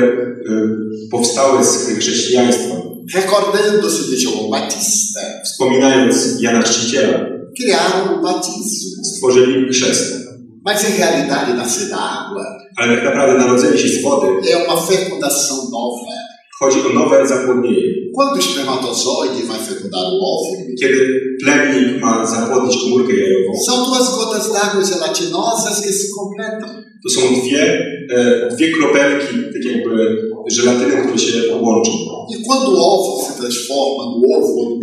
powstały 1.12 1.64
z 1.64 1.88
chrześcijaństwa, 2.00 2.76
recordando-se 3.16 4.04
de 4.12 4.18
João 4.18 4.50
Batista, 4.52 5.20
wspominając 5.46 6.42
Jana 6.42 6.62
Chrzciciela, 6.62 7.20
criaram 7.58 8.20
o 8.20 8.22
batismo. 8.24 9.04
stworzyli 9.04 9.70
chrzest. 9.70 10.22
Mas 10.66 10.84
em 10.86 10.98
realidade, 10.98 11.54
nascer 11.54 11.90
da 11.90 11.98
água 11.98 12.46
Ale 12.78 12.96
tak 12.96 13.06
naprawdę 13.06 13.38
narodzenie 13.40 13.78
się 13.78 13.88
z 13.90 14.02
wody 14.02 14.28
é 14.52 14.58
uma 14.58 14.78
fecundação 14.82 15.58
nova. 15.72 16.12
chodzi 16.60 16.80
o 16.90 16.94
nowe 16.94 17.28
zapłodnienie. 17.28 17.92
Quando 18.16 18.36
o 18.36 18.40
espermatozoide 18.40 19.44
vai 19.48 19.60
fecundar 19.60 20.04
o 20.04 20.14
óvulo, 20.36 20.76
Kiedy 20.82 21.00
plemnik 21.44 22.02
ma 22.02 22.26
zapłodnić 22.26 22.78
komórkę 22.84 23.14
jajową, 23.14 23.52
são 23.70 23.76
duas 23.86 24.06
gotas 24.18 24.46
d'água 24.54 24.84
gelatinosas 24.92 25.82
que 25.84 25.92
se 25.94 26.08
completam. 26.20 26.70
to 27.04 27.10
są 27.10 27.22
dwie, 27.42 27.64
e, 28.16 28.48
dwie 28.56 28.72
kropelki, 28.72 29.36
tak 29.54 29.64
jakby 29.72 29.94
żelatyny, 30.50 31.02
które 31.02 31.18
się 31.20 31.56
łączą. 31.62 31.92
E 32.34 32.36
quando 32.46 32.72
o 32.72 32.98
óvulo 32.98 33.28
se 33.28 33.34
transforma 33.40 34.04
no 34.04 34.38
ovo 34.38 34.80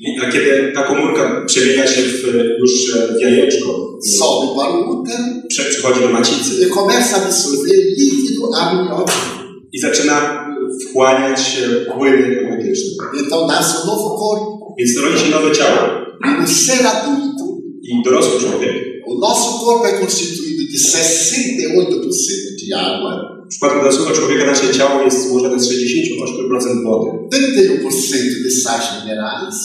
I 0.00 0.20
a 0.22 0.32
kiedy 0.32 0.72
ta 0.74 0.82
komórka 0.82 1.44
przemienia 1.46 1.86
się 1.86 2.02
w 2.02 2.22
już 2.60 2.72
w 3.18 3.20
jajeczko, 3.20 3.68
sobe 4.16 4.46
para 4.56 4.68
o 4.68 4.80
útero 4.90 5.24
prze, 5.48 5.64
przychodzi 5.64 6.00
do 6.00 6.08
macicy 6.08 6.50
e 6.64 6.68
começa 6.68 7.16
a 7.16 7.24
absorver 7.24 7.80
líquido 7.98 8.50
amniótico. 8.56 9.38
i 9.72 9.80
zaczyna 9.80 10.46
wchłaniać 10.80 11.58
e, 11.62 11.90
płyny 11.90 12.38
amniotyczne. 12.40 13.04
Então 13.20 13.46
nasce 13.46 13.80
um 13.80 13.86
novo 13.86 14.08
corpo. 14.18 14.74
Więc 14.78 14.96
rodzi 14.96 15.24
się 15.24 15.30
nowe 15.30 15.52
ciało. 15.52 15.80
E 16.26 16.40
no 16.40 16.46
ser 16.48 16.86
adulto, 16.86 17.44
I 17.82 18.02
dorosły 18.04 18.40
człowiek, 18.40 18.74
o 19.06 19.14
nosso 19.14 19.64
corpo 19.64 19.86
é 19.86 19.92
constituído 19.92 20.62
de 20.72 20.78
68% 20.78 22.66
de 22.66 22.74
água, 22.74 23.37
w 23.48 23.50
przypadku 23.50 23.78
dorosłego 23.78 24.10
człowieka 24.10 24.46
nasze 24.46 24.74
ciało 24.78 25.02
jest 25.02 25.28
złożone 25.28 25.60
z 25.60 25.68
68% 25.68 26.84
wody, 26.84 27.10
31% 27.32 28.44
de 28.44 28.50
sais 28.50 28.84
minerais, 29.04 29.56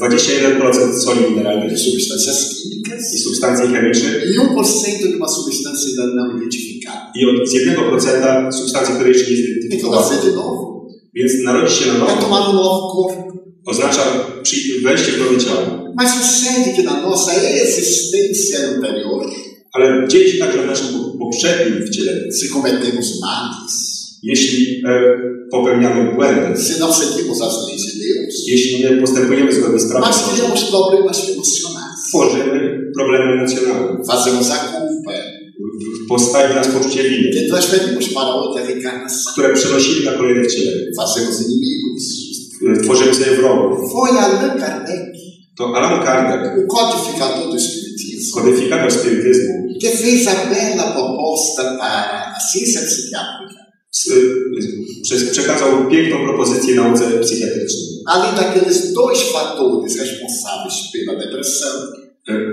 21% 0.00 1.00
soli 1.04 1.20
mineralnych 1.30 1.78
substâncias 1.78 2.38
i 2.52 2.82
químicas, 2.82 3.22
substancji 3.24 3.66
chemicznych 3.74 4.14
e 4.22 4.26
1% 4.26 5.10
de 5.10 5.16
uma 5.16 5.28
substância 5.28 5.86
ainda 5.90 6.06
não 6.16 6.36
identificada. 6.38 7.12
i 7.18 7.24
od 7.26 7.48
z 7.48 7.52
1% 7.54 8.52
substancji, 8.52 8.94
które 8.94 9.08
jeszcze 9.10 9.30
nie 9.30 9.36
zidentyfikowano. 9.36 10.02
Więc 11.14 11.32
narodzić 11.44 11.78
się 11.78 11.86
na 11.92 11.98
nowo 11.98 12.16
tomar 12.22 12.48
um 12.48 12.56
novo 12.56 12.92
corpo. 12.94 13.34
oznacza 13.66 14.02
przy- 14.42 14.80
wejście 14.82 15.12
w 15.12 15.18
nowe 15.18 15.38
ciało. 15.44 15.84
Mas 15.96 16.10
sucede 16.18 16.76
que 16.76 16.82
na 16.82 17.00
nossa 17.02 17.32
existência 17.34 18.56
anterior, 18.74 19.20
Ale 19.74 20.08
dzieje 20.08 20.28
się 20.28 20.38
tak, 20.38 20.52
że 20.52 20.62
w 20.62 20.66
naszym 20.66 20.86
poprzednim 21.18 21.86
wcieleniu, 21.86 22.32
se 22.32 22.48
cometemos 22.48 23.20
males, 23.20 23.74
jeśli 24.22 24.82
e, 24.86 24.90
popełniamy 25.50 26.12
błędy, 26.12 26.60
se 26.60 26.74
não 26.80 26.92
seguimos 26.92 27.40
as 27.42 27.54
leis 27.68 27.82
de 27.86 27.92
Deus, 28.04 28.34
jeśli 28.46 28.80
nie 28.84 28.90
postępujemy 29.00 29.52
zgodnie 29.52 29.78
z 29.80 29.88
prawem 29.90 30.10
Bożym, 30.10 30.28
criamos 30.34 30.64
problemas 30.64 31.30
emocionais. 31.30 31.98
tworzymy 32.08 32.80
problemy 32.98 33.32
emocjonalne. 33.32 34.04
fazemos 34.10 34.50
a 34.50 34.56
culpa, 34.56 35.12
Postawi 36.08 36.54
nas 36.54 36.68
poczucie 36.68 37.02
winy, 37.02 37.30
que 37.32 37.48
transferimos 37.48 38.08
para 38.08 38.28
outra 38.34 38.62
reencarnação, 38.66 39.32
które 39.32 39.52
przenosimy 39.54 40.04
na 40.04 40.12
kolejne 40.12 40.44
wcielenie. 40.44 40.86
fazemos 40.96 41.34
inimigos. 41.46 42.04
Tworzymy 42.82 43.14
sobie 43.14 43.36
wrogów. 43.36 43.92
Foi 43.92 44.10
Allan 44.10 44.58
Kardec, 44.60 45.14
To 45.56 45.64
Alan 45.76 46.04
Kardec, 46.04 46.52
o 46.64 46.66
codificador 46.76 47.50
do 47.50 47.56
Espiritismo, 47.56 48.40
kodyfikator 48.42 48.92
spirytyzmu, 48.92 49.63
que 49.80 49.88
fez 50.02 50.26
a 50.26 50.34
bela 50.52 50.92
proposta 50.96 51.62
para 51.80 52.34
a 52.36 52.38
ciência 52.52 52.80
psiquiátrica. 52.88 53.60
s- 54.00 54.06
y, 54.10 55.02
przez- 55.02 55.30
przekazał 55.30 55.70
piękną 55.90 56.16
propozycję 56.28 56.74
nauce 56.74 57.04
psychiatrycznej. 57.24 57.84
Além 58.14 58.34
daqueles 58.34 58.92
dois 58.92 59.20
fatores 59.32 59.92
responsáveis 59.96 60.76
pela 60.92 61.14
depressão, 61.22 61.74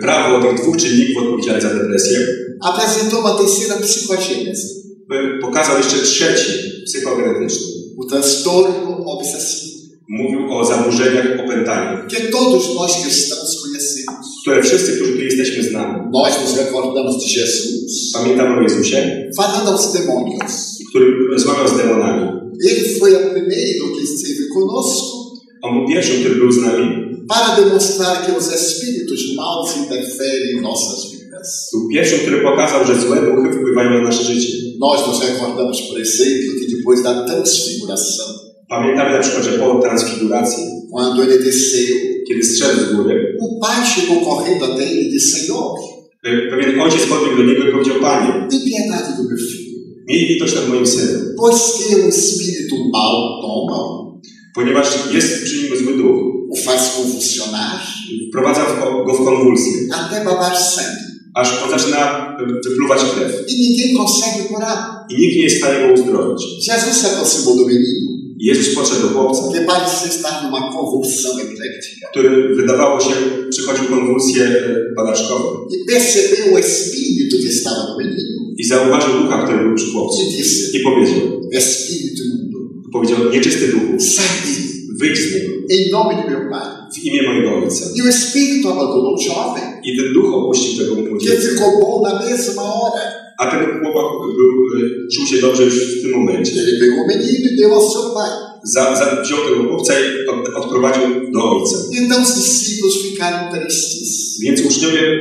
Prawo 0.02 0.42
tych 0.42 0.62
dwóch 0.62 0.78
czynników 0.78 1.24
odpowiedzialnych 1.24 1.64
za 1.64 1.74
depresję 1.74 2.20
apresentou 2.64 3.20
uma 3.20 3.34
terceira 3.38 3.76
psicogênese, 3.76 4.68
e, 5.12 5.40
pokazał 5.42 5.78
jeszcze 5.78 5.98
trzeci, 5.98 6.52
psychogenetyczny. 6.86 7.68
o 8.00 8.06
transtorno 8.10 8.98
obsessivo, 9.06 9.72
Mówił 10.10 10.58
o 10.58 10.66
zaburzeniach 10.66 11.40
opętania, 11.46 12.06
que 12.12 12.20
todos 12.32 12.64
nós 12.76 12.92
cristãos. 13.02 13.61
Które 14.42 14.64
wszyscy, 14.64 14.92
którzy 14.96 15.14
tu 15.14 15.22
jesteśmy, 15.22 15.64
znamy. 15.64 16.00
Nós 16.14 16.32
nos 16.42 16.58
recordamos 16.58 17.16
de 17.24 17.28
Jesus 17.40 18.12
Pamiętamy 18.14 18.60
o 18.60 18.62
Jezusie, 18.62 19.30
falando 19.38 19.72
aos 19.72 19.94
demônios. 19.94 20.52
który 20.90 21.06
rozmawiał 21.34 21.68
z 21.68 21.78
demonami. 21.78 22.42
Ele 22.70 23.00
foi 23.00 23.16
o 23.16 23.20
primeiro 23.20 23.84
que 23.96 24.02
esteve 24.04 24.44
conosco 24.54 25.32
On 25.64 25.80
był 25.80 25.88
pierwszym, 25.88 26.20
który 26.20 26.36
był 26.36 26.52
z 26.52 26.58
nami. 26.58 26.86
para 27.28 27.56
demonstrar 27.62 28.26
que 28.26 28.32
os 28.38 28.48
espíritos 28.54 29.20
maus 29.36 29.78
interferem 29.78 30.58
em 30.58 30.62
nossas 30.62 31.12
vidas. 31.12 31.48
Był 31.74 31.90
pierwszym, 31.90 32.20
który 32.20 32.38
pokazał, 32.42 32.86
że 32.88 33.02
złe 33.02 33.18
duchy 33.22 33.50
wpływają 33.58 33.90
na 33.90 34.02
nasze 34.02 34.24
życie. 34.24 34.54
Nós 34.80 35.08
nos 35.08 35.20
recordamos, 35.30 35.78
por 35.90 35.98
exemplo, 36.02 36.52
que 36.60 36.66
depois 36.78 37.04
da 37.04 37.12
transfiguração, 37.28 38.28
Pamiętamy 38.70 39.12
na 39.12 39.20
przykład, 39.20 39.44
że 39.46 39.52
po 39.52 39.80
transfiguracji, 39.80 40.64
quando 40.92 41.24
ele 41.24 41.38
desceu, 41.40 41.96
kiedy 42.28 42.44
zszedł 42.44 42.80
z 42.80 42.94
góry, 42.94 43.38
o 43.42 43.60
pai 43.60 43.86
chegou 43.86 44.26
correndo 44.26 44.66
até 44.66 44.84
ele 44.84 45.02
e 45.02 45.10
disse: 45.12 45.38
Senhor, 45.38 45.76
pewien 46.24 46.80
ojciec 46.80 47.06
podbiegł 47.06 47.38
do 47.38 47.44
niego 47.44 47.68
i 47.68 47.72
powiedział, 47.72 48.00
Panie, 48.02 48.48
tem 48.50 48.62
piedade 48.70 49.18
do 49.18 49.24
meu 49.30 49.38
filho, 49.38 49.78
miej 50.08 50.28
litość 50.30 50.56
nad 50.56 50.70
moim 50.70 50.88
synem, 50.88 51.36
pois 51.38 51.60
que 51.78 51.96
o 51.96 52.10
espírito 52.10 52.76
mau 52.94 53.42
toma, 53.42 53.80
ponieważ 54.56 54.88
jest 55.14 55.44
przy 55.44 55.58
nim 55.64 55.78
zły 55.78 55.94
duch, 55.98 56.20
o 56.54 56.56
faz 56.56 56.96
convulsionar, 56.96 57.80
wprowadza 58.30 58.66
go 59.06 59.14
w 59.14 59.26
konwulsję, 59.26 59.74
até 59.94 60.26
babar 60.26 60.58
sangue, 60.58 61.12
aż 61.34 61.64
on 61.64 61.70
zaczyna 61.70 62.02
e, 62.40 62.70
wypluwać 62.70 63.02
krew. 63.04 63.32
e 63.50 63.54
ninguém 63.54 63.98
consegue 63.98 64.44
curar. 64.50 64.78
I 65.10 65.22
nikt 65.22 65.36
nie 65.36 65.44
jest 65.44 65.56
w 65.56 65.60
stanie 65.60 65.88
go 65.88 65.94
uzdrowić. 65.94 66.42
Jesus 66.68 66.98
se 67.02 67.08
aproximou 67.08 67.56
do 67.58 67.66
menino, 67.66 68.11
I 68.11 68.11
Jezus 68.42 68.76
podszedł 68.76 69.02
do 69.02 69.08
chłopca, 69.08 69.44
que 69.54 69.66
który 72.12 72.56
wydawało 72.56 73.00
się 73.00 73.14
przychodził 73.50 73.86
konwulsję 73.86 74.44
e, 74.44 74.96
padaczkową 74.96 75.44
e 75.72 75.86
que 75.88 76.62
i 78.58 78.64
zauważył 78.64 79.14
ducha, 79.22 79.44
który 79.44 79.64
był 79.64 79.76
przy 79.76 79.92
chłopcu. 79.92 80.22
E 80.22 80.26
i 80.74 80.84
powiedział, 80.84 81.42
powiedział, 82.92 83.32
nieczysty 83.32 83.68
duchu, 83.68 83.98
wyjdź 85.00 85.18
z 85.18 85.36
niego. 85.36 85.52
W 86.96 87.04
imię 87.04 87.22
mojego 87.24 87.58
ojca. 87.58 87.86
E 88.00 88.04
o 88.04 88.08
espírito 88.08 88.74
abandonou 88.74 89.16
o 89.16 89.22
jovem, 89.26 89.70
I 89.84 89.98
ten 89.98 90.14
duch 90.14 90.34
opuścił 90.34 90.84
tego 90.84 90.96
que 90.96 91.10
młodzieńca. 91.10 91.48
ficou 91.50 91.80
bom 91.82 92.04
na 92.04 92.20
mesma 92.20 92.62
hora. 92.62 93.21
A 93.38 93.52
ten 93.52 93.60
chłopak 93.80 94.06
był, 94.38 94.52
e, 94.78 95.08
czuł 95.14 95.26
się 95.28 95.38
dobrze 95.42 95.64
już 95.64 96.00
w 96.00 96.02
tym 96.02 96.12
momencie. 96.12 96.52
E 96.52 97.56
deu 97.58 97.74
ao 97.74 97.90
seu 97.90 98.14
pai. 98.14 98.32
Za, 98.64 98.96
za, 98.96 99.22
wziął 99.22 99.40
tego 99.40 99.64
chłopca 99.70 99.94
i 100.00 100.28
od, 100.28 100.64
odprowadził 100.64 101.04
do 101.32 101.52
ojca. 101.52 101.78
Então 102.02 102.22
os 102.22 102.36
discípulos 102.36 102.94
ficaram 103.04 103.52
tristes 103.52 104.40
Więc 104.44 104.62
uczniowie 104.62 105.02
e, 105.02 105.18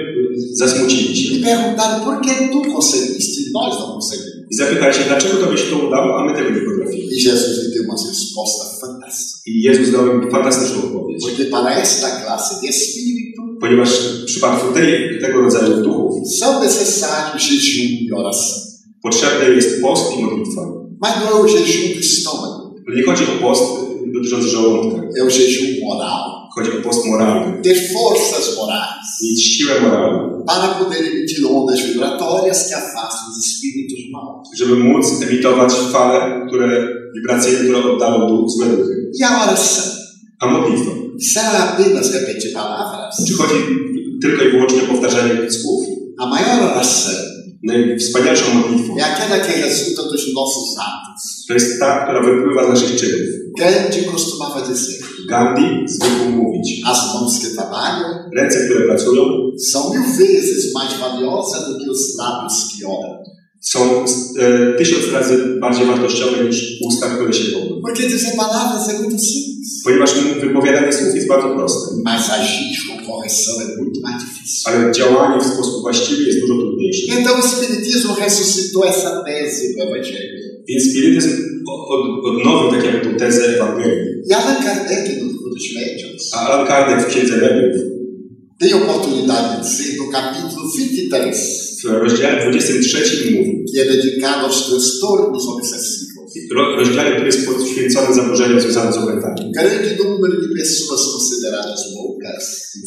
zasmucili 0.52 1.16
się 1.16 1.34
e 1.34 1.38
perguntaram 1.44 2.00
por 2.04 2.20
que 2.20 2.48
tu 2.52 2.60
conseguiste 2.74 3.40
e 3.40 3.52
nós 3.52 3.80
não 3.80 3.88
conseguimos. 3.96 4.40
i 4.50 4.54
zapytali 4.56 4.94
się, 4.94 5.00
dlaczego 5.08 5.34
tobie 5.36 5.58
się 5.58 5.70
to 5.70 5.78
udało, 5.86 6.18
a 6.18 6.24
my 6.24 6.32
tego 6.38 6.50
nie 6.50 6.60
potrafimy. 6.60 7.04
Jesus 7.26 7.58
lhe 7.58 7.68
deu 7.74 7.84
uma 7.84 7.94
resposta 8.08 8.64
fantástica. 8.80 9.40
I 9.46 9.62
Jezus 9.62 9.90
dał 9.92 10.04
im 10.06 10.30
fantastyczną 10.30 10.78
odpowiedź. 10.84 11.22
Porque 11.24 11.44
para 11.44 11.70
esta 11.84 12.08
classe 12.20 12.52
de 12.62 12.68
espírito 12.68 13.19
Ponieważ 13.60 13.90
w 14.22 14.24
przypadku 14.24 14.72
tej, 14.74 15.20
tego 15.20 15.40
rodzaju 15.40 15.82
duchów 15.84 16.14
são 16.42 16.60
necessários 16.64 17.42
jejum 17.50 17.90
e 18.12 18.16
oração. 18.20 18.60
potrzebny 19.02 19.54
jest 19.56 19.82
post 19.82 20.04
i 20.18 20.22
modlitwa. 20.24 20.62
Mas 21.02 21.12
não 21.20 21.28
é 21.28 21.34
o 21.34 21.46
jejum 21.46 21.94
do 21.94 22.00
estômago, 22.00 22.74
Ale 22.88 22.96
nie 22.96 23.02
chodzi 23.02 23.24
o 23.24 23.40
post 23.48 23.62
dotyczący 24.14 24.48
żołądka. 24.48 25.00
é 25.18 25.22
o 25.24 25.30
jejum 25.30 25.68
moral. 25.88 26.20
Chodzi 26.54 26.70
o 26.78 26.82
post 26.82 27.06
moralny. 27.06 27.62
Ter 27.62 27.76
forças 27.92 28.56
morais 28.56 29.06
Mieć 29.22 29.44
siłę 29.44 29.80
moralną, 29.80 30.44
para 30.46 30.68
poder 30.68 31.00
emitir 31.06 31.46
ondas 31.46 31.80
vibratórias 31.86 32.68
que 32.68 32.74
afastam 32.76 33.26
os 33.32 33.38
espíritos 33.46 33.98
maus. 34.12 34.48
żeby 34.58 34.76
móc 34.76 35.06
emitować 35.22 35.72
fale, 35.92 36.46
które 36.48 36.88
wibracyjne, 37.16 37.58
które 37.64 37.78
oddalą 37.92 38.28
duch, 38.28 38.50
złe 38.50 38.66
duchy. 38.66 39.10
E 39.22 39.26
a 39.26 39.44
oração? 39.44 39.84
A 40.40 40.46
modlitwa? 40.46 40.90
Será 41.20 41.58
apenas 41.70 42.12
repetir 42.12 42.52
palavras? 42.52 43.16
Czy 43.28 43.34
chodzi 43.34 43.54
tylko 44.22 44.44
i 44.44 44.50
wyłącznie 44.50 44.82
o 44.82 44.86
powtarzanie 44.86 45.50
słów? 45.50 45.86
A 46.18 46.26
maior 46.26 46.62
oração 46.62 47.30
Najwspanialszą 47.62 48.54
modlitwą 48.54 48.96
é 48.96 49.02
aquela 49.02 49.38
que 49.38 49.52
resulta 49.60 50.02
dos 50.02 50.34
nossos 50.34 50.78
atos. 50.78 51.46
to 51.48 51.54
jest 51.54 51.80
ta, 51.80 52.04
która 52.04 52.20
wypływa 52.22 52.66
z 52.66 52.68
naszych 52.68 53.00
czynów. 53.00 53.28
Gandhi 53.58 54.04
costumava 54.12 54.60
dizer: 54.60 54.94
Gandhi 55.28 55.88
zwykł 55.88 56.30
mówić, 56.30 56.82
as 56.86 56.98
mãos 57.14 57.38
que 57.42 57.50
trabalham 57.56 58.30
ręce, 58.36 58.64
które 58.64 58.80
pracują, 58.86 59.22
são 59.72 59.90
mil 59.90 60.02
vezes 60.18 60.72
mais 60.74 60.92
valiosas 61.00 61.68
do 61.68 61.78
que 61.78 61.90
os 61.90 62.16
lábios 62.18 62.54
que 62.70 62.86
oram. 62.86 63.20
są 63.60 64.04
e, 64.38 64.74
tysiąc 64.78 65.12
razy 65.12 65.56
bardziej 65.60 65.86
wartościowe 65.86 66.44
niż 66.44 66.80
usta, 66.88 67.06
które 67.06 67.32
się 67.32 67.58
modlą. 67.58 67.80
Porque 67.86 68.08
dizer 68.08 68.36
palavras 68.36 68.88
é 68.88 68.98
muito 68.98 69.18
simples, 69.18 69.49
Ponieważ 69.84 70.10
wypowiadanie 70.40 70.92
słów 70.92 71.14
jest 71.14 71.28
bardzo 71.28 71.48
proste, 71.56 71.86
mas 72.04 72.30
agir 72.30 72.76
com 72.86 72.96
correção 73.06 73.54
é 73.64 73.66
muito 73.82 74.00
mais 74.00 74.22
difícil. 74.24 74.62
ale 74.66 74.92
działanie 74.92 75.40
w 75.40 75.46
sposób 75.46 75.82
właściwy 75.82 76.22
jest 76.22 76.40
dużo 76.40 76.54
trudniejsze. 76.62 77.02
Então 77.18 77.34
o 77.36 77.38
Espiritismo 77.38 78.14
ressuscitou 78.14 78.84
essa 78.84 79.10
tese 79.26 79.64
do 79.76 79.82
Evangelho. 79.84 80.40
Więc 80.68 80.82
spirytyzm 80.90 81.30
od, 81.68 82.24
odnowił 82.24 82.70
tak 82.70 82.84
jakby 82.84 83.10
tą 83.10 83.16
tezę 83.16 83.56
Ewangelii. 83.56 84.22
E 84.30 84.36
Allan 84.36 84.62
Kardec, 84.62 85.08
no 85.18 85.26
livro 85.28 85.50
dos 85.54 85.66
Médiuns, 85.74 86.34
A 86.34 86.38
Alan 86.46 86.66
Kardec 86.66 87.04
w 87.04 87.08
Księdze 87.08 87.36
Mediów 87.36 87.90
tem 88.60 88.74
oportunidade 88.74 89.56
de 89.56 89.62
dizer 89.62 89.96
no 89.96 90.10
capítulo 90.10 90.68
23, 90.76 91.32
w 91.82 91.84
rozdziale 91.84 92.50
23 92.50 93.30
mówi, 93.32 93.64
que 93.72 93.80
é 93.80 93.84
dedicado 93.84 94.46
aos 94.46 94.66
transtornos 94.66 95.48
obsessivos. 95.48 96.09
Ro, 96.56 96.76
rozdziale, 96.76 97.10
który 97.10 97.26
jest 97.26 97.46
poświęcony 97.46 98.14
zaburzeniom 98.14 98.60
związanym 98.60 98.92
z. 98.92 99.52
Grande 99.54 99.96
número 100.04 100.34
de 100.42 100.48
pessoas 100.58 101.00
consideradas 101.14 101.80
loucas, 101.94 102.44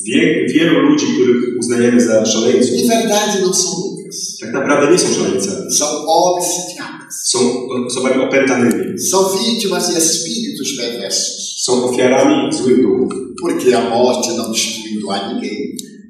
Wie, 0.08 0.46
wielu 0.54 0.80
ludzi, 0.80 1.06
których 1.16 1.42
uznajemy 1.60 2.02
za 2.02 2.26
szaleńców, 2.26 2.72
em 2.82 2.88
verdade 2.88 3.42
não 3.46 3.54
são 3.54 3.72
loucas, 3.84 4.38
tak 4.42 4.54
naprawdę 4.54 4.92
nie 4.92 5.00
są 5.00 5.08
são 5.80 5.88
obsidiadas. 6.08 7.14
Są 7.32 7.40
osobami 7.88 8.24
opętanymi. 8.24 8.86
Vítimas 9.46 9.92
de 9.92 9.98
espíritos 9.98 10.68
perversos, 10.78 11.54
Są 11.66 11.84
ofiarami 11.90 12.54
złych 12.54 12.82
duchów. 12.82 13.14
porque 13.42 13.78
a 13.78 13.90
morte 13.90 14.30
não 14.38 14.52
destruindo 14.52 15.12
a 15.12 15.18
ninguém. 15.34 15.58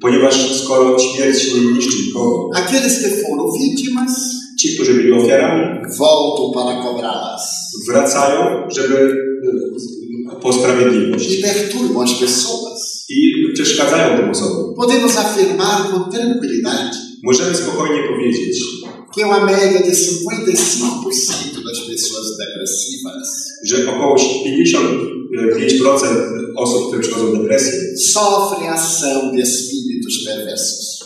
Ponieważ 0.04 0.56
skoro 0.62 0.98
śmierć 0.98 1.54
nie 1.54 1.60
niszczy 1.60 1.96
nikogo, 2.06 2.50
Aqueles 2.54 3.02
que 3.02 3.08
foram 3.08 3.46
vítimas 3.60 4.12
ci, 4.60 4.74
którzy 4.74 4.94
byli 4.94 5.12
ofiarami, 5.12 5.80
voltam 5.98 6.52
para 6.54 6.82
cobrá-las 6.82 7.42
wracają, 7.88 8.68
żeby 8.70 9.16
e, 10.32 10.40
po 10.42 10.52
sprawiedliwość. 10.52 11.38
e 11.38 11.42
perturbam 11.42 12.02
as 12.02 12.14
pessoas. 12.20 13.06
I 13.08 13.32
przeszkadzają 13.54 14.16
tym 14.18 14.30
osobom. 14.30 14.74
Podemos 14.74 15.16
afirmar 15.16 15.90
com 15.90 16.10
tranquilidade 16.12 16.96
Możemy 17.22 17.54
spokojnie 17.54 18.02
powiedzieć, 18.08 18.58
que 19.14 19.26
uma 19.26 19.40
média 19.46 19.80
de 19.88 19.94
55% 19.94 21.64
das 21.66 21.80
pessoas 21.88 22.26
depressivas 22.38 23.28
że 23.64 23.76
około 23.90 24.16
55% 24.16 24.18
osób, 26.56 26.86
które 26.86 27.02
przychodzą 27.02 27.32
depresję, 27.32 27.72
sofrem 27.98 28.72
ação 28.72 29.36
de 29.36 29.46
espíritos 30.06 30.24
perversos. 30.24 31.00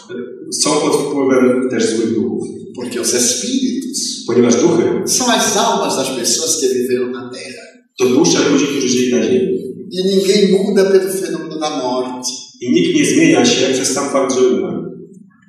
są 0.62 0.70
pod 0.70 0.92
wpływem 1.00 1.70
też 1.70 1.96
złych 1.96 2.14
duchów. 2.14 2.48
Porque 2.76 3.00
os 3.00 3.14
espíritos 3.14 4.24
Ponieważ 4.26 4.54
duchy 4.56 4.84
são 5.06 5.26
as 5.30 5.56
almas 5.56 5.96
das 5.96 6.08
pessoas 6.08 6.60
que 6.60 6.68
viveram 6.68 7.12
na 7.12 7.30
Terra. 7.30 7.62
to 7.98 8.04
dusze 8.08 8.38
ludzi, 8.50 8.66
którzy 8.66 8.88
żyli 8.88 9.10
na 9.12 9.22
ziemi. 9.22 9.58
E 9.98 10.08
ninguém 10.08 10.50
muda 10.52 10.84
pelo 10.84 11.10
fenômeno 11.12 11.58
da 11.60 11.70
morte. 11.70 12.28
I 12.60 12.70
nikt 12.72 12.94
nie 12.94 13.04
zmienia 13.04 13.44
się 13.46 13.66
przez 13.74 13.88
sam 13.90 14.10
fakt, 14.12 14.34
że 14.34 14.40
umarł. 14.48 14.82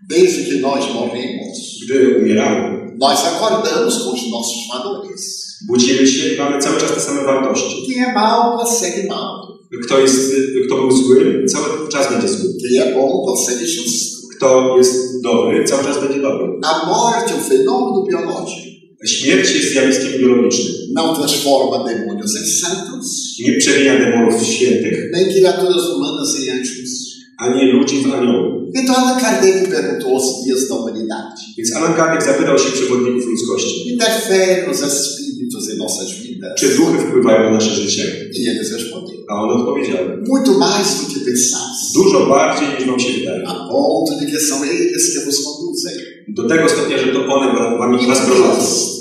Desde 0.10 0.44
que 0.46 0.58
nós 0.62 0.94
morremos, 0.94 1.58
Gdy 1.86 2.18
umieramy, 2.22 2.79
nós 3.00 3.26
acordamos 3.26 3.98
com 4.04 4.14
os 4.14 4.30
nossos 4.30 4.68
valores. 4.68 5.50
budzimy 5.68 6.08
się 6.08 6.34
i 6.34 6.38
mamy 6.38 6.62
cały 6.62 6.80
czas 6.80 6.92
te 6.92 7.02
same 7.02 7.24
wartości. 7.24 7.86
Quem 7.88 8.04
é 8.06 8.14
prossegue 8.14 9.08
mal. 9.08 9.48
Kto, 9.86 10.00
jest, 10.00 10.32
kto 10.66 10.76
był 10.76 10.92
zły, 10.92 11.46
cały 11.48 11.90
czas 11.90 12.12
będzie 12.12 12.28
zły. 12.28 12.50
Quem 12.62 12.84
é 12.84 12.94
bom, 12.94 13.26
prossegue 13.26 13.66
justo. 13.66 14.20
Kto 14.36 14.78
jest 14.78 15.22
dobry, 15.24 15.66
cały 15.66 15.84
czas 15.84 16.02
będzie 16.02 16.22
dobry. 16.22 16.46
A 16.64 16.86
morte 16.86 17.34
é 17.34 17.36
um 17.36 17.44
fenômeno 17.44 18.06
biológico. 18.10 18.70
Śmierć 19.06 19.56
jest 19.56 19.72
zjawiskiem 19.72 20.12
biologicznym. 20.20 20.74
Não 20.96 21.16
transforma 21.16 21.78
demônios 21.84 22.36
em 22.36 22.46
santos, 22.62 23.08
Nie 23.40 23.58
przemienia 23.58 24.00
demonów 24.00 24.42
w 24.42 24.46
świętych, 24.46 25.12
nem 25.12 25.26
criaturas 25.30 25.84
humanas 25.86 26.36
em 26.36 26.54
anjos. 26.54 27.19
Ani 27.40 27.72
ludzi 27.72 28.04
w 28.04 28.14
aniołów. 28.14 28.60
Então 28.76 28.96
Allan 28.96 29.20
Kardec 29.22 29.56
perguntou 29.76 30.10
aos 30.16 30.26
guias 30.44 30.68
da 30.70 30.76
humanidade: 30.76 31.36
Więc 31.58 31.70
Alan 31.76 31.94
Kardec 31.94 32.26
zapytał 32.26 32.58
się 32.60 32.70
przewodników 32.72 33.24
ludzkości, 33.32 33.90
interferem 33.94 34.70
os 34.72 34.82
espíritos 34.84 35.64
em 35.72 35.78
nossas 35.78 36.08
vidas? 36.24 36.52
czy 36.60 36.68
duchy 36.78 36.98
wpływają 37.00 37.44
na 37.44 37.52
nasze 37.52 37.72
życie? 37.82 38.04
E 38.38 38.52
eles 38.52 38.72
responderam: 38.74 39.24
A 39.30 39.34
on 39.44 39.50
odpowiedział, 39.60 39.98
muito 40.28 40.52
mais 40.60 40.88
do 41.02 41.06
que 41.14 41.20
pensais, 41.30 41.78
dużo 41.94 42.26
bardziej 42.28 42.68
niż 42.80 42.88
wam 42.88 43.00
się 43.00 43.12
wydaje. 43.20 43.44
a 43.48 43.54
ponto 43.72 44.12
de 44.20 44.26
que 44.32 44.40
são 44.50 44.58
eles 44.64 45.04
que 45.14 45.20
vos 45.26 45.38
conduzem. 45.46 45.94
Do 46.28 46.44
tego 46.48 46.70
stopnia, 46.70 46.98
że 46.98 47.08
to 47.14 47.20
one 47.36 47.48
wam- 47.80 48.08
was 48.08 48.20
prowadzą. 48.20 48.99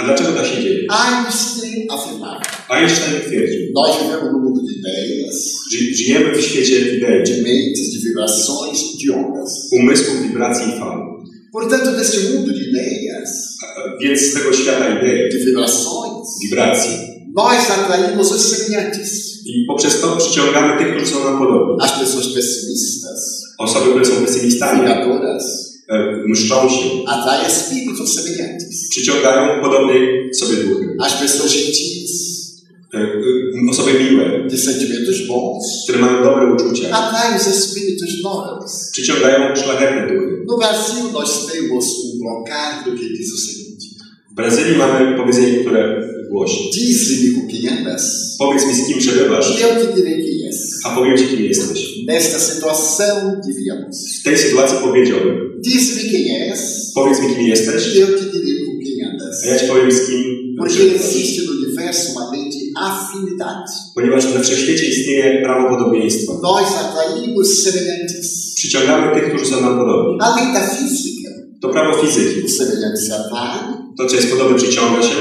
A 0.00 0.04
dlaczego 0.04 0.32
tak 0.32 0.46
się? 0.46 0.56
Einstein 1.06 1.90
afirmava: 1.90 2.40
Einstein 2.68 3.20
twierdził, 3.26 3.60
nós 3.78 3.90
vivemos 4.02 4.32
num 4.32 4.42
mundo 4.44 4.60
de 4.68 4.72
ideias, 4.80 5.36
że 5.72 5.78
żyjemy 5.96 6.28
w 6.34 6.40
świecie 6.48 6.74
idei, 6.96 7.18
de 7.30 7.42
mentes, 7.42 7.86
de 7.94 7.98
vibrações, 8.08 8.78
de 9.00 9.08
ondas. 9.20 9.50
umysłów, 9.72 10.22
wibracji 10.22 10.64
i 10.76 10.78
fal. 10.80 10.98
Portanto, 11.52 11.92
deste 11.92 12.18
mundo 12.32 12.52
de 12.52 12.62
ideias, 12.70 13.30
A- 13.66 13.98
Więc 14.02 14.20
z 14.20 14.34
tego 14.34 14.52
świata 14.52 14.84
idei, 14.98 15.18
de 15.32 15.38
vibrações, 15.46 16.26
wibracji. 16.44 16.92
nós 17.36 17.60
atraímos 17.76 18.32
os 18.32 18.42
semelhantes, 18.52 19.10
I 19.46 19.64
poprzez 19.68 20.00
to 20.00 20.16
przyciągamy 20.16 20.78
tych, 20.78 20.90
którzy 20.96 21.12
są 21.12 21.24
nam 21.24 21.38
podobni. 21.38 21.76
as 21.84 21.92
pessoas 22.00 22.26
pessimistas, 22.34 23.20
Osoby, 23.58 23.90
które 23.90 24.04
są 24.04 24.14
pesymistami, 24.26 24.80
vingadoras, 24.80 25.44
e, 25.44 25.69
mszczą 26.26 26.68
się, 26.68 26.84
atrai 27.06 27.46
espíritos 27.46 28.14
semelhantes. 28.14 28.88
przyciągają 28.90 29.62
podobne 29.62 29.94
sobie 30.34 30.56
duchy. 30.56 30.86
As 31.00 31.12
pessoas 31.12 31.52
gentis, 31.52 32.10
E, 32.94 32.98
e, 32.98 33.70
Osoby 33.70 33.92
miłe, 33.94 34.46
de 34.50 34.58
sentimentos 34.58 35.26
bons, 35.26 35.64
które 35.84 35.98
mają 35.98 36.22
dobre 36.22 36.52
uczucia, 36.54 36.90
atraem 36.90 37.36
os 37.36 37.46
espíritos 37.46 38.08
nobres. 38.24 38.90
przyciągają 38.92 39.56
szlachetne 39.56 40.02
duchy. 40.08 40.44
No 40.46 40.58
Brasil, 40.58 41.12
nós 41.12 41.46
temos 41.52 41.84
um 42.04 42.18
blocado 42.20 42.90
que 42.98 43.08
diz 43.18 43.32
o 43.34 43.36
seguinte: 43.46 43.86
W 44.32 44.34
Brazylii 44.34 44.76
mamy 44.78 45.16
powiedzenie, 45.16 45.54
które 45.60 46.02
głosi 46.30 46.70
Dize-me 46.74 47.34
com 47.34 47.48
quem 47.48 47.78
andas, 47.78 48.02
Powiedz 48.38 48.66
mi, 48.66 48.74
z 48.74 48.86
kim 48.86 48.98
przebywasz, 48.98 49.60
e 49.60 49.64
eu 49.64 49.86
te 49.86 49.92
direi 49.96 50.24
quem 50.24 50.48
és. 50.48 50.80
a 50.84 50.90
powiem 50.96 51.18
ci, 51.18 51.24
kim 51.24 51.40
jesteś. 51.44 51.89
Nesta 52.14 52.38
situação, 52.50 53.14
diríamos: 53.48 53.94
W 54.20 54.22
tej 54.26 54.36
sytuacji 54.38 54.76
powiedziałbym, 54.86 55.36
Dize-me 55.66 56.02
quem 56.10 56.24
és, 56.52 56.60
powiedz 56.94 57.20
mi, 57.20 57.28
kim 57.34 57.46
jesteś, 57.46 57.82
e 57.96 58.00
eu 58.02 58.06
te 58.18 58.24
direi 58.34 58.64
com 58.66 58.74
quem 58.84 58.98
andas. 59.10 59.34
a 59.44 59.46
ja 59.46 59.58
ci 59.58 59.66
powiem, 59.66 59.90
z 59.92 60.00
kim 60.06 60.24
Porque 60.58 60.74
przebywasz. 60.74 61.00
existe 61.06 61.42
no 61.46 61.52
universo 61.52 62.12
uma 62.12 62.24
lei 62.32 62.44
de 62.50 62.62
afinidade. 62.80 63.72
Ponieważ 63.94 64.26
we 64.32 64.40
wszechświecie 64.40 64.86
istnieje 64.86 65.42
prawo 65.44 65.68
podobieństwa. 65.76 66.32
Nós 66.42 66.68
atraímos 66.84 67.48
semelhantes. 67.62 68.54
Przyciągamy 68.56 69.14
tych, 69.14 69.28
którzy 69.34 69.46
są 69.50 69.60
nam 69.60 69.78
podobni. 69.78 70.18
A 70.20 70.36
lei 70.36 70.52
da 70.54 70.60
física, 70.66 71.30
To 71.62 71.68
prawo 71.68 72.02
fizyki. 72.02 72.44
os 72.44 72.56
semelhantes 72.56 73.06
se 73.06 73.14
atraem, 73.14 73.79
To, 74.00 74.06
co 74.06 74.16
jest 74.16 74.30
podobne, 74.30 74.58
przyciąga 74.58 75.02
się, 75.02 75.14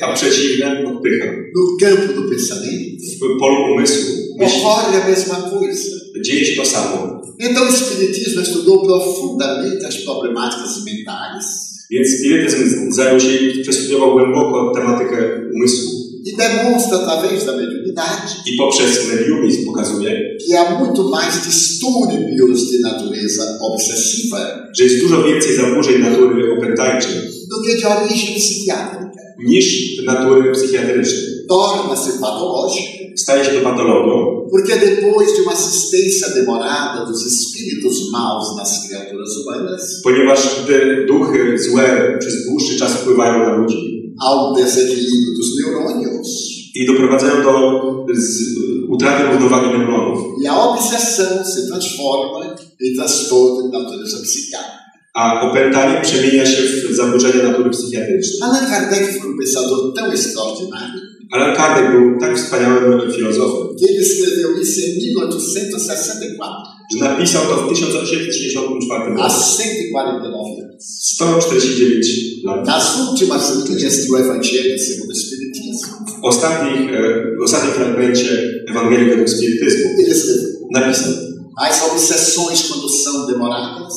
a 0.00 0.12
przeciwne 0.14 0.84
odpycha. 0.86 1.26
No 1.54 1.60
campo 1.80 2.20
do 2.20 2.28
pensamento, 2.28 3.04
W 3.20 3.38
polu 3.40 3.74
umysłu 3.74 4.04
myśli 4.38 4.60
ocorre 4.60 5.02
a 5.04 5.08
mesma 5.08 5.34
coisa. 5.34 5.96
dzieje 6.24 6.46
się 6.46 6.62
to 6.62 6.66
samo. 6.68 7.20
Então, 7.38 7.62
o 7.64 7.68
Espiritismo 7.68 8.40
estudou 8.42 8.82
profundamente 8.86 9.86
as 9.86 9.96
problemáticas 9.96 10.84
mentais 10.84 11.44
Więc 11.90 12.08
spirytyzm 12.18 12.92
zajął 12.92 13.20
się 13.20 13.36
i 13.36 13.62
przestudiował 13.62 14.12
głęboko 14.12 14.72
tematykę 14.74 15.16
umysłu. 15.54 15.90
e 16.26 16.36
demonstra, 16.36 16.98
através 16.98 17.44
da 17.44 17.56
mediunidade, 17.56 18.28
I 18.46 18.56
poprzez 18.56 19.08
mediumizm 19.08 19.66
pokazuje, 19.66 20.10
que 20.46 20.56
há 20.56 20.78
muito 20.78 21.02
mais 21.10 21.34
distúrbios 21.46 22.70
de 22.70 22.78
natureza 22.80 23.58
obsessiva 23.60 24.64
że 24.78 24.84
jest 24.84 25.00
dużo 25.00 25.22
więcej 25.22 25.56
zaburzeń 25.56 26.02
natury 26.02 26.52
opętańczej 26.58 27.12
do 27.48 27.62
que 27.62 27.76
de 27.76 27.86
origem 27.86 28.34
psiquiátrica. 28.34 29.20
niż 29.38 29.66
natury 30.06 30.52
psychiatrycznej. 30.52 31.24
Torna-se 31.48 32.12
patológico 32.20 33.04
Staje 33.16 33.44
się 33.44 33.50
to 33.50 33.60
patologią, 33.60 34.46
Porque 34.50 34.76
depois 34.76 35.32
de 35.36 35.42
uma 35.42 35.52
assistência 35.52 36.28
demorada 36.34 37.04
dos 37.06 37.26
espíritos 37.26 38.10
maus 38.10 38.56
nas 38.56 38.88
criaturas 38.88 39.30
humanas, 39.36 40.00
ponieważ 40.02 40.40
gdy 40.64 41.06
duchy 41.06 41.58
złe 41.58 42.16
przez 42.20 42.46
dłuższy 42.46 42.78
czas 42.78 42.92
wpływają 42.92 43.38
na 43.38 43.56
ludzi 43.56 43.94
um 44.32 44.54
desequilíbrio 44.54 45.32
dos 45.38 45.48
neurônios 45.58 46.28
i 46.74 46.86
doprowadzają 46.86 47.42
do 47.42 47.82
z, 48.14 48.42
utraty 48.88 49.22
równowagi 49.24 49.78
neuronów, 49.78 50.18
e 50.44 50.48
a 50.48 50.64
obsessão 50.64 51.44
se 51.44 51.66
transforma 51.66 52.56
em 52.80 52.94
transtorno 52.94 53.70
de 53.70 53.78
natureza 53.78 54.18
psiquiátrica. 54.18 54.83
A 55.14 55.50
opętanie 55.50 56.02
przemienia 56.02 56.46
się 56.46 56.62
w 56.62 56.94
zaburzenia 56.94 57.42
natury 57.42 57.70
psychiatrycznej. 57.70 58.42
Allan 58.42 58.66
Kardec 58.66 59.18
foi 59.18 59.30
um 59.30 59.38
pensador 59.38 59.94
tão 59.96 60.12
extraordinário 60.12 61.14
Alan 61.34 61.56
Kardec 61.56 61.90
był 61.92 62.20
tak 62.20 62.36
wspaniałym 62.38 63.12
filozofem, 63.12 63.76
que 63.78 63.90
ele 63.90 64.00
escreveu 64.00 64.60
isso 64.62 64.80
em 64.80 64.94
1864, 65.00 66.52
że 66.92 66.98
napisał 67.04 67.42
to 67.42 67.56
w 67.56 67.68
1864 67.68 69.02
há 69.02 69.28
roku. 69.28 69.54
149 69.90 70.60
anos. 70.60 70.84
149 71.02 72.44
lat. 72.44 72.66
Nas 72.66 73.08
últimas 73.10 73.68
linhas 73.68 74.08
do 74.08 74.18
Evangelho 74.18 74.78
segundo 74.78 75.12
o 75.12 75.16
Espiritismo, 75.16 75.96
W 76.22 76.26
ostatnich, 76.26 76.92
e, 76.92 77.00
w 77.40 77.42
ostatnim 77.42 77.72
fragmencie 77.74 78.30
Ewangelii 78.70 79.08
według 79.10 79.30
spirytyzmu 79.30 79.86
ele 79.98 80.14
escreveu: 80.14 80.68
napisał, 80.70 81.12
As 81.56 81.82
obsessões, 81.82 82.62
quando 82.62 82.88
são 82.88 83.26
demoradas, 83.26 83.94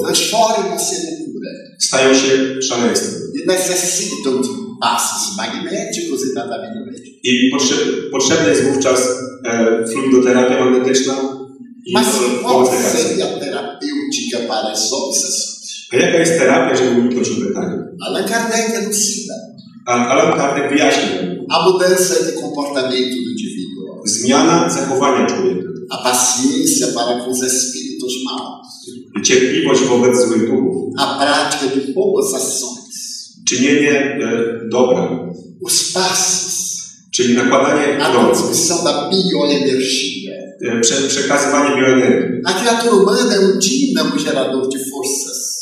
transformam-se 0.00 0.94
em 0.96 1.18
loucura. 1.18 1.50
stają 1.78 2.14
się 2.14 2.62
szaleństwem 2.62 3.22
e 3.42 3.46
necessitam 3.46 4.42
de 4.42 4.48
passos 4.80 5.36
magnéticos 5.36 6.20
e 6.22 6.34
tratamento 6.34 6.86
médico. 6.86 7.18
i 7.24 7.50
potrzeb, 7.50 7.78
potrzebna 8.10 8.48
jest 8.48 8.62
wówczas 8.62 9.00
e, 9.44 9.84
fluidoterapia 9.88 10.64
magnetyczna 10.64 11.14
i 11.86 11.92
Mas 11.92 12.06
qual 12.42 12.66
seria 12.66 13.26
a 13.26 13.38
terapêutica 13.40 14.38
para 14.48 14.68
as 14.72 14.92
obsessões? 14.92 15.88
A 15.92 15.96
jaka 15.96 16.18
jest 16.18 16.38
terapia, 16.38 16.76
żeby 16.76 17.00
uniknąć 17.00 17.28
opętania? 17.28 17.78
Allan 18.06 18.24
Kardec 18.24 18.74
elucida 18.74 19.34
A 19.86 20.08
Alan 20.08 20.38
Kardec 20.38 20.72
wyjaśnił, 20.72 21.46
a 21.50 21.68
mudança 21.68 22.14
de 22.24 22.32
comportamento 22.32 23.16
do 23.24 23.30
indivíduo, 23.34 23.61
zmiana 24.04 24.70
zachowania 24.70 25.26
człowieka, 25.26 25.68
a 25.90 25.96
paciência 25.96 26.86
para 26.94 27.20
com 27.20 27.30
os 27.30 27.42
espíritos 27.42 28.12
maus, 28.24 28.66
cierpliwość 29.22 29.82
wobec 29.82 30.28
złych 30.28 30.50
duchów, 30.50 30.94
a 30.98 31.18
prática 31.18 31.76
de 31.76 31.92
boas 31.92 32.34
ações, 32.34 32.96
czynienie 33.48 34.18
e, 34.24 34.68
dobra, 34.68 35.32
os 35.64 35.92
passos, 35.92 36.52
czyli 37.10 37.34
nakładanie 37.34 38.04
a 38.04 38.12
transmissão 38.12 38.84
da 38.84 39.10
bioenergia. 39.10 40.22
e, 40.62 40.80
prze, 40.80 40.94
przekazywanie 41.08 41.76
bioenergii. 41.76 42.40
A 42.44 42.52
criatura 42.52 42.92
humana 42.92 43.34
é 43.34 43.38
um 43.38 43.58
dínamo 43.58 44.18
gerador 44.18 44.68
de 44.68 44.78
forças. 44.78 45.52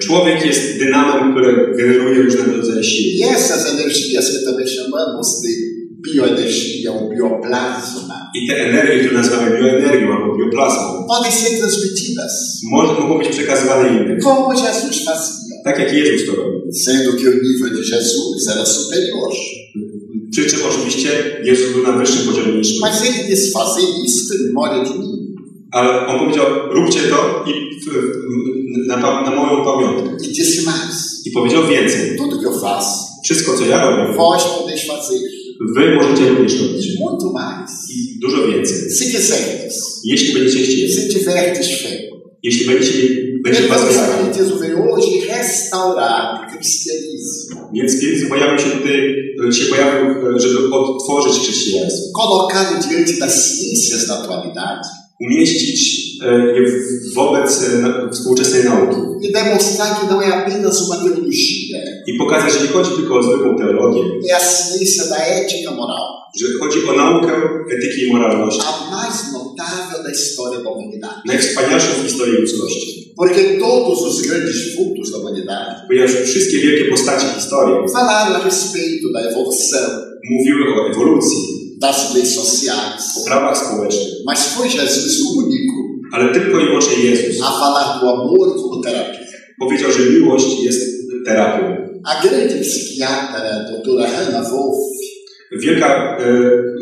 Człowiek 0.00 0.46
jest 0.46 0.78
dynamem, 0.78 1.32
który 1.32 1.76
generuje 1.76 2.22
różnego 2.22 2.56
rodzaju 2.56 2.84
siły. 2.84 3.28
E 3.28 3.36
essas 3.36 3.66
energias 3.66 4.24
que 4.30 4.44
também 4.44 4.66
chamamos 4.76 5.40
de 5.42 5.50
bioenergia 6.04 6.90
ou 6.92 7.08
bioplasma, 7.10 8.30
I 8.34 8.46
te 8.48 8.54
energie, 8.68 8.98
które 9.00 9.14
nazywamy 9.20 9.50
bioenergią 9.58 10.06
albo 10.16 10.36
bioplazmą, 10.38 11.06
podem 11.08 11.32
ser 11.32 11.58
transmitidas 11.58 12.32
może, 12.72 12.92
mogą 12.92 13.18
być 13.18 13.28
przekazywane 13.28 13.88
innym. 13.88 14.20
como 14.20 14.52
Jesus 14.54 15.04
fazia, 15.04 15.32
Tak 15.64 15.78
jak 15.78 15.92
Jezus 15.92 16.26
to 16.26 16.32
robił. 16.36 16.60
sendo 16.72 17.10
que 17.12 17.28
o 17.28 17.32
nível 17.46 17.70
de 17.76 17.82
Jesus 17.96 18.48
era 18.54 18.66
superior. 18.66 19.30
Przy 20.32 20.44
czym 20.50 20.58
oczywiście 20.70 21.10
Jezus 21.44 21.72
był 21.72 21.82
na 21.82 21.92
wyższym 21.92 22.26
poziomie 22.26 22.52
niż 22.58 22.68
my. 22.72 22.80
Mas 22.80 23.02
ele 23.06 23.24
disse 23.28 23.48
isso 24.06 24.34
em 24.34 24.46
memória 24.46 24.84
de 24.84 24.90
mim. 24.98 25.36
Ale 25.72 26.06
on 26.06 26.18
powiedział, 26.18 26.46
róbcie 26.70 27.00
to 27.00 27.44
i 27.50 27.52
w, 27.80 27.84
w, 27.90 28.86
na, 28.86 28.98
pa- 28.98 29.22
na 29.22 29.30
moją 29.36 29.64
pamiątkę. 29.64 30.10
E 30.24 30.28
disse 30.28 30.62
mais: 30.62 31.26
I 31.26 31.30
powiedział 31.30 31.62
więcej. 31.66 32.16
tudo 32.18 32.38
que 32.40 32.46
eu 32.46 32.60
faço, 32.60 32.94
Wszystko, 33.24 33.58
co 33.58 33.64
ja 33.66 33.78
robię, 33.84 34.14
vós 34.16 34.42
podeis 34.58 34.86
fazer. 34.86 35.18
Wy 35.76 35.94
możecie 35.94 36.28
również 36.28 36.60
robić. 36.62 36.86
E 36.86 37.00
muito 37.00 37.32
mais. 37.32 37.70
I 37.90 38.18
dużo 38.20 38.48
więcej. 38.48 38.90
Se 38.90 39.04
quiserdes, 39.04 40.00
Jeśli 40.04 40.34
będziecie 40.34 40.64
chcieli, 40.64 40.92
se 40.92 41.02
tiverdes 41.08 41.66
fé. 41.66 41.88
jeśli 42.42 42.66
będziecie 42.66 42.98
będzie 43.44 43.68
was 43.68 43.80
hoje 44.90 45.26
restaurar 45.28 46.22
o 46.34 46.50
cristianismo, 46.52 47.70
Więc 47.74 47.92
spirytyzm 47.96 48.28
pojawił 48.28 48.58
się 48.58 48.70
tutaj, 48.70 49.14
e, 49.48 49.52
się 49.52 49.64
pojawił, 49.64 50.10
e, 50.36 50.40
żeby 50.40 50.74
odtworzyć 50.74 51.42
chrześcijaństwo. 51.42 52.04
colocá-lo 52.20 52.80
diante 52.88 53.12
das 53.20 53.34
ciências 53.58 54.06
da 54.06 54.14
atualidade 54.14 54.99
Umieścić 55.20 55.80
e, 56.22 56.46
je 56.56 56.62
wobec 57.14 57.62
e, 57.62 58.10
współczesnej 58.12 58.64
nauki. 58.64 58.96
e 59.28 59.32
demonstrar 59.32 60.00
que 60.00 60.06
não 60.06 60.22
é 60.22 60.28
apenas 60.32 60.80
uma 60.80 60.96
teologia, 60.96 61.78
I 62.06 62.18
pokazać, 62.18 62.52
że 62.52 62.60
nie 62.60 62.68
chodzi 62.68 62.90
tylko 62.96 63.18
o 63.18 63.22
zwykłą 63.22 63.56
teologię, 63.58 64.02
é 64.30 64.34
a 64.36 64.40
ciência 64.40 65.04
da 65.12 65.16
ética 65.16 65.70
moral, 65.70 66.06
że 66.40 66.46
chodzi 66.60 66.78
o 66.88 66.92
naukę 66.92 67.32
etyki 67.76 68.06
i 68.06 68.12
moralności. 68.12 68.60
a 68.70 68.90
mais 68.96 69.32
notável 69.32 70.02
da 70.04 70.10
história 70.10 70.58
da 70.64 70.70
humanidade. 70.70 71.20
Najwspanialszą 71.26 71.88
w 72.00 72.02
historii 72.06 72.34
ludzkości. 72.34 73.00
Porque 73.16 73.42
todos 73.58 73.98
os 74.02 74.22
grandes 74.22 74.76
vultos 74.76 75.10
da 75.12 75.18
humanidade 75.18 75.74
Ponieważ 75.88 76.10
wszystkie 76.12 76.58
wielkie 76.58 76.84
postacie 76.90 77.26
historii 77.36 77.74
falaram 77.92 78.32
a 78.40 78.44
respeito 78.44 79.12
da 79.12 79.20
evolução, 79.20 79.90
mówiły 80.30 80.74
o 80.74 80.90
ewolucji, 80.90 81.38
das 81.80 82.14
leis 82.14 82.34
sociais, 82.34 83.02
o 83.18 83.24
prawach 83.24 83.56
społecznych, 83.56 84.12
mas 84.26 84.40
foi 84.54 84.68
Jesus 84.68 85.22
o 85.26 85.38
único 85.38 85.90
ale 86.12 86.32
tylko 86.32 86.60
i 86.60 86.64
wyłącznie 86.64 87.04
Jezus 87.04 87.42
a 87.42 87.50
falar 87.60 88.00
do 88.00 88.14
amor 88.14 88.56
como 88.62 88.82
terapia. 88.82 89.18
powiedział, 89.60 89.92
że 89.92 90.10
miłość 90.10 90.62
jest 90.62 90.80
terapią. 91.26 91.76
A 92.04 92.22
grande 92.22 92.56
psiquiatra, 92.60 93.40
doutora 93.70 94.06
Hannah 94.10 94.50
Wolff, 94.50 94.78
Wielka 95.52 96.16
e, 96.18 96.26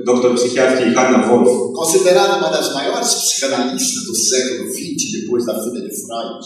doktor 0.07 0.35
psychiatrii 0.37 0.95
Hanna 0.95 1.27
Wolf, 1.29 1.49
considerada 1.77 2.37
uma 2.37 2.51
das 2.51 2.75
maiores 2.75 3.15
psicanalistas 3.15 4.05
do 4.05 4.15
século 4.15 4.71
XX, 4.71 5.13
depois 5.21 5.47
da 5.47 5.55
filha 5.55 5.81
de 5.81 5.91
Freud, 6.03 6.45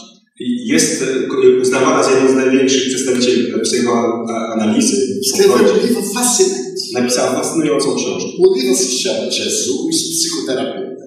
jest 0.67 1.03
e, 1.03 1.61
uznawana 1.63 2.03
za 2.03 2.11
jedną 2.11 2.31
z 2.31 2.35
największych 2.35 2.89
przedstawicieli 2.89 3.53
psychoanalizy. 3.63 4.97
escreveu 5.27 5.55
um 5.55 5.81
livro 5.87 6.03
fascinante. 6.15 6.62
Napisała 6.95 7.33
fascynującą 7.33 7.87
książkę. 7.97 8.29
O 8.45 8.55
livro 8.57 8.75
se 8.77 9.09
chama 9.09 9.25
Jesus, 9.39 9.69
Psicoterapeuta. 10.19 11.03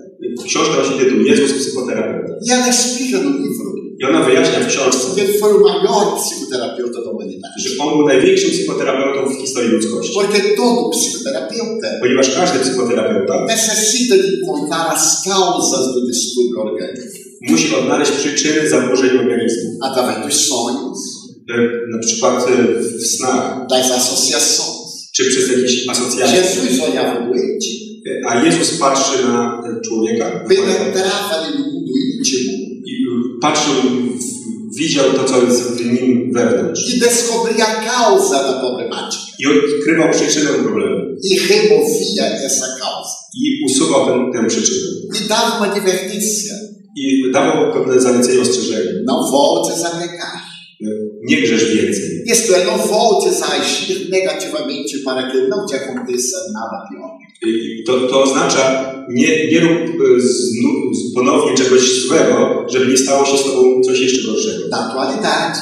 Książka 0.45 0.75
nosi 0.77 0.93
tytuł 0.99 1.19
Jezus 1.21 1.51
psychoterapeuta. 1.59 2.33
E 2.49 2.53
ela 2.53 2.67
explica 2.67 3.17
no 3.23 3.29
livro 3.29 3.65
I 4.01 4.03
ona 4.05 4.21
wyjaśnia 4.23 4.59
w 4.59 4.63
que 4.63 4.69
książce, 4.69 5.21
ele 5.21 5.33
foi 5.39 5.51
o 5.57 5.59
maior 5.59 6.05
psicoterapeuta 6.21 6.99
da 7.03 7.09
humanidade. 7.11 7.53
że 7.63 7.69
on 7.83 7.89
był 7.97 8.07
największym 8.07 8.49
psychoterapeutą 8.51 9.19
w 9.33 9.41
historii 9.41 9.71
ludzkości. 9.71 10.13
Porque 10.13 10.39
todo 10.57 10.89
psicoterapeuta 10.89 11.87
Ponieważ 12.01 12.27
każdy 12.35 12.59
psychoterapeuta 12.59 13.45
necessita 13.45 14.15
de 14.21 14.27
encontrar 14.37 14.85
as 14.95 15.03
causas 15.27 15.83
do 15.95 15.99
distúrbio 16.11 16.57
orgânico 16.67 17.15
musi 17.49 17.75
odnaleźć 17.75 18.11
przyczyny 18.11 18.69
zaburzeń 18.69 19.09
organizmu. 19.17 19.69
através 19.87 20.15
dos 20.25 20.33
sonhos, 20.49 20.99
Na 21.93 21.99
przykład 21.99 22.47
e, 22.49 22.81
w 22.99 23.05
snach, 23.07 23.67
das 23.69 23.91
associações. 23.91 24.74
Czy 25.15 25.25
przez 25.25 25.49
jakieś 25.51 25.87
asocjacje. 25.89 26.37
Jesus 26.37 26.79
olhava 26.89 27.13
o 27.19 27.21
doente, 27.21 27.65
E, 28.07 28.29
A 28.29 28.45
Jezus 28.45 28.77
patrzy 28.79 29.23
na 29.27 29.63
człowieka 29.85 30.25
penetrava-lhe 30.49 31.49
no 31.59 31.65
mundo 31.65 31.91
íntimo 32.17 32.51
i 32.85 32.91
e, 32.91 33.39
patrzył, 33.41 33.73
widział 34.79 35.05
to, 35.13 35.23
co 35.23 35.41
jest 35.43 35.61
w 35.71 35.85
nim 35.85 36.33
wewnątrz. 36.33 36.95
e 36.95 36.99
descobria 36.99 37.65
causa 37.65 38.43
da 38.43 38.53
problemática 38.59 39.17
I 39.39 39.45
odkrywał 39.47 40.11
przyczynę 40.11 40.49
problemu. 40.63 40.95
e 41.31 41.47
removia 41.49 42.25
essa 42.47 42.65
causa. 42.79 43.15
I 43.43 43.65
usuwał 43.65 44.05
tę, 44.05 44.31
tę 44.33 44.47
przyczynę. 44.47 44.87
E 45.15 45.27
dava 45.29 45.57
uma 45.57 45.67
advertência: 45.73 46.53
I 46.97 47.31
dawał 47.33 47.73
pewne 47.73 48.01
zalecenie, 48.01 48.41
ostrzeżenie. 48.41 48.91
não 49.07 49.19
voltes 49.31 49.79
a 49.85 49.89
pecar. 49.89 50.35
Nie 51.29 51.37
grzesz 51.41 51.65
więcej. 51.75 52.09
Isto 52.35 52.49
é, 52.57 52.65
não 52.65 52.77
voltes 52.77 53.41
a 53.43 53.47
agir 53.61 54.09
negativamente 54.09 54.93
para 55.07 55.21
que 55.31 55.37
não 55.51 55.65
te 55.67 55.75
aconteça 55.75 56.37
nada 56.59 56.77
pior. 56.89 57.09
I 57.49 57.83
To, 57.87 57.93
to 58.07 58.23
oznacza, 58.23 58.63
nie, 59.09 59.51
nie 59.51 59.59
rób 59.59 59.81
e, 60.01 60.19
znu- 60.21 60.93
z- 60.97 61.13
ponownie 61.15 61.57
czegoś 61.57 61.81
złego, 62.07 62.65
żeby 62.73 62.87
nie 62.91 62.97
stało 62.97 63.25
się 63.25 63.37
z 63.37 63.43
tobą 63.43 63.81
coś 63.81 63.99
jeszcze 63.99 64.23
gorszego. 64.27 64.69
Da 64.69 64.77
atualidade, 64.77 65.59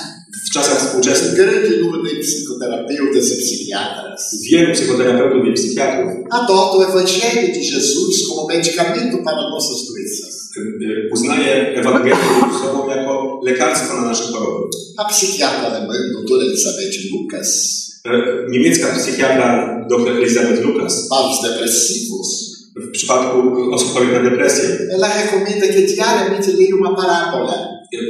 W 0.48 0.54
czasach 0.54 0.80
współczesnych 0.80 1.34
grande 1.36 1.70
número 1.82 2.04
de 2.04 2.10
psicoterapeutas 2.22 3.32
e 3.32 3.36
psiquiatras 3.44 4.22
wielu 4.52 4.74
psychoterapeutów 4.74 5.48
i 5.50 5.54
psychiatrów 5.54 6.10
adota 6.32 6.78
o 6.78 6.84
Evangelho 6.84 7.48
de 7.56 7.60
Jesus 7.72 8.28
como 8.28 8.48
medicamento 8.48 9.18
para 9.24 9.50
nossas 9.50 9.78
doenças. 9.88 10.34
E, 10.58 10.62
e, 10.62 11.10
uznaje 11.14 11.76
Ewangelię 11.76 12.16
Chrystusową 12.16 12.90
jako 12.90 13.40
lekarstwo 13.44 13.96
na 13.96 14.06
nasze 14.06 14.24
choroby. 14.24 14.68
A 14.98 15.06
psiquiatra 15.06 15.68
alemã, 15.68 15.94
doutora 16.14 16.44
Elizabeth 16.46 16.98
Lucas, 17.12 17.84
E, 18.06 18.12
Niemiecka 18.52 18.88
psychiatra 18.96 19.48
dr 19.90 20.12
Elizabeth 20.18 20.62
Lucas 20.66 21.08
para 21.10 21.28
os 21.32 21.42
depressivos, 21.42 22.30
w 22.76 22.92
przypadku 22.92 23.38
osób 23.72 23.94
chorych 23.94 24.12
na 24.12 24.30
depresję 24.30 24.64
ela 24.96 25.08
recomenda 25.22 25.68
que 25.68 25.82
diariamente 25.82 26.52
leia 26.52 26.76
uma 26.76 26.96
parábola 26.96 27.54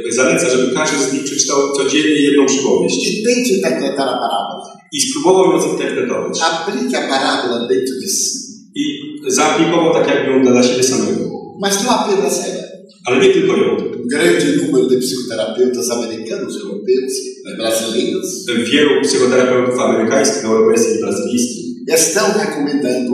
e, 0.08 0.12
zaleca, 0.12 0.50
żeby 0.50 0.74
każdy 0.74 0.96
z 1.04 1.12
nich 1.12 1.24
przeczytał 1.24 1.58
codziennie 1.76 2.22
jedną 2.22 2.46
przypowieść 2.46 3.08
e 3.08 3.24
tente 3.24 3.50
interpretar 3.50 4.08
a 4.08 4.18
parábola. 4.24 4.64
i 4.92 5.00
spróbował 5.00 5.52
ją 5.52 5.62
zinterpretować. 5.62 6.40
Aplique 6.42 6.98
a 6.98 7.08
parábola 7.08 7.68
dentro 7.68 7.94
de 8.00 8.08
si. 8.08 8.38
I 8.74 8.82
zaaplikował 9.26 9.92
tak 9.94 10.08
jakby 10.08 10.32
ją 10.32 10.42
dla 10.42 10.62
siebie 10.62 10.82
samego. 10.82 11.23
Mas 11.60 11.82
não 11.82 11.90
apenas 11.90 12.44
ela. 12.48 12.64
Ale 13.06 13.18
nie 13.20 13.32
tylko 13.32 13.56
ją. 13.56 13.76
Grande 14.12 14.56
número 14.56 14.88
de 14.88 14.96
psicoterapeutas 14.96 15.90
americanos, 15.90 16.56
europeus, 16.56 17.12
brasileiros, 17.58 18.46
Wielu 18.70 19.02
psychoterapeutów 19.02 19.78
amerykańskich, 19.80 20.44
europejskich 20.44 20.96
i 20.96 21.00
brazylijskich 21.00 21.64
estão 21.94 22.26
recomendando 22.38 23.12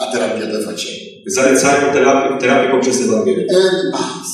a 0.00 0.06
terapia 0.06 0.46
do 0.46 0.58
Evangelho. 0.58 1.06
zalecają 1.26 1.92
terapię, 1.92 2.38
terapię 2.40 2.70
poprzez 2.70 3.00
Ewangelię. 3.00 3.46
Ame 3.50 3.90
mais. 3.90 4.30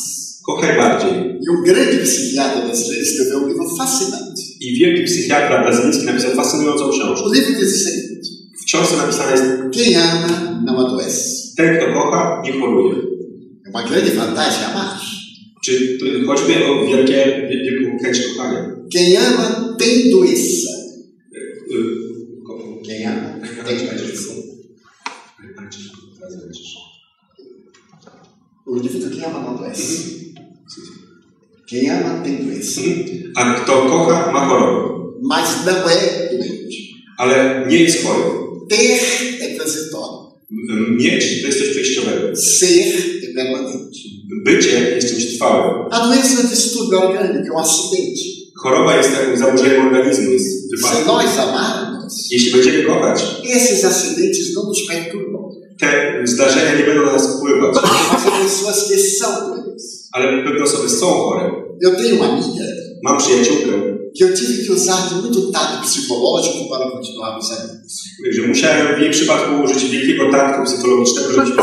Kochaj 0.46 0.76
bardziej. 0.76 1.10
E 1.46 1.50
um 1.50 1.64
grande 1.64 1.98
psiquiatra 1.98 2.60
brasileiro 2.62 3.02
escreveu 3.02 3.38
um 3.42 3.48
livro 3.48 3.64
fascinante. 3.78 4.42
I 4.60 4.78
wielki 4.78 5.04
psychiatra 5.04 5.62
brazylijski 5.62 6.04
napisał 6.04 6.30
fascynującą 6.30 6.90
książkę. 6.90 7.24
O 7.24 7.32
livro 7.34 7.52
diz 7.60 7.74
o 7.74 7.78
seguinte: 7.84 8.28
W 8.62 8.64
książce 8.64 8.96
napisane 8.96 9.30
jest 9.32 9.44
quem 9.74 10.00
ama 10.02 10.62
não 10.66 10.86
adoece. 10.86 11.22
ten, 11.56 11.76
kto 11.76 11.86
kocha, 11.94 12.42
nie 12.44 12.52
choruje. 12.60 13.11
Uma 13.72 13.82
grande 13.82 14.10
vantagem 14.10 14.64
amar. 14.64 15.00
Czy 15.64 15.98
tu 15.98 16.26
chodzi 16.26 16.42
tutaj 16.42 16.70
o 16.70 16.86
wielkie, 16.86 17.48
wielką 17.48 17.98
chęć 18.04 18.18
kochania? 18.18 18.76
Quem 18.92 19.16
ama 19.16 19.76
tem 19.78 20.10
doença. 20.10 20.68
Quem 22.86 23.06
ama 23.06 23.40
tem 23.66 23.78
doença. 23.78 24.32
O 28.66 28.76
indivíduo 28.76 29.10
que 29.10 29.24
ama 29.24 29.40
não 29.40 29.54
adoece. 29.54 30.34
Quem 31.66 31.90
ama 31.90 32.22
tem 32.24 32.36
doença. 32.44 32.80
A 33.36 33.54
kto 33.54 33.72
kocha, 33.72 34.32
ma 34.32 34.48
chorobę. 34.48 35.18
Mas 35.22 35.64
não 35.64 35.88
é 35.88 36.28
doente. 36.28 36.76
Ale 37.18 37.66
nie 37.68 37.78
jest 37.78 38.04
chory. 38.04 38.22
Ter 38.68 39.00
é 39.40 39.56
transitório. 39.56 40.32
Mieć 40.90 41.40
to 41.40 41.46
jest 41.46 41.58
coś 41.58 41.68
przejściowego. 41.68 42.36
Ser 42.36 43.11
permanente. 43.34 43.98
Bycie 44.44 44.94
jest 44.96 45.08
czymś 45.08 45.26
trwałym. 45.34 45.86
A 45.90 46.06
doença 46.06 46.40
um 46.40 47.56
acidente. 47.58 48.22
Choroba 48.62 48.96
jest 48.96 49.10
takim 49.16 49.36
zaburzeniem 49.38 49.86
organizmu, 49.86 50.30
jest 50.30 50.46
Se 50.70 50.76
wypadkiem. 50.76 51.06
nós 51.06 51.38
amarmos, 51.38 52.14
Jeśli 52.30 52.52
będziemy 52.52 52.82
kochać, 52.82 53.22
esses 53.56 53.84
acidentes 53.84 54.54
não 54.56 54.64
nos 54.64 54.78
perturbam. 54.88 55.42
te 55.80 56.20
zdarzenia 56.24 56.74
nie 56.78 56.84
będą 56.84 57.06
na 57.06 57.12
nas 57.12 57.36
wpływać. 57.36 57.74
Mas 58.12 58.22
há 58.26 58.30
pessoas 58.42 58.88
que 58.88 58.96
são 58.98 59.32
doentes. 59.48 60.08
Ale 60.12 60.42
pewne 60.44 60.62
osoby 60.64 60.88
są 60.88 61.06
chore. 61.06 61.50
Eu 61.84 61.90
tenho 61.96 62.16
uma 62.16 62.26
amiga 62.32 62.64
Mam 63.04 63.18
przyjaciółkę, 63.18 63.72
que 64.14 64.24
eu 64.24 64.34
tive 64.34 64.64
que 64.64 64.72
usar 64.72 65.14
muito 65.14 65.50
tato 65.50 65.82
psicológico 65.82 66.68
para 66.68 66.90
continuarmos 66.90 67.50
amigos. 67.52 67.92
musiałem 68.48 68.96
w 68.96 69.00
jej 69.00 69.10
przypadku 69.10 69.62
użyć 69.64 69.84
wielkiego 69.84 70.30
taktu 70.30 70.64
psychologicznego, 70.64 71.32
żebyśmy 71.32 71.56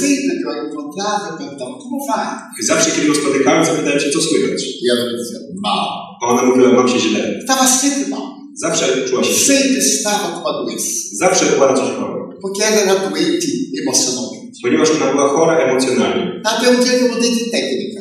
Sempre 0.00 0.32
que 0.38 0.44
eu 0.44 0.50
a 0.50 0.56
encontrava, 0.66 1.28
eu 1.30 1.38
perguntava, 1.38 1.74
como 1.82 1.98
vai? 2.08 2.26
Zawsze, 2.60 2.90
kiedy 2.90 3.08
ją 3.08 3.14
spotykałem, 3.14 3.64
zapytałem 3.64 4.00
się, 4.00 4.10
co 4.10 4.20
słychać. 4.20 4.62
E 4.90 4.94
me 4.94 5.18
dizia, 5.18 5.38
mal. 5.62 5.86
A 6.22 6.26
ona 6.26 6.42
mówiła, 6.42 6.72
mam 6.72 6.88
się 6.88 6.98
źle. 6.98 7.38
Estava 7.38 7.66
sempre 7.66 8.08
mal. 8.08 8.26
Zawsze 8.54 8.84
czuła 9.08 9.24
się 9.24 9.32
źle. 9.32 9.56
Sempre 9.56 9.78
estava 9.78 10.18
com 10.18 10.42
uma 10.42 10.52
doença. 10.52 10.90
Zawsze 11.12 11.44
była 11.46 11.74
coś 11.74 11.88
chora. 11.96 12.20
Porque 12.42 12.64
ela 12.64 12.76
era 12.76 12.94
doente 12.94 13.46
emocionalmente. 13.82 14.56
Ponieważ 14.62 14.90
ona 14.90 15.12
była 15.12 15.28
chora 15.28 15.58
emocjonalnie. 15.58 16.40
Até 16.44 16.70
um 16.70 16.84
dia 16.84 16.92
eu 16.92 17.08
mudei 17.14 17.30
de 17.36 17.44
técnica. 17.50 18.00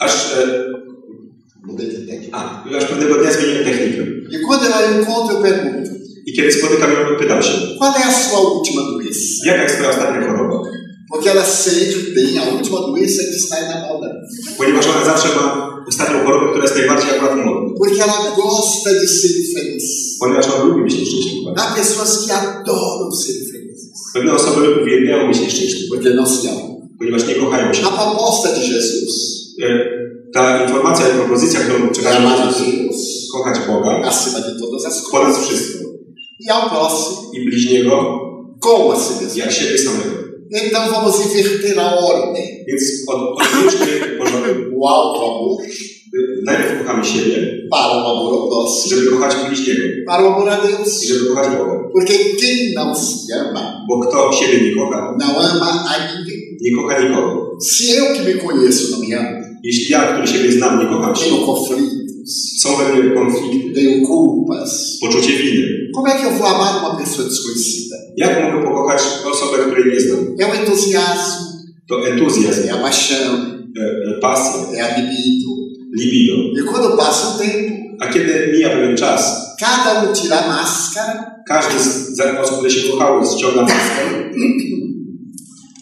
Aż, 0.00 0.12
e, 0.38 0.64
Mudei 1.66 1.86
de 1.86 1.98
técnica. 2.06 2.36
a, 2.38 2.64
aż 2.78 2.84
pewnego 2.84 3.14
dnia 3.14 3.32
zmieniłem 3.32 3.64
technikę. 3.64 4.02
E 4.34 4.38
quando 4.46 4.66
ela 4.66 4.80
encontra, 4.82 5.34
eu 5.36 5.42
pergunto, 5.42 5.90
I 6.26 6.32
kiedy 6.36 6.52
spotykam 6.52 6.90
ją, 6.92 6.98
pytam 7.18 7.42
się, 7.42 7.52
qual 7.78 7.92
é 7.94 8.02
a 8.08 8.12
sua 8.12 8.40
última 8.40 8.82
doença? 8.82 9.46
jaka 9.46 9.62
jest 9.62 9.74
twoja 9.74 9.90
ostatnia 9.90 10.20
choroba? 10.28 10.56
Porque 11.12 11.30
ela 11.30 11.44
sempre 11.44 12.02
tem 12.16 12.38
a 12.38 12.44
última 12.56 12.78
doença 12.88 13.22
que 13.28 13.36
está 13.42 13.56
na 13.70 13.76
moda. 13.88 14.08
Ponieważ 14.58 14.86
ona 14.86 15.04
zawsze 15.04 15.28
ma 15.36 15.44
ostatnią 15.88 16.24
chorobę, 16.24 16.46
która 16.50 16.64
jest 16.64 16.76
najbardziej 16.76 17.10
akurat 17.10 17.36
modna. 17.36 17.70
Porque 17.80 18.02
ela 18.04 18.16
gosta 18.36 18.90
de 19.00 19.06
ser 19.18 19.30
feliz. 19.54 19.84
Ponieważ 20.20 20.46
ona 20.48 20.64
lubi 20.64 20.82
być 20.84 20.94
nieszczęśliwa. 21.00 21.50
Há 21.56 21.74
pessoas 21.76 22.10
que 22.26 22.32
adoram 22.34 23.12
ser 23.22 23.34
felizes. 23.52 23.90
Pewne 24.14 24.32
osoby 24.32 24.60
uwielbiają 24.82 25.28
być 25.28 25.40
nieszczęśliwe, 25.40 25.86
Porque 25.94 26.10
não 26.14 26.26
se 26.26 26.50
amam. 26.50 26.70
ponieważ 26.98 27.26
nie 27.28 27.34
kochają 27.34 27.74
się. 27.74 27.82
A 27.86 27.90
proposta 27.90 28.48
de 28.56 28.60
Jesus 28.72 29.14
E, 29.62 29.66
Ta 30.34 30.62
informacja, 30.64 31.06
propozycja, 31.06 31.60
którą 31.60 31.88
Deus 31.88 33.28
kochać 33.32 33.58
Boga 33.66 34.00
ponad 35.10 35.36
wszystko 35.38 35.84
E 36.48 36.52
ao 36.54 36.70
próximo 36.70 37.30
i 37.32 37.44
bliźniego 37.44 37.94
como 38.60 38.92
a 38.92 38.96
si 38.96 39.24
mesmo. 39.24 39.38
jak 39.38 39.52
siebie 39.52 39.78
samego. 39.78 40.16
Então 40.50 40.82
vamos 40.92 41.14
inverter 41.26 41.78
a 41.80 41.98
ordem. 41.98 42.44
Więc 42.68 42.82
od, 43.08 43.20
odwróćmy 43.40 43.86
porządek. 44.18 44.56
O 44.82 44.88
alto 44.90 45.20
amor 45.24 45.62
Najpierw 46.44 46.78
kochamy 46.78 47.04
siebie, 47.04 47.36
para 47.70 47.86
o 47.96 48.10
amor 48.12 48.32
ao 48.34 48.48
próximo. 48.48 48.96
żeby 48.96 49.10
kochać 49.10 49.34
bliźniego 49.48 49.82
Para 50.06 50.22
o 50.24 50.34
amor 50.36 50.48
a 50.50 50.56
Deus. 50.66 51.02
i 51.02 51.06
żeby 51.06 51.26
kochać 51.26 51.48
Boga. 51.58 51.74
Porque 51.94 52.14
quem 52.40 52.74
não 52.74 52.94
se 52.94 53.34
ama, 53.40 53.84
Bo 53.88 54.00
kto 54.00 54.32
siebie 54.32 54.60
nie 54.64 54.74
kocha, 54.76 55.16
não 55.20 55.40
ama 55.40 55.84
a 55.90 55.94
ninguém. 55.98 56.40
nie 56.60 56.72
kocha 56.76 57.00
nikogo. 57.00 57.56
Se 57.60 57.84
eu 57.98 58.06
que 58.14 58.22
me 58.22 58.34
conheço 58.34 58.90
não 58.90 58.98
me 59.00 59.14
amo, 59.14 59.43
Jeśli 59.64 59.92
ja, 59.92 60.00
który 60.12 60.28
siebie 60.28 60.52
znam, 60.52 60.78
nie 60.80 60.86
kocham 60.86 61.16
się, 61.16 61.24
tenho 61.24 61.46
conflitos, 61.46 62.30
są 62.62 62.68
we 62.76 62.84
mnie 62.94 63.10
konflikty, 63.14 63.70
tenho 63.74 64.06
culpas, 64.06 64.98
poczucie 65.00 65.32
winy. 65.38 65.66
como 65.94 66.08
é 66.08 66.12
que 66.18 66.26
eu 66.26 66.32
vou 66.38 66.46
amar 66.46 66.72
uma 66.82 66.96
pessoa 67.00 67.28
desconhecida? 67.28 67.96
Jak 68.16 68.42
mogę 68.44 68.64
pokochać 68.68 69.02
osobę, 69.32 69.58
której 69.66 69.94
nie 69.94 70.00
znam? 70.00 70.20
É 70.38 70.44
o 70.46 70.54
enthusiasmo, 70.54 71.44
To 71.88 72.08
entuzjazm, 72.08 72.62
é 72.68 72.70
a 72.70 72.76
paixão, 72.76 73.32
e, 73.76 74.10
e, 74.10 74.20
pasja, 74.20 74.60
é 74.78 74.80
a 74.80 74.88
libido. 74.98 75.50
libido. 76.00 76.34
E 76.60 76.62
quando 76.62 76.96
passa 76.96 77.28
o 77.28 77.38
tempo, 77.38 77.74
A 78.00 78.06
kiedy 78.08 78.52
mija 78.52 78.70
pewien 78.70 78.96
czas, 78.96 79.22
cada 79.60 80.02
um 80.02 80.12
tira 80.14 80.36
a 80.38 80.48
máscara. 80.48 81.34
Każdy 81.48 81.78
z 81.78 82.16
z 82.16 82.20
osób, 82.42 82.56
które 82.56 82.70
się 82.70 82.88
kochały, 82.88 83.26
ściąga 83.26 83.62
maskę 83.62 84.02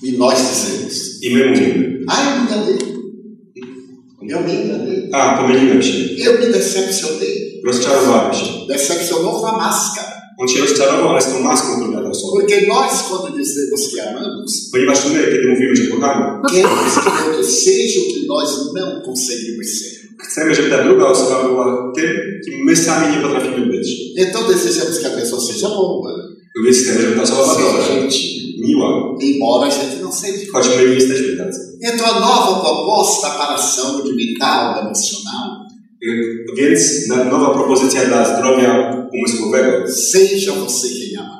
e 0.08 0.18
nós 0.18 0.34
dizemos: 0.34 1.18
i 1.22 1.34
my 1.34 1.46
mówimy, 1.46 1.98
Ai, 2.08 2.24
me 2.26 2.40
enganei. 2.42 2.91
Eu 4.28 4.40
me 4.40 4.52
enganei. 4.62 5.08
a, 5.12 5.38
pomyliłem 5.42 5.82
się, 5.82 5.94
Eu 6.24 6.32
me 6.40 6.46
decepcionei. 6.52 7.60
rozczarowałem 7.66 8.34
się. 8.34 8.44
Decepcionou 8.68 9.40
com 9.40 9.44
a 9.44 9.56
máscara. 9.58 10.12
On 10.38 10.48
się 10.48 10.60
rozczarował, 10.60 11.08
ale 11.08 11.22
z 11.22 11.26
tą 11.26 11.40
maską, 11.40 11.68
sobie. 12.14 12.40
Porque 12.40 12.66
nós, 12.66 12.92
quando 13.08 13.28
dizemos 13.38 13.80
que 13.94 14.02
amamos, 14.10 14.70
Ponieważ 14.72 15.06
my, 15.06 15.18
kiedy 15.32 15.48
mówimy, 15.50 15.76
że 15.76 15.86
kochamy, 15.86 16.24
queremos 16.50 16.94
que 16.94 17.10
o 17.10 17.26
outro 17.26 17.44
seja 17.44 18.00
o 18.00 18.04
que 18.14 18.26
nós 18.28 18.48
não 18.74 19.02
conseguimos 19.02 19.66
ser. 19.78 19.92
chcemy, 20.28 20.54
żeby 20.54 20.70
ta 20.70 20.84
druga 20.84 21.06
osoba 21.06 21.42
była 21.48 21.92
tym, 21.96 22.10
kim 22.44 22.64
my 22.64 22.76
sami 22.76 23.16
nie 23.16 23.22
potrafimy 23.22 23.66
być. 23.66 23.88
Então 24.16 24.42
desejamos 24.48 24.98
que 25.00 25.06
a 25.06 25.10
pessoa 25.10 25.40
seja 25.40 25.68
boa, 25.68 26.12
Więc 26.64 26.78
chcemy, 26.78 27.00
żeby 27.02 27.16
ta 27.16 27.22
osoba 27.22 27.42
była 27.42 27.54
dobra, 27.54 27.84
seja 27.86 28.00
gentil, 28.00 28.51
miła, 28.66 28.88
embora 29.20 29.66
a 29.66 29.70
gente 29.70 30.02
não 30.02 30.12
seja. 30.12 30.46
choć 30.52 30.66
my 30.76 30.88
nie 30.88 30.94
jesteśmy 30.94 31.36
tacy. 31.36 31.60
Então 31.88 32.06
a 32.06 32.20
nova 32.20 32.60
proposta 32.60 33.30
para 33.30 33.54
a 33.54 33.58
saúde 33.58 34.10
mental, 34.22 34.80
emocional, 34.86 35.48
Więc 36.56 36.80
nowa 37.08 37.50
propozycja 37.54 38.04
dla 38.06 38.36
zdrowia 38.36 38.70
umysłowego. 39.14 39.88
seja 39.92 40.52
você 40.52 40.88
quem 40.88 41.20
ama. 41.20 41.38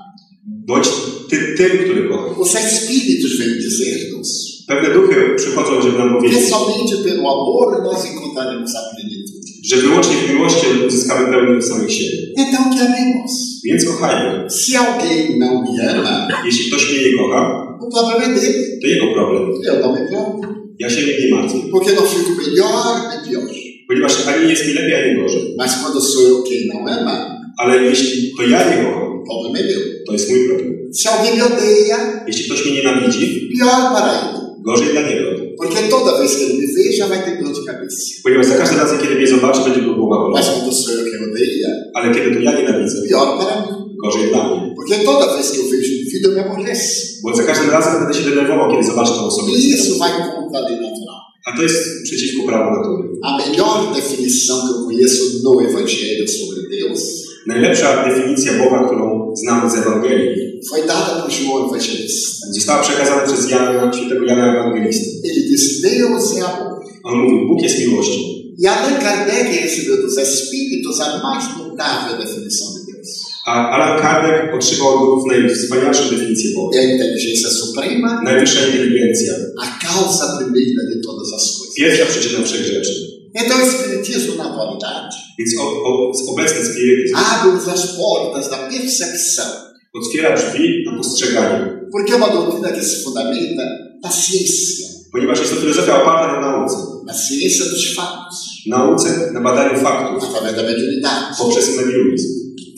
Bądź 0.67 0.89
ty 1.31 1.55
tym, 1.57 1.79
który 1.79 2.09
kocha. 2.09 2.41
Os 2.41 2.55
espíritos 2.55 3.39
vêm 3.39 3.59
dizer-nos 3.59 4.29
Pewne 4.69 4.95
duchy 4.95 5.35
przychodzą, 5.37 5.83
żeby 5.83 5.99
nam 5.99 6.09
que 6.09 6.15
powiedzieć, 6.15 6.49
somente 6.51 6.97
pelo 7.05 7.23
amor 7.31 7.83
nós 7.83 8.05
encontraremos 8.05 8.71
a 8.77 8.81
plenitude. 8.95 9.52
Że 9.69 9.77
wyłącznie 9.77 10.17
w 10.17 10.31
miłości 10.35 10.67
uzyskamy 10.89 11.33
pełnię 11.33 11.63
samych 11.63 11.93
siebie. 11.93 12.19
Então 12.39 12.65
que 12.75 12.81
amemos. 12.89 13.33
Więc 13.65 13.85
kochajmy. 13.85 14.51
Se 14.51 14.79
alguém 14.79 15.39
não 15.39 15.63
me 15.63 15.91
ama, 15.95 16.29
Jeśli 16.47 16.65
ktoś 16.71 16.91
mnie 16.91 16.99
nie 17.11 17.17
kocha, 17.19 17.41
o 17.81 17.87
problema 17.95 18.25
é 18.25 18.41
dele. 18.41 18.53
to 18.83 18.87
jego 18.87 19.07
problem. 19.15 19.43
Eu 19.69 19.81
não 19.83 19.93
me 19.95 20.07
preocupo. 20.09 20.49
Ja 20.79 20.91
się 20.91 21.01
nie 21.07 21.31
martwię. 21.37 21.59
Porque 21.73 21.93
não 21.93 22.03
fico 22.13 22.31
melhor 22.43 22.97
nem 23.11 23.31
pior. 23.33 23.43
Ponieważ 23.89 24.27
ani 24.29 24.51
jest 24.51 24.67
mi 24.69 24.73
lepiej, 24.75 24.95
ani 24.95 25.23
gorzej. 25.23 25.43
Mas 25.59 25.71
quando 25.83 26.01
sou 26.01 26.23
eu 26.29 26.43
quem 26.43 26.63
não 26.73 26.87
ama, 27.01 27.43
Ale 27.59 27.83
jeśli 27.83 28.33
to 28.37 28.43
ja 28.43 28.59
nie 28.71 28.77
kocham, 28.85 29.03
o 29.21 29.25
problema 29.27 29.59
é 29.59 29.63
meu. 29.69 29.81
to 30.07 30.13
jest 30.13 30.31
mój 30.31 30.49
problem. 30.49 30.73
Se 30.93 31.09
alguém 31.11 31.37
me 31.39 31.45
odeia, 31.45 31.97
Jeśli 32.27 32.45
ktoś 32.45 32.65
mnie 32.67 32.75
nienawidzi, 32.75 33.49
pior 33.59 33.69
para 33.95 34.13
ele. 34.13 34.39
gorzej 34.65 34.89
dla 34.93 35.03
niego. 35.03 35.42
Porque 35.63 35.83
toda 35.97 36.19
vez 36.21 36.31
que 36.37 36.43
ele 36.45 36.55
me 36.61 36.67
veja, 36.77 37.07
vai 37.13 37.21
ter 37.25 37.35
dor 37.43 37.53
de 37.57 37.63
cabeça. 37.71 38.03
Ponieważ 38.23 38.47
za 38.47 38.55
każdym 38.55 38.79
razem, 38.79 38.99
kiedy 39.03 39.15
mnie 39.15 39.27
zobaczy, 39.27 39.61
będzie 39.65 39.83
go 39.83 39.95
głowa 39.95 40.17
bolała. 40.17 40.41
Mas 40.41 40.47
quando 40.51 40.73
sou 40.73 40.91
eu 40.99 41.05
quem 41.11 41.23
odeia, 41.31 41.69
Ale 41.95 42.15
kiedy 42.15 42.29
to 42.35 42.41
ja 42.41 42.53
nienawidzę, 42.59 42.97
pior 43.09 43.27
para 43.39 43.55
mim. 43.63 43.75
gorzej 44.05 44.29
dla 44.31 44.43
mnie. 44.49 44.75
Porque 44.77 44.95
toda 45.05 45.27
vez 45.37 45.47
que 45.53 45.59
eu 45.61 45.67
vejo 45.71 45.93
um 46.03 46.11
filho, 46.11 46.27
eu 46.31 46.35
me 46.37 46.41
aborreço. 46.45 46.93
Bo 47.23 47.37
za 47.37 47.43
każdym 47.43 47.71
razem 47.71 47.93
będę 48.01 48.15
się 48.19 48.25
denerwował, 48.31 48.71
kiedy 48.71 48.85
zobaczę 48.85 49.13
tę 49.13 49.21
osobę. 49.31 49.49
E 49.53 49.59
isso 49.75 49.99
vai 49.99 50.11
contra 50.37 50.59
a 50.61 50.63
lei 50.69 50.77
natural. 50.87 51.21
A 51.47 51.57
to 51.57 51.63
jest 51.63 51.79
przeciwko 52.05 52.41
prawu 52.49 52.69
natury. 52.79 53.09
A 53.29 53.31
melhor 53.43 53.77
definição 53.95 54.57
que 54.65 54.71
eu 54.75 54.81
conheço 54.89 55.23
no 55.45 55.53
Evangelho 55.69 56.25
sobre 56.39 56.59
Deus 56.77 57.01
Najlepsza 57.47 58.05
definicja 58.09 58.53
Boga, 58.53 58.79
którą 58.87 59.35
znamy 59.37 59.71
z 59.71 59.75
Ewangelii, 59.75 60.61
foi 60.71 60.81
dada 60.87 61.13
por 61.23 61.31
João 61.31 61.67
Evangelista. 61.69 62.29
została 62.51 62.83
przekazana 62.83 63.23
przez 63.27 63.51
Jana, 63.51 63.93
świętego 63.93 64.25
Jana 64.25 64.47
Ewangelistę. 64.55 65.07
Ele 65.29 65.41
diz: 65.51 65.81
Deus 65.83 66.37
é 66.39 66.45
amor. 66.45 66.73
On 67.05 67.19
mówi, 67.19 67.47
Bóg 67.49 67.63
jest 67.63 67.79
miłością. 67.79 68.21
E 68.65 68.71
Allan 68.71 69.01
Kardec 69.03 69.47
recebeu 69.63 69.97
dos 70.03 70.19
Espíritos 70.19 71.01
a 71.01 71.07
mais 71.27 71.45
notável 71.59 72.15
definição 72.25 72.67
de 72.75 72.81
Deus. 72.93 73.09
A 73.47 73.53
Alan 73.75 74.03
Kardec 74.03 74.55
otrzymał 74.55 74.89
od 74.89 75.01
Bogów 75.01 75.25
najwspanialszą 75.33 76.03
definicję 76.11 76.51
Boga. 76.55 76.79
É 76.79 76.81
a 76.81 76.93
inteligência 76.95 77.49
suprema, 77.61 78.21
Najwyższa 78.25 78.61
inteligencja. 78.67 79.33
a 79.63 79.67
causa 79.87 80.25
primeira 80.39 80.83
de 80.95 80.97
todas 81.07 81.29
as 81.37 81.43
coisas. 81.59 81.75
Pierwsza 81.77 82.07
przyczyna 82.07 82.43
wszech 82.45 82.65
rzeczy. 82.67 82.93
Então, 83.35 83.57
o 83.63 83.82
Espiritismo, 84.03 84.35
na 84.37 84.45
atualidade, 84.51 85.17
abre-nos 87.15 87.69
as 87.69 87.85
portas 87.97 88.49
da 88.49 88.59
percepção. 88.69 89.73
otwiera 89.95 90.35
drzwi 90.35 90.85
na 90.87 90.97
postrzeganie. 90.97 91.83
Porque 91.91 92.13
é 92.13 92.17
uma 92.17 92.29
doutrina 92.31 92.73
que 92.73 92.83
se 92.83 93.03
fundamenta 93.05 93.63
na 94.03 94.11
ciência, 94.11 94.89
Ponieważ 95.13 95.39
jest 95.41 95.53
to 95.55 95.61
filozofia 95.61 96.03
oparta 96.03 96.27
na 96.33 96.41
nauce. 96.41 96.77
na 97.07 97.13
ciência 97.15 97.65
dos 97.67 97.95
fatos, 97.95 98.39
Nauce 98.67 99.31
na 99.33 99.41
badaniu 99.41 99.79
faktów 99.79 100.25
através 100.25 100.55
da 100.57 100.63
mediunidade. 100.63 101.37
poprzez 101.39 101.69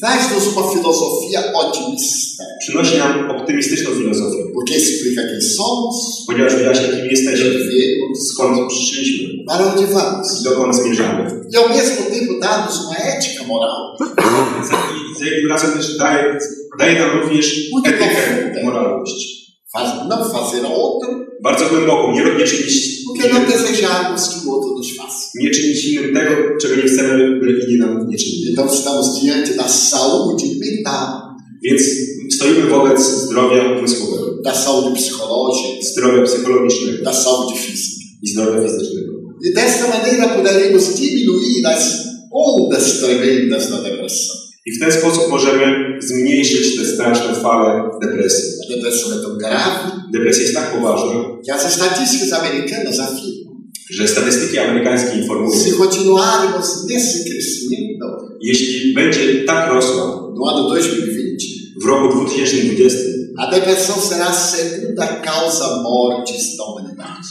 mediumizm. 0.04 0.28
Traz-nos 0.34 0.56
uma 0.56 0.72
filosofia 0.72 1.52
otimista, 1.54 2.44
Przynosi 2.60 2.98
nam 2.98 3.30
optymistyczną 3.30 3.90
filozofię, 3.90 4.44
porque 4.54 4.74
explica 4.74 5.22
quem 5.22 5.42
somos, 5.42 6.24
ponieważ 6.26 6.54
wyjaśnia, 6.54 6.88
kim 6.88 7.06
jesteśmy, 7.10 7.50
skąd 8.30 8.68
przyszliśmy 8.68 9.28
para 9.46 9.64
onde 9.64 9.86
vamos. 9.86 10.40
i 10.40 10.44
dokąd 10.44 10.76
zmierzamy. 10.76 11.44
E 11.54 11.58
ao 11.58 11.68
mesmo 11.68 12.02
tempo 12.10 12.32
dá-nos 12.40 12.80
uma 12.84 12.96
ética 12.96 13.44
moral. 13.48 13.96
Za 15.18 15.24
jednym 15.26 15.50
razem 15.50 15.72
też 15.72 15.96
daje, 15.96 16.38
daje 16.78 16.98
nam 16.98 17.20
również 17.20 17.70
etykę, 17.86 18.64
moralność. 18.64 19.44
Faz, 19.72 20.08
não 20.08 20.24
fazer 20.32 20.66
outro, 20.66 21.08
Bardzo 21.42 21.64
głęboką, 21.68 22.12
nie, 22.12 22.24
nie 22.38 22.44
czynić, 22.44 23.03
nie 25.34 25.50
czynić 25.50 25.84
innym 25.84 26.14
tego, 26.14 26.30
czego 26.60 26.76
nie 26.76 26.82
chcemy, 26.82 27.40
by 27.40 27.46
inni 27.66 27.78
nam 27.78 28.08
nie 28.08 28.18
czynili. 28.18 28.52
Então 28.52 28.68
estamos 28.68 29.20
diante 29.20 29.54
da 29.54 29.68
saúde 29.68 30.46
mental, 30.60 31.34
Więc 31.62 31.82
stoimy 32.36 32.62
wobec 32.62 33.00
zdrowia 33.00 33.78
umysłowego, 33.78 34.42
da 34.44 34.54
saúde 34.54 34.96
psicológica, 34.96 35.90
zdrowia 35.90 36.22
psychologicznego 36.22 37.04
da 37.04 37.12
saúde 37.12 37.56
física. 37.56 37.94
i 38.24 38.28
zdrowia 38.28 38.62
fizycznego. 38.62 39.12
E 39.46 39.54
desta 39.54 39.88
maneira 39.88 40.28
poderemos 40.28 40.94
diminuir 40.94 41.66
as 41.66 42.04
ondas 42.32 43.00
tremendas 43.00 43.70
da 43.70 43.82
depressão. 43.82 44.36
I 44.66 44.72
w 44.72 44.80
ten 44.80 44.92
sposób 44.92 45.30
możemy 45.30 45.83
zmniejszyć 46.00 46.76
te 46.76 46.84
straszne 46.84 47.34
fale 47.34 47.90
depresji. 48.02 48.44
A 48.62 48.68
depressão 48.74 49.12
é 49.12 49.22
tão 49.22 49.38
grave 49.38 49.94
Depresja 50.12 50.42
jest 50.42 50.54
tak 50.54 50.72
poważna, 50.72 51.14
que 51.44 51.52
as 51.52 51.64
estatísticas 51.66 52.32
americanas 52.32 53.00
afirmam 53.00 53.44
że 53.90 54.08
statystyki 54.08 54.58
amerykańskie 54.58 55.18
informują, 55.18 55.60
se 55.60 55.72
continuarmos 55.72 56.86
nesse 56.88 57.18
crescimento 57.30 58.24
jeśli 58.40 58.94
będzie 58.94 59.44
tak 59.44 59.72
rosła 59.72 60.04
no 60.36 60.50
ano 60.50 60.68
2020, 60.68 61.48
w 61.82 61.84
roku 61.86 62.16
2020, 62.16 62.98
a 63.38 63.50
depressão 63.50 63.96
será 64.00 64.26
a 64.26 64.32
segunda 64.32 65.06
causa 65.06 65.64
da 66.58 66.64
humanidade. 66.64 67.28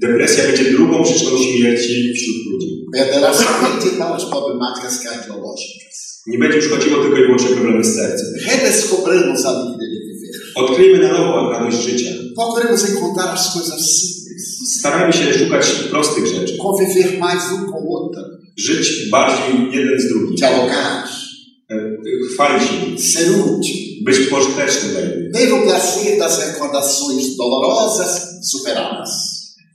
depresja 0.00 0.42
będzie 0.42 0.64
drugą 0.70 1.02
przyczyną 1.04 1.30
śmierci 1.38 2.12
wśród 2.14 2.36
ludzi. 2.52 2.86
Perderá 2.92 3.34
somente 3.34 3.86
para 3.98 4.14
as 4.14 4.24
problemáticas 4.24 4.94
cardiológicas. 5.04 5.96
Nie 6.26 6.38
będzie 6.38 6.56
już 6.56 6.68
chodziło 6.68 7.02
tylko 7.02 7.16
i 7.18 7.22
wyłącznie 7.22 7.50
o 7.50 7.52
problemy 7.52 7.84
z 7.84 7.94
sercem. 7.94 8.26
Odkryjmy 10.54 10.98
na 10.98 11.12
nowo 11.12 11.50
radość 11.50 11.82
życia. 11.82 12.10
Starajmy 14.66 15.12
się 15.12 15.34
szukać 15.34 15.66
prostych 15.90 16.26
rzeczy. 16.26 16.58
Conviver 16.62 17.18
mais 17.18 17.42
um 17.52 17.66
com 17.66 17.88
o 17.88 17.98
outro. 17.98 18.22
Żyć 18.56 19.10
bardziej 19.10 19.54
jeden 19.72 20.00
z 20.00 20.08
drugim. 20.08 20.36
Dialogar. 20.36 21.04
E, 21.70 21.76
Chwalić 22.34 22.62
się. 22.62 23.02
Ser 23.02 23.30
útil. 23.30 23.76
Być 24.04 24.18
pożytecznym 24.18 24.92
dla 24.92 25.00
innych. 25.00 25.32
Ter 25.32 25.52
o 25.52 25.58
prazer 25.58 26.18
das 26.18 26.40
recordações 26.40 27.36
dolorosas 27.38 28.10
superadas. 28.52 29.10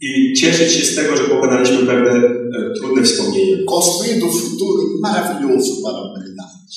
I 0.02 0.34
cieszyć 0.34 0.72
się 0.74 0.86
z 0.86 0.96
tego, 0.96 1.18
że 1.18 1.24
pokonaliśmy 1.24 1.78
pewne 1.78 2.12
e, 2.12 2.74
trudne 2.80 3.04
wspomnienia. 3.04 3.58
Construindo 3.68 4.26
um 4.26 4.34
futuro 4.34 4.84
maravilhoso 5.02 5.82
para. 5.84 6.22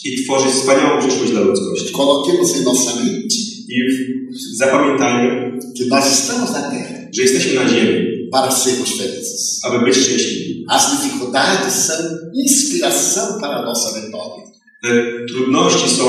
I 0.05 0.25
tworzyć 0.25 0.53
wspaniałą 0.53 1.01
przyszłość 1.01 1.33
dla 1.33 1.41
ludzkości. 1.41 1.93
Coloquemos 1.93 2.57
em 2.57 2.65
nossa 2.65 2.97
mente 2.97 3.35
I 3.69 3.77
zapamiętajmy, 4.57 5.59
que 5.79 5.85
nós 5.89 6.05
estamos 6.13 6.51
na 6.53 6.63
Terra 6.71 6.95
że 7.17 7.23
jesteśmy 7.23 7.55
na 7.55 7.69
ziemi, 7.69 8.29
para 8.33 8.51
sermos 8.51 8.89
felizes. 8.99 9.61
aby 9.63 9.85
być 9.85 9.97
szczęśliwi. 9.97 10.65
As 10.69 10.83
dificuldades 10.93 11.75
são 11.89 12.01
inspiração 12.45 13.41
para 13.41 13.57
a 13.57 13.63
nossa 13.63 14.01
vitória. 14.01 14.45
Te 14.83 14.91
trudności 15.29 15.97
są 15.97 16.05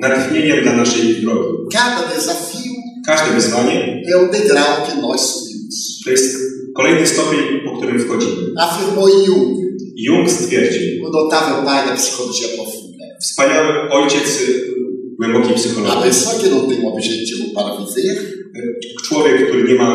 natchnieniem 0.00 0.62
dla 0.62 0.72
naszej 0.72 1.14
drogi. 1.22 1.48
Cada 1.72 2.02
desafio 2.14 2.70
Każde 3.06 3.30
wyzwanie 3.34 4.02
é 4.12 4.16
o 4.16 4.28
degrau 4.28 4.86
que 4.86 4.94
nós 5.02 5.20
subimos. 5.20 5.76
to 6.04 6.10
jest 6.10 6.36
kolejny 6.76 7.06
stopień, 7.06 7.40
po 7.64 7.76
którym 7.76 8.00
wchodzimy. 8.00 8.42
Afirmou 8.58 9.08
Jung, 9.26 9.58
Jung 9.96 10.30
stwierdził, 10.30 11.06
o 11.06 11.10
notável 11.10 11.64
pai 11.64 11.88
da 11.88 11.96
psicologia. 11.96 12.48
Wspaniały 13.22 13.90
ojciec 13.90 14.40
y, 14.40 14.64
głębokiej 15.18 15.54
A 15.54 15.58
psychologii. 15.58 16.10
que 16.42 16.86
objetivo 16.86 17.44
para 17.54 17.76
viver 17.76 18.16
Człowiek, 19.04 19.48
który 19.48 19.62
nie 19.72 19.74
ma 19.74 19.90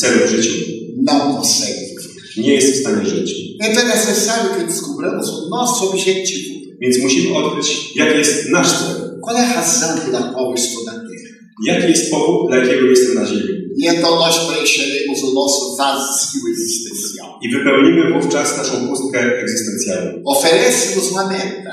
celu 0.00 0.26
w 0.26 0.30
życiu, 0.30 0.54
não 1.02 1.20
consegue 1.36 1.74
viver. 1.74 2.46
nie 2.46 2.54
jest 2.54 2.74
w 2.74 2.80
stanie 2.80 3.06
żyć. 3.06 3.30
Então 3.64 3.82
é 3.82 3.88
necessário 3.96 4.50
que 4.54 4.64
descobramos 4.66 5.28
o 5.28 5.48
nosso 5.56 5.90
objetivo. 5.90 6.54
Więc 6.80 6.98
musimy 7.02 7.36
odkryć, 7.36 7.96
jaki 7.96 8.18
jest 8.18 8.48
nasz 8.50 8.68
cel. 8.78 8.96
Qual 9.24 9.36
é 9.36 9.44
a 9.46 9.54
razão 9.54 9.98
pela 10.04 10.22
qual 10.32 10.46
eu 10.50 10.54
estou 10.54 10.84
na 10.84 10.92
Terra? 10.92 11.30
Jaki 11.66 11.88
jest 11.88 12.10
powód, 12.10 12.48
dla 12.48 12.56
jakiego 12.56 12.86
jestem 12.86 13.14
na 13.14 13.24
ziemi. 13.26 13.58
E 13.82 13.94
então 13.94 14.16
nós 14.16 14.36
preencheremos 14.48 15.18
o 15.24 15.30
nosso 15.34 15.76
vazio 15.76 16.40
existencial. 16.52 17.28
I 17.42 17.48
wypełnimy 17.48 18.12
wówczas 18.12 18.56
naszą 18.58 18.88
pustkę 18.88 19.20
egzystencjalną. 19.42 20.22
Oferece-nos 20.24 21.12
uma 21.12 21.26
meta, 21.26 21.72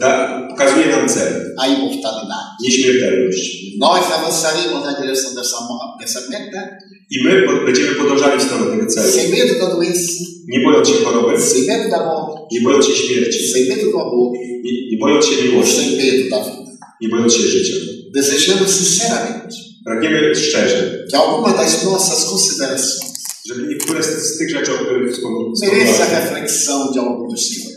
Da, 0.00 0.46
pokazuje 0.50 0.86
nam 0.86 1.08
cel, 1.08 1.54
a 1.58 1.66
imortalidade. 1.66 2.50
nieśmiertelność. 2.64 3.42
Nós 3.78 4.04
avançaremos 4.18 4.84
na 4.84 4.92
direção 5.00 5.34
dessa, 5.34 5.58
dessa 6.00 6.20
meta 6.30 6.62
I 7.10 7.24
my 7.24 7.42
pod, 7.46 7.64
będziemy 7.66 7.94
podążali 7.94 8.38
w 8.40 8.42
stronę 8.42 8.66
tego 8.70 8.86
celu. 8.86 9.12
sem 9.12 9.30
medo 9.30 9.54
da 9.58 9.74
doença, 9.74 10.12
Nie 10.48 10.60
bojąc 10.64 10.88
się 10.88 10.94
choroby, 11.04 11.40
sem 11.40 11.66
medo 11.66 11.88
da 11.90 12.04
morte, 12.06 12.40
nie 12.52 12.60
bojąc 12.60 12.86
się 12.86 12.94
śmierci, 12.94 13.48
sem 13.52 13.62
medo 13.68 13.86
do 13.92 14.00
amor, 14.00 14.32
nie, 14.64 14.72
nie 14.90 14.98
bojąc 14.98 15.26
się 15.26 15.42
miłości, 15.44 15.76
sem 15.76 15.90
medo 15.96 16.24
da 16.30 16.38
vida. 16.44 16.72
nie 17.02 17.08
bojąc 17.08 17.32
się 17.34 17.42
życia. 17.42 17.74
Desejamos 18.14 18.70
sinceramente 18.80 19.48
Pragniemy 19.84 20.34
szczerze, 20.34 21.04
que 21.10 21.16
alguma 21.18 21.52
das 21.52 21.84
nossas 21.84 22.24
considerações 22.24 23.10
żeby 23.48 23.66
niektóre 23.68 24.02
z, 24.02 24.06
z 24.34 24.38
tych 24.38 24.50
rzeczy, 24.50 24.70
o 24.74 24.78
których 24.84 25.16
mereça 25.62 26.02
a 26.02 26.06
wspomniałem, 26.06 26.22
reflexão 26.22 26.92
de 26.92 27.00
algum 27.00 27.28
dos 27.28 27.40
senhores. 27.48 27.69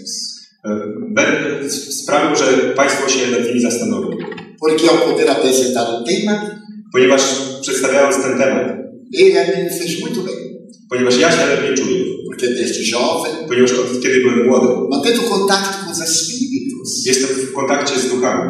E, 0.65 0.69
będę 1.09 1.69
sprawił, 1.69 2.35
że 2.35 2.45
Państwo 2.75 3.09
się 3.09 3.31
nad 3.31 3.47
nimi 3.47 3.61
zastanowią. 3.61 4.09
Porque 4.59 4.89
ao 4.91 4.97
poder 5.11 5.29
apresentar 5.31 5.87
o 5.87 6.03
tema, 6.03 6.33
Ponieważ 6.93 7.21
przedstawiając 7.61 8.15
ten 8.23 8.37
temat, 8.37 8.67
ele 9.19 9.41
a 9.41 9.45
fez 9.79 10.01
muito 10.01 10.21
bem. 10.21 10.35
ponieważ 10.89 11.17
ja 11.17 11.31
się 11.31 11.45
lepiej 11.45 11.75
czuję, 11.77 11.99
Porque 12.27 12.47
desde 12.47 12.83
jovem, 12.91 13.31
ponieważ 13.47 13.71
od 13.71 14.01
kiedy 14.03 14.19
byłem 14.21 14.47
młody, 14.47 14.67
mantendo 14.89 15.21
contato 15.21 15.67
com 15.79 15.91
os 15.91 16.01
espíritos, 16.01 17.05
jestem 17.05 17.29
w 17.29 17.53
kontakcie 17.53 17.99
z 17.99 18.09
duchami. 18.09 18.49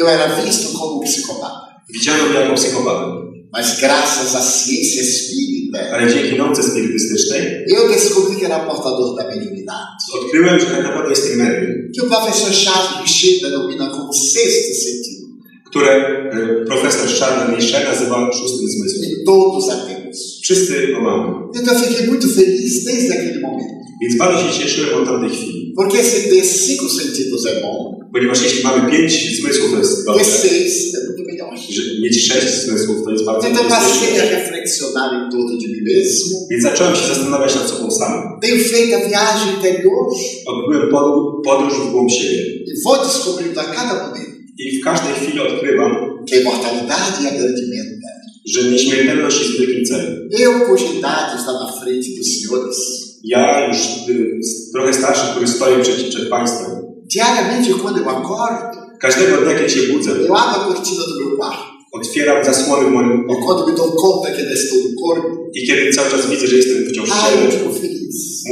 eu 0.00 0.06
era 0.08 0.26
visto 0.44 0.78
como 0.78 0.92
um 0.94 1.04
psicopata. 1.06 1.60
Widziano 1.94 2.24
mnie 2.26 2.38
jako 2.40 2.54
psychopatę, 2.54 3.06
Mas 3.52 3.66
graças 3.80 4.34
à 4.40 4.40
ciência 4.40 5.00
espírita, 5.02 5.61
ale 5.92 6.10
dzięki 6.14 6.36
nauce 6.38 6.62
spirytystycznej 6.62 7.42
eu 7.76 7.88
descobri 7.88 8.36
que 8.36 8.46
era 8.46 8.58
portador 8.58 9.16
da 9.16 9.24
mediunidade. 9.28 9.86
odkryłem, 10.14 10.60
że 10.60 10.66
tak 10.66 10.82
naprawdę 10.84 11.10
jestem 11.10 11.38
medium, 11.38 11.72
Que 11.94 12.02
o 12.02 12.06
professor 12.14 12.50
Charles 12.52 12.92
Michel 13.02 13.50
denomina 13.50 13.86
como 13.90 14.12
sexto 14.12 14.74
sentido. 14.84 15.22
które 15.70 15.90
e, 16.32 16.64
profesor 16.66 17.08
Charles 17.18 17.56
Michel 17.56 17.84
nazywa 17.84 18.30
szóstym 18.32 18.68
zmysłem. 18.68 19.04
E 19.04 19.24
todos 19.26 19.68
a 19.70 19.76
temos. 19.86 20.40
Wszyscy 20.42 20.92
go 20.92 21.00
mamy. 21.00 21.28
Então 21.54 21.74
eu 21.74 21.80
fiquei 21.80 22.06
muito 22.06 22.28
feliz 22.28 22.84
desde 22.84 23.12
aquele 23.12 23.40
momento. 23.40 23.81
Więc 24.02 24.16
bardzo 24.18 24.38
się 24.52 24.60
cieszyłem 24.62 24.94
od 24.94 25.04
tamtej 25.08 25.30
chwili. 25.30 25.72
Porque 25.76 26.02
se 26.04 26.18
ter 26.30 26.44
cinco 26.66 26.86
sentidos 27.00 27.42
é 27.46 27.52
bom, 27.62 28.02
Ponieważ 28.14 28.42
jeśli 28.42 28.62
mamy 28.64 28.80
pięć 28.92 29.12
zmysłów, 29.40 29.70
to 29.72 29.78
jest 29.78 29.96
ter 29.96 30.04
dobrze. 30.04 30.24
seis 30.24 30.72
é 30.96 30.98
muito 31.06 31.22
melhor. 31.30 31.52
Że 31.76 31.82
mieć 32.02 32.26
sześć 32.28 32.48
zmysłów, 32.66 32.96
to 33.04 33.10
jest 33.10 33.24
bardzo 33.24 33.48
Então 33.48 33.64
passei 33.68 34.08
a 34.08 34.22
dobrze. 34.22 34.30
reflexionar 34.38 35.08
em 35.18 35.30
torno 35.32 35.52
de 35.62 35.68
mim 35.72 35.84
mesmo. 35.94 36.36
Więc 36.50 36.62
zacząłem 36.62 36.94
się 36.96 37.06
zastanawiać 37.06 37.54
nad 37.54 37.68
sobą 37.70 37.90
samym. 37.90 38.22
Tenho 38.42 38.58
feito 38.72 38.96
a 38.96 39.00
viagem 39.08 39.48
interior 39.56 40.04
Odbyłem 40.46 40.88
pod- 40.90 41.44
podróż 41.48 41.74
w 41.86 41.90
głąb 41.92 42.10
siebie. 42.18 42.42
e 42.70 42.72
vou 42.84 42.96
descobrindo 43.06 43.60
a 43.60 43.64
cada 43.64 43.94
momento 44.02 44.32
I 44.58 44.78
w 44.78 44.84
każdej 44.84 45.12
chwili 45.14 45.38
odkrywam, 45.40 45.92
que 46.28 46.36
a 46.36 46.40
imortalidade 46.40 47.18
e 47.28 47.28
a 47.28 48.12
że 48.52 48.60
nieśmiertelność 48.70 49.38
jest 49.40 49.52
wielkim 49.58 49.84
celem. 49.84 50.28
Eu, 50.44 50.52
cuja 50.66 50.88
idade 50.98 51.32
está 51.40 51.52
na 51.62 51.68
frente 51.80 52.08
dos 52.18 52.26
senhores, 52.36 52.78
Ja 53.24 53.66
już 53.68 53.78
y, 54.08 54.40
trochę 54.72 54.92
starszy, 54.94 55.30
który 55.30 55.48
stoję 55.48 55.78
przed, 55.82 56.08
przed 56.08 56.28
Państwem, 56.28 56.70
diariamente 57.14 57.74
quando 57.82 58.00
eu 58.00 58.08
acordo, 58.08 58.80
każdego 59.00 59.36
dnia, 59.36 59.54
kiedy 59.54 59.70
się 59.70 59.92
budzę, 59.92 60.10
eu 60.10 60.34
abro 60.36 60.62
a 60.62 60.68
cortina 60.68 61.02
do 61.08 61.20
meu 61.20 61.36
quarto. 61.36 61.62
otwieram 61.92 62.44
zasłony 62.44 62.88
w 62.88 62.92
moim 62.92 63.24
pokoju 63.26 63.46
quando 63.46 63.66
me 63.66 63.76
dou 63.76 63.92
conta 63.92 64.30
que 64.30 64.38
ainda 64.42 64.54
estou 64.54 64.76
no 64.76 64.90
corpo, 65.02 65.50
i 65.54 65.66
kiedy 65.66 65.92
cały 65.92 66.10
czas 66.10 66.30
widzę, 66.30 66.46
że 66.46 66.56
jestem 66.56 66.76
wciąż 66.88 67.08
szczery, 67.08 67.58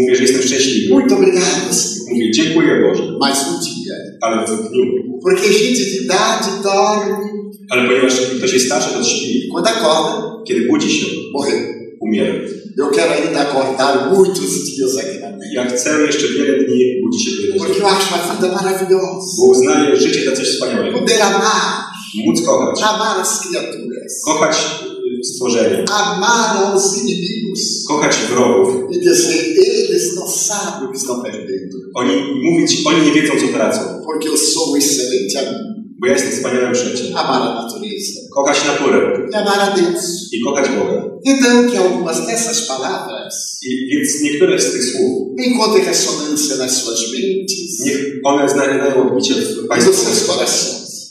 mówię, 0.01 0.17
że 0.17 0.23
jestem 0.23 0.43
szczęśliwy. 0.43 0.95
Muito 0.95 1.15
obrigado. 1.17 1.47
Mówię, 2.11 2.31
dziękuję 2.31 2.83
Boże, 2.89 3.03
Mais 3.21 3.39
um 3.49 3.55
dia. 3.61 3.95
ale 4.21 4.47
w 4.47 4.71
dniu. 4.71 4.85
Porque 5.23 5.49
gente 5.49 5.85
de 5.91 5.97
idade 6.05 6.63
dorme. 6.63 7.17
Ale 7.71 7.89
ponieważ 7.89 8.21
ktoś 8.39 8.53
jest 8.53 8.67
starszy, 8.67 8.95
to 8.95 9.05
śpi. 9.05 9.49
Quando 9.53 9.71
acorda, 9.71 10.31
Kiedy 10.47 10.67
budzi 10.67 10.91
się, 10.91 11.07
morreu. 11.33 11.80
Eu 12.79 12.91
quero 12.91 13.13
ainda 13.13 13.41
acordar 13.43 14.11
muitos 14.13 14.51
dias 14.65 14.97
aqui 14.97 15.21
na 15.21 15.29
terra. 15.33 15.53
Ja 15.55 15.65
chcę 15.71 15.91
jeszcze 16.07 16.29
wiele 16.29 16.59
dni 16.65 17.01
budzić 17.03 17.25
się 17.25 17.31
wiele 17.43 17.57
Porque 17.59 17.81
eu 17.83 17.87
acho 17.87 18.15
a 18.15 18.35
vida 18.35 18.55
maravilhosa. 18.55 19.37
Bo 19.39 19.45
uznaję 19.51 19.97
życie 19.97 20.25
za 20.31 20.37
coś 20.37 20.49
wspaniałego. 20.49 20.99
Poder 20.99 21.23
amar, 21.23 21.85
Móc 22.27 22.43
kochać. 22.47 22.83
amar 22.83 23.21
as 23.21 23.41
criaturas, 23.43 24.13
Kochać 24.25 24.57
stworzenia. 25.25 25.85
amar 25.85 26.57
aos 26.65 26.99
inimigos 27.03 27.85
Kochać 27.89 28.17
wrogów. 28.31 28.69
e 28.95 28.99
dizer, 28.99 29.45
eles 29.67 30.17
não 30.17 30.29
sabem 30.29 30.89
o 30.89 30.93
que 30.93 30.99
estão 30.99 31.23
perdendo. 31.23 31.77
Oni 31.95 32.15
mówić, 32.45 32.71
oni 32.87 33.01
nie 33.07 33.13
wiedzą, 33.13 33.33
co 33.41 33.49
tracą. 33.53 33.81
Porque 34.07 34.29
eu 34.29 34.37
sou 34.37 34.71
um 34.73 34.77
excelente 34.77 35.39
amigo. 35.39 35.70
Bo 36.01 36.07
ja 36.07 36.13
jestem 36.13 36.33
wspaniałym 36.33 36.73
przyjacielem. 36.73 37.17
Amar 37.17 37.43
a 37.43 37.63
natureza 37.63 38.21
Kochać 38.35 38.59
naturę 38.67 38.99
e 39.35 39.39
amar 39.39 39.61
a 39.61 39.71
Deus. 39.77 40.33
i 40.33 40.41
kochać 40.45 40.69
Boga. 40.69 41.11
Então, 41.25 41.71
que 41.71 41.79
algumas 41.79 42.27
dessas 42.27 42.67
palavras 42.69 43.59
I, 43.63 43.89
więc 43.91 44.23
niektóre 44.23 44.59
z 44.61 44.73
tych 44.73 44.85
słów, 44.85 45.39
encontrem 45.47 45.85
ressonância 45.85 46.57
nas 46.57 46.73
suas 46.83 47.01
mentes 47.13 47.81
niech 47.87 48.01
one 48.25 48.49
znajdują 48.49 49.07
odbicie 49.07 49.35
w 49.35 49.69
Państwa 49.69 49.93
sercach 49.93 50.51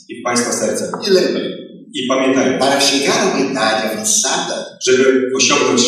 i 0.08 0.20
w 0.20 0.22
Państwa 0.24 0.52
sercach. 0.52 0.90
E 1.08 1.10
lembrem, 1.10 1.52
I 1.94 2.06
pamiętajmy, 2.08 2.58
para 2.58 2.80
chegar 2.80 3.18
a 3.18 3.30
uma 3.30 3.50
idade 3.50 3.90
avançada, 3.90 4.78
żeby 4.86 5.30
osiągnąć 5.36 5.82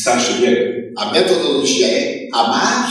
starszy 0.00 0.32
wiek, 0.42 0.58
a 0.96 1.12
metodologia 1.12 1.86
é 1.86 2.28
amar, 2.32 2.90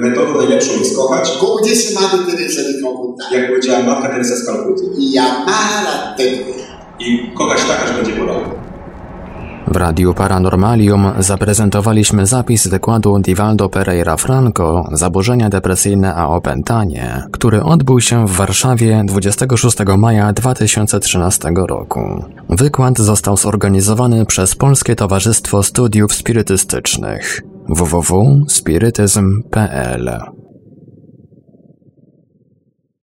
metodą 0.00 0.38
najlepszą 0.38 0.72
jest 0.78 0.96
kochać, 0.96 1.38
como 1.40 1.60
disse 1.64 2.00
Madre 2.00 2.18
Teresa 2.18 2.62
de 2.62 2.80
Calcutá, 2.82 3.34
jak 3.34 3.48
powiedziała 3.48 3.82
Matka 3.82 4.08
Teresa 4.08 4.36
z 4.36 4.46
Kalkuty. 4.46 4.84
e 5.16 5.20
amar 5.20 5.86
até. 5.86 6.24
I 7.00 7.30
kochać 7.34 7.58
tak, 7.64 7.84
aż 7.84 7.96
będzie 7.96 8.20
bolał. 8.20 8.40
W 9.66 9.76
Radiu 9.76 10.14
Paranormalium 10.14 11.12
zaprezentowaliśmy 11.18 12.26
zapis 12.26 12.66
wykładu 12.66 13.18
Divaldo 13.18 13.68
Pereira 13.68 14.16
Franco 14.16 14.84
Zaburzenia 14.92 15.50
depresyjne 15.50 16.14
a 16.14 16.28
opętanie, 16.28 17.22
który 17.32 17.62
odbył 17.62 18.00
się 18.00 18.26
w 18.26 18.30
Warszawie 18.30 19.02
26 19.06 19.76
maja 19.98 20.32
2013 20.32 21.52
roku. 21.68 22.00
Wykład 22.48 22.98
został 22.98 23.36
zorganizowany 23.36 24.26
przez 24.26 24.54
Polskie 24.54 24.96
Towarzystwo 24.96 25.62
Studiów 25.62 26.14
Spirytystycznych 26.14 27.51
www.spirytyzm.pl 27.68 30.41